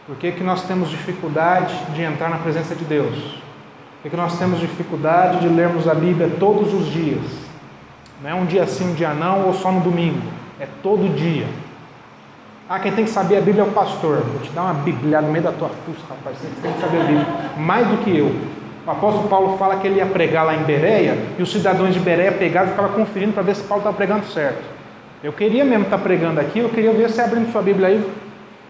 Por 0.07 0.15
que, 0.15 0.31
que 0.31 0.45
nós 0.45 0.63
temos 0.63 0.89
dificuldade 0.89 1.75
de 1.93 2.01
entrar 2.01 2.29
na 2.29 2.37
presença 2.37 2.73
de 2.73 2.85
Deus? 2.85 3.17
Por 3.17 4.03
que, 4.03 4.09
que 4.11 4.15
nós 4.15 4.39
temos 4.39 4.61
dificuldade 4.61 5.41
de 5.41 5.49
lermos 5.49 5.89
a 5.89 5.93
Bíblia 5.93 6.31
todos 6.39 6.73
os 6.73 6.87
dias? 6.87 7.25
Não 8.23 8.29
é 8.29 8.33
um 8.33 8.45
dia 8.45 8.65
sim, 8.65 8.91
um 8.91 8.93
dia 8.93 9.13
não, 9.13 9.47
ou 9.47 9.53
só 9.53 9.73
no 9.73 9.81
domingo. 9.81 10.21
É 10.57 10.65
todo 10.81 11.13
dia. 11.13 11.47
Ah, 12.69 12.77
quem 12.79 12.91
tem 12.91 13.03
que 13.03 13.09
saber 13.09 13.37
a 13.37 13.41
Bíblia 13.41 13.63
é 13.63 13.67
o 13.67 13.71
pastor. 13.71 14.17
Vou 14.17 14.41
te 14.41 14.51
dar 14.51 14.61
uma 14.61 14.75
Bíblia 14.75 15.19
no 15.21 15.31
meio 15.31 15.43
da 15.43 15.51
tua 15.51 15.69
fuça, 15.69 16.01
rapaz. 16.07 16.37
Você 16.37 16.47
tem 16.61 16.71
que 16.71 16.79
saber 16.79 17.01
a 17.01 17.03
Bíblia. 17.03 17.25
Mais 17.57 17.87
do 17.87 17.97
que 17.97 18.15
eu. 18.15 18.27
O 18.85 18.91
apóstolo 18.91 19.27
Paulo 19.27 19.57
fala 19.57 19.77
que 19.77 19.87
ele 19.87 19.95
ia 19.95 20.05
pregar 20.05 20.45
lá 20.45 20.53
em 20.55 20.63
Bereia 20.63 21.17
e 21.37 21.41
os 21.41 21.51
cidadãos 21.51 21.93
de 21.93 21.99
Bereia 21.99 22.31
pegavam 22.31 22.69
e 22.69 22.71
ficavam 22.71 22.91
conferindo 22.95 23.33
para 23.33 23.41
ver 23.41 23.55
se 23.55 23.63
Paulo 23.63 23.81
estava 23.81 23.95
pregando 23.97 24.25
certo. 24.27 24.61
Eu 25.23 25.33
queria 25.33 25.65
mesmo 25.65 25.85
estar 25.85 25.97
pregando 25.97 26.39
aqui, 26.39 26.59
eu 26.59 26.69
queria 26.69 26.91
ver 26.91 27.09
você 27.09 27.21
abrindo 27.21 27.51
sua 27.51 27.61
Bíblia 27.63 27.87
aí. 27.87 28.09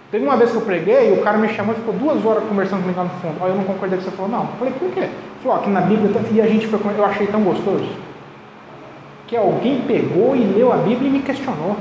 Teve 0.10 0.26
uma 0.26 0.36
vez 0.38 0.50
que 0.50 0.56
eu 0.58 0.62
preguei, 0.62 1.12
o 1.14 1.22
cara 1.22 1.38
me 1.38 1.50
chamou 1.50 1.74
e 1.76 1.78
ficou 1.78 1.93
duas 1.93 2.26
horas 2.26 2.43
conversando 2.45 2.82
comigo 2.82 2.97
lá 2.97 3.04
no 3.04 3.12
fundo. 3.22 3.36
Aí 3.43 3.50
eu 3.50 3.56
não 3.56 3.64
concordei 3.66 4.00
com 4.00 4.06
você 4.06 4.12
falou, 4.12 4.32
não. 4.32 4.41
Eu 4.41 4.50
falei, 4.58 4.74
por 4.80 4.89
quê? 4.91 5.02
Ele 5.02 5.10
falou, 5.43 5.58
aqui 5.60 5.70
na 5.70 5.82
Bíblia, 5.82 6.12
tá- 6.14 6.22
e 6.32 6.41
a 6.41 6.47
gente 6.47 6.68
foi, 6.68 6.80
eu 6.97 7.06
achei 7.06 7.28
tão 7.28 7.41
gostoso 7.41 7.88
que 9.28 9.38
alguém 9.38 9.82
pegou 9.82 10.36
e 10.36 10.39
leu 10.39 10.74
a 10.74 10.78
Bíblia 10.78 11.08
e 11.10 11.12
me 11.12 11.20
questionou. 11.20 11.76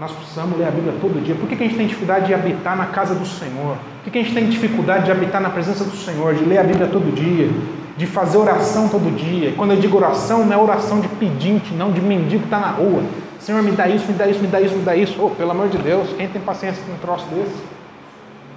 Nós 0.00 0.12
precisamos 0.12 0.58
ler 0.58 0.66
a 0.66 0.70
Bíblia 0.70 0.94
todo 0.98 1.22
dia. 1.22 1.34
Por 1.34 1.46
que, 1.46 1.54
que 1.54 1.62
a 1.62 1.66
gente 1.66 1.76
tem 1.76 1.86
dificuldade 1.86 2.24
de 2.24 2.32
habitar 2.32 2.74
na 2.74 2.86
casa 2.86 3.14
do 3.14 3.26
Senhor? 3.26 3.76
Por 3.76 4.04
que, 4.04 4.10
que 4.10 4.18
a 4.18 4.22
gente 4.22 4.32
tem 4.32 4.48
dificuldade 4.48 5.04
de 5.04 5.12
habitar 5.12 5.42
na 5.42 5.50
presença 5.50 5.84
do 5.84 5.94
Senhor, 5.94 6.34
de 6.34 6.42
ler 6.42 6.56
a 6.56 6.62
Bíblia 6.62 6.86
todo 6.86 7.14
dia, 7.14 7.50
de 7.98 8.06
fazer 8.06 8.38
oração 8.38 8.88
todo 8.88 9.14
dia? 9.14 9.52
Quando 9.58 9.72
eu 9.72 9.76
digo 9.76 9.98
oração, 9.98 10.46
não 10.46 10.54
é 10.54 10.56
oração 10.56 11.00
de 11.00 11.08
pedinte, 11.08 11.74
não 11.74 11.92
de 11.92 12.00
mendigo 12.00 12.40
que 12.40 12.46
está 12.46 12.58
na 12.58 12.70
rua. 12.70 13.02
Senhor, 13.40 13.62
me 13.62 13.72
dá 13.72 13.88
isso, 13.88 14.06
me 14.06 14.14
dá 14.14 14.26
isso, 14.26 14.40
me 14.40 14.46
dá 14.46 14.58
isso, 14.62 14.74
me 14.74 14.82
dá 14.82 14.96
isso. 14.96 15.22
Oh, 15.22 15.28
pelo 15.28 15.50
amor 15.50 15.68
de 15.68 15.76
Deus, 15.76 16.08
quem 16.16 16.26
tem 16.28 16.40
paciência 16.40 16.82
com 16.86 16.92
um 16.92 16.96
troço 16.96 17.26
desse? 17.26 17.62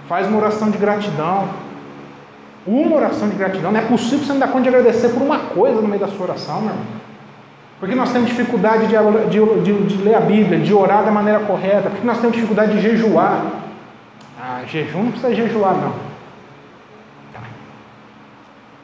Faz 0.07 0.25
uma 0.27 0.37
oração 0.37 0.71
de 0.71 0.77
gratidão. 0.77 1.49
Uma 2.65 2.95
oração 2.95 3.27
de 3.27 3.35
gratidão. 3.35 3.69
Não 3.69 3.81
é 3.81 3.83
possível 3.83 4.19
você 4.19 4.31
não 4.31 4.39
dar 4.39 4.47
conta 4.47 4.63
de 4.63 4.69
agradecer 4.69 5.09
por 5.09 5.21
uma 5.21 5.39
coisa 5.39 5.81
no 5.81 5.89
meio 5.89 5.99
da 5.99 6.07
sua 6.07 6.25
oração, 6.25 6.61
meu 6.61 6.69
irmão. 6.69 6.85
Porque 7.83 7.95
nós 7.95 8.13
temos 8.13 8.29
dificuldade 8.29 8.87
de, 8.87 8.95
de, 9.29 9.61
de, 9.61 9.87
de, 9.87 10.03
ler 10.03 10.15
a 10.15 10.21
Bíblia, 10.21 10.57
de 10.57 10.73
orar 10.73 11.03
da 11.03 11.11
maneira 11.11 11.41
correta. 11.41 11.89
Porque 11.89 12.07
nós 12.07 12.17
temos 12.17 12.33
dificuldade 12.33 12.77
de 12.77 12.81
jejuar. 12.81 13.45
Ah, 14.41 14.61
jejum 14.65 15.03
não 15.03 15.11
precisa 15.11 15.35
jejuar, 15.35 15.73
não. 15.73 15.91
Tá. 17.33 17.41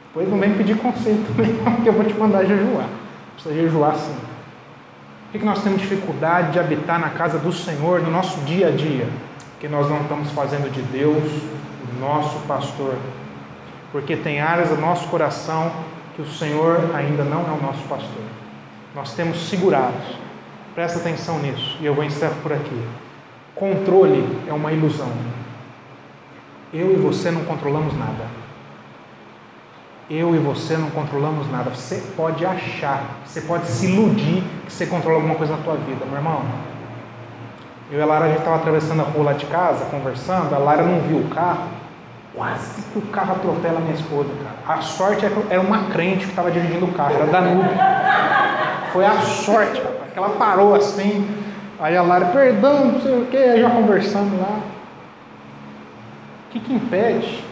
Depois 0.06 0.28
não 0.28 0.38
vem 0.38 0.52
pedir 0.52 0.76
conselho 0.76 1.24
também, 1.26 1.50
porque 1.64 1.88
eu 1.88 1.94
vou 1.94 2.04
te 2.04 2.12
mandar 2.12 2.44
jejuar. 2.44 2.84
Precisa 3.32 3.54
jejuar 3.54 3.94
sim. 3.94 4.16
Por 5.32 5.40
que 5.40 5.46
nós 5.46 5.62
temos 5.62 5.80
dificuldade 5.80 6.52
de 6.52 6.58
habitar 6.58 7.00
na 7.00 7.08
casa 7.08 7.38
do 7.38 7.54
Senhor 7.54 8.02
no 8.02 8.10
nosso 8.10 8.38
dia 8.42 8.68
a 8.68 8.70
dia? 8.70 9.08
Porque 9.52 9.66
nós 9.66 9.88
não 9.88 10.02
estamos 10.02 10.30
fazendo 10.32 10.70
de 10.70 10.82
Deus 10.82 11.24
o 11.24 12.00
nosso 12.00 12.38
pastor. 12.40 12.96
Porque 13.92 14.14
tem 14.14 14.42
áreas 14.42 14.68
do 14.68 14.76
nosso 14.76 15.08
coração 15.08 15.72
que 16.14 16.20
o 16.20 16.26
Senhor 16.26 16.90
ainda 16.94 17.24
não 17.24 17.48
é 17.48 17.58
o 17.58 17.62
nosso 17.62 17.82
pastor. 17.88 18.39
Nós 18.94 19.14
temos 19.14 19.48
segurados. 19.48 20.18
Presta 20.74 20.98
atenção 20.98 21.38
nisso 21.38 21.76
e 21.80 21.86
eu 21.86 21.94
vou 21.94 22.04
encerrar 22.04 22.34
por 22.42 22.52
aqui. 22.52 22.82
Controle 23.54 24.24
é 24.48 24.52
uma 24.52 24.72
ilusão. 24.72 25.10
Eu 26.72 26.92
e 26.92 26.96
você 26.96 27.30
não 27.30 27.44
controlamos 27.44 27.96
nada. 27.96 28.24
Eu 30.08 30.34
e 30.34 30.38
você 30.38 30.76
não 30.76 30.90
controlamos 30.90 31.50
nada. 31.50 31.70
Você 31.70 32.02
pode 32.16 32.44
achar, 32.44 33.04
você 33.24 33.40
pode 33.40 33.66
se 33.66 33.86
iludir 33.86 34.42
que 34.66 34.72
você 34.72 34.86
controla 34.86 35.16
alguma 35.16 35.34
coisa 35.34 35.56
na 35.56 35.62
tua 35.62 35.74
vida, 35.74 36.04
meu 36.06 36.16
irmão. 36.16 36.42
Eu 37.90 37.98
e 37.98 38.02
a 38.02 38.06
Lara, 38.06 38.26
a 38.26 38.28
gente 38.28 38.38
estava 38.38 38.56
atravessando 38.56 39.00
a 39.00 39.04
rua 39.04 39.24
lá 39.24 39.32
de 39.32 39.46
casa, 39.46 39.84
conversando, 39.86 40.54
a 40.54 40.58
Lara 40.58 40.82
não 40.82 41.00
viu 41.00 41.18
o 41.18 41.28
carro, 41.28 41.68
quase 42.32 42.82
que 42.82 42.98
o 42.98 43.02
carro 43.02 43.32
atropela 43.32 43.78
a 43.78 43.80
minha 43.80 43.94
esposa, 43.94 44.30
cara. 44.44 44.78
A 44.78 44.80
sorte 44.80 45.26
é 45.26 45.32
era 45.50 45.60
uma 45.60 45.90
crente 45.90 46.24
que 46.24 46.30
estava 46.30 46.50
dirigindo 46.52 46.86
o 46.86 46.92
carro, 46.92 47.16
era 47.16 47.26
Danube. 47.26 47.68
Foi 48.92 49.04
a 49.04 49.20
sorte, 49.20 49.80
rapaz, 49.80 50.12
que 50.12 50.18
ela 50.18 50.30
parou 50.30 50.74
assim, 50.74 51.28
aí 51.78 51.96
a 51.96 52.02
Lara, 52.02 52.26
perdão, 52.26 52.86
não 52.86 53.00
sei 53.00 53.22
o 53.22 53.26
que, 53.26 53.60
já 53.60 53.70
conversando 53.70 54.40
lá. 54.40 54.60
O 56.46 56.52
que, 56.52 56.60
que 56.60 56.72
impede? 56.72 57.44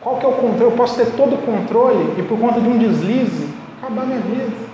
Qual 0.00 0.16
que 0.16 0.26
é 0.26 0.28
o 0.28 0.32
controle? 0.32 0.64
Eu 0.64 0.72
posso 0.72 0.96
ter 0.96 1.12
todo 1.16 1.34
o 1.34 1.38
controle 1.38 2.14
e 2.18 2.22
por 2.22 2.38
conta 2.38 2.60
de 2.60 2.68
um 2.68 2.78
deslize, 2.78 3.48
acabar 3.80 4.06
minha 4.06 4.20
vida. 4.20 4.68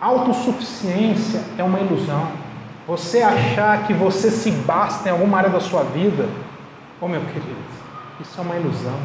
Autossuficiência 0.00 1.40
é 1.56 1.64
uma 1.64 1.80
ilusão. 1.80 2.28
Você 2.86 3.22
achar 3.22 3.86
que 3.86 3.92
você 3.92 4.30
se 4.30 4.50
basta 4.50 5.08
em 5.08 5.12
alguma 5.12 5.38
área 5.38 5.50
da 5.50 5.60
sua 5.60 5.82
vida, 5.82 6.28
oh 7.00 7.08
meu 7.08 7.20
querido, 7.22 7.56
isso 8.20 8.38
é 8.38 8.42
uma 8.42 8.56
ilusão. 8.56 8.98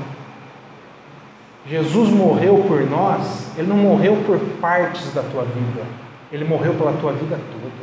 Jesus 1.68 2.10
morreu 2.10 2.66
por 2.68 2.82
nós, 2.90 3.48
ele 3.58 3.68
não 3.68 3.78
morreu 3.78 4.18
por 4.26 4.40
partes 4.60 5.14
da 5.14 5.22
tua 5.22 5.44
vida, 5.44 5.84
ele 6.32 6.44
morreu 6.44 6.74
pela 6.74 6.94
tua 6.94 7.14
vida 7.14 7.40
toda. 7.52 7.82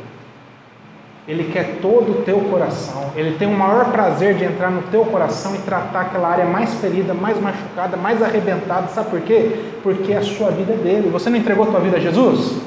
Ele 1.29 1.51
quer 1.53 1.77
todo 1.79 2.11
o 2.11 2.21
teu 2.23 2.39
coração. 2.39 3.11
Ele 3.15 3.37
tem 3.37 3.47
o 3.47 3.55
maior 3.55 3.91
prazer 3.91 4.33
de 4.33 4.43
entrar 4.45 4.71
no 4.71 4.81
teu 4.83 5.05
coração 5.05 5.53
e 5.53 5.59
tratar 5.59 6.01
aquela 6.01 6.27
área 6.27 6.45
mais 6.45 6.73
ferida, 6.81 7.13
mais 7.13 7.39
machucada, 7.39 7.95
mais 7.95 8.19
arrebentada. 8.23 8.87
Sabe 8.87 9.11
por 9.11 9.21
quê? 9.21 9.51
Porque 9.83 10.11
a 10.13 10.23
sua 10.23 10.49
vida 10.49 10.73
é 10.73 10.77
dele. 10.77 11.09
Você 11.11 11.29
não 11.29 11.37
entregou 11.37 11.65
a 11.65 11.67
tua 11.67 11.79
vida 11.81 11.97
a 11.97 11.99
Jesus? 11.99 12.59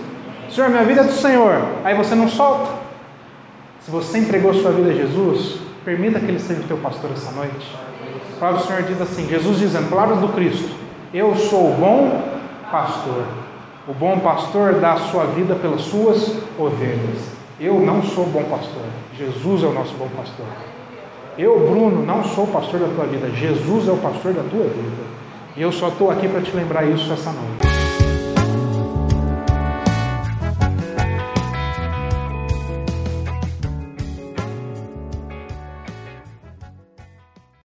Senhor, 0.49 0.71
minha 0.71 0.85
vida 0.85 1.01
é 1.01 1.05
do 1.05 1.13
Senhor. 1.13 1.61
Aí 1.83 1.97
você 1.97 2.15
não 2.15 2.29
solta. 2.29 2.71
Se 3.81 3.91
você 3.91 4.19
entregou 4.19 4.53
a 4.53 4.55
sua 4.55 4.71
vida 4.71 4.91
a 4.91 4.95
Jesus, 4.95 5.59
permita 5.85 6.21
que 6.21 6.27
ele 6.27 6.39
seja 6.39 6.61
o 6.61 6.65
teu 6.65 6.77
pastor 6.77 7.11
essa 7.13 7.33
noite. 7.33 7.77
A 8.37 8.39
palavra 8.39 8.61
do 8.61 8.67
Senhor 8.69 8.83
diz 8.85 9.01
assim: 9.01 9.27
Jesus 9.27 9.59
dizendo, 9.59 9.91
palavras 9.91 10.21
do 10.21 10.29
Cristo: 10.29 10.71
Eu 11.13 11.37
sou 11.37 11.71
o 11.71 11.75
bom 11.75 12.23
pastor. 12.71 13.25
O 13.87 13.93
bom 13.93 14.19
pastor 14.21 14.77
dá 14.81 14.95
a 14.95 14.97
sua 14.97 15.27
vida 15.27 15.55
pelas 15.55 15.83
suas 15.83 16.39
ovelhas. 16.59 17.33
Eu 17.61 17.81
não 17.81 18.03
sou 18.03 18.25
bom 18.27 18.43
pastor. 18.45 18.83
Jesus 19.19 19.63
é 19.63 19.67
o 19.67 19.73
nosso 19.73 19.93
bom 19.95 20.09
pastor. 20.17 20.47
Eu, 21.37 21.69
Bruno, 21.69 22.03
não 22.05 22.25
sou 22.25 22.47
pastor 22.47 22.81
da 22.81 22.89
tua 22.95 23.05
vida. 23.05 23.29
Jesus 23.31 23.89
é 23.89 23.93
o 23.93 23.99
pastor 23.99 24.33
da 24.33 24.43
tua 24.43 24.65
vida. 24.65 25.03
E 25.55 25.61
eu 25.61 25.71
só 25.71 25.89
estou 25.89 26.11
aqui 26.11 26.27
para 26.27 26.41
te 26.41 26.57
lembrar 26.57 26.85
isso 26.85 27.13
essa 27.13 27.31
noite. 27.31 27.72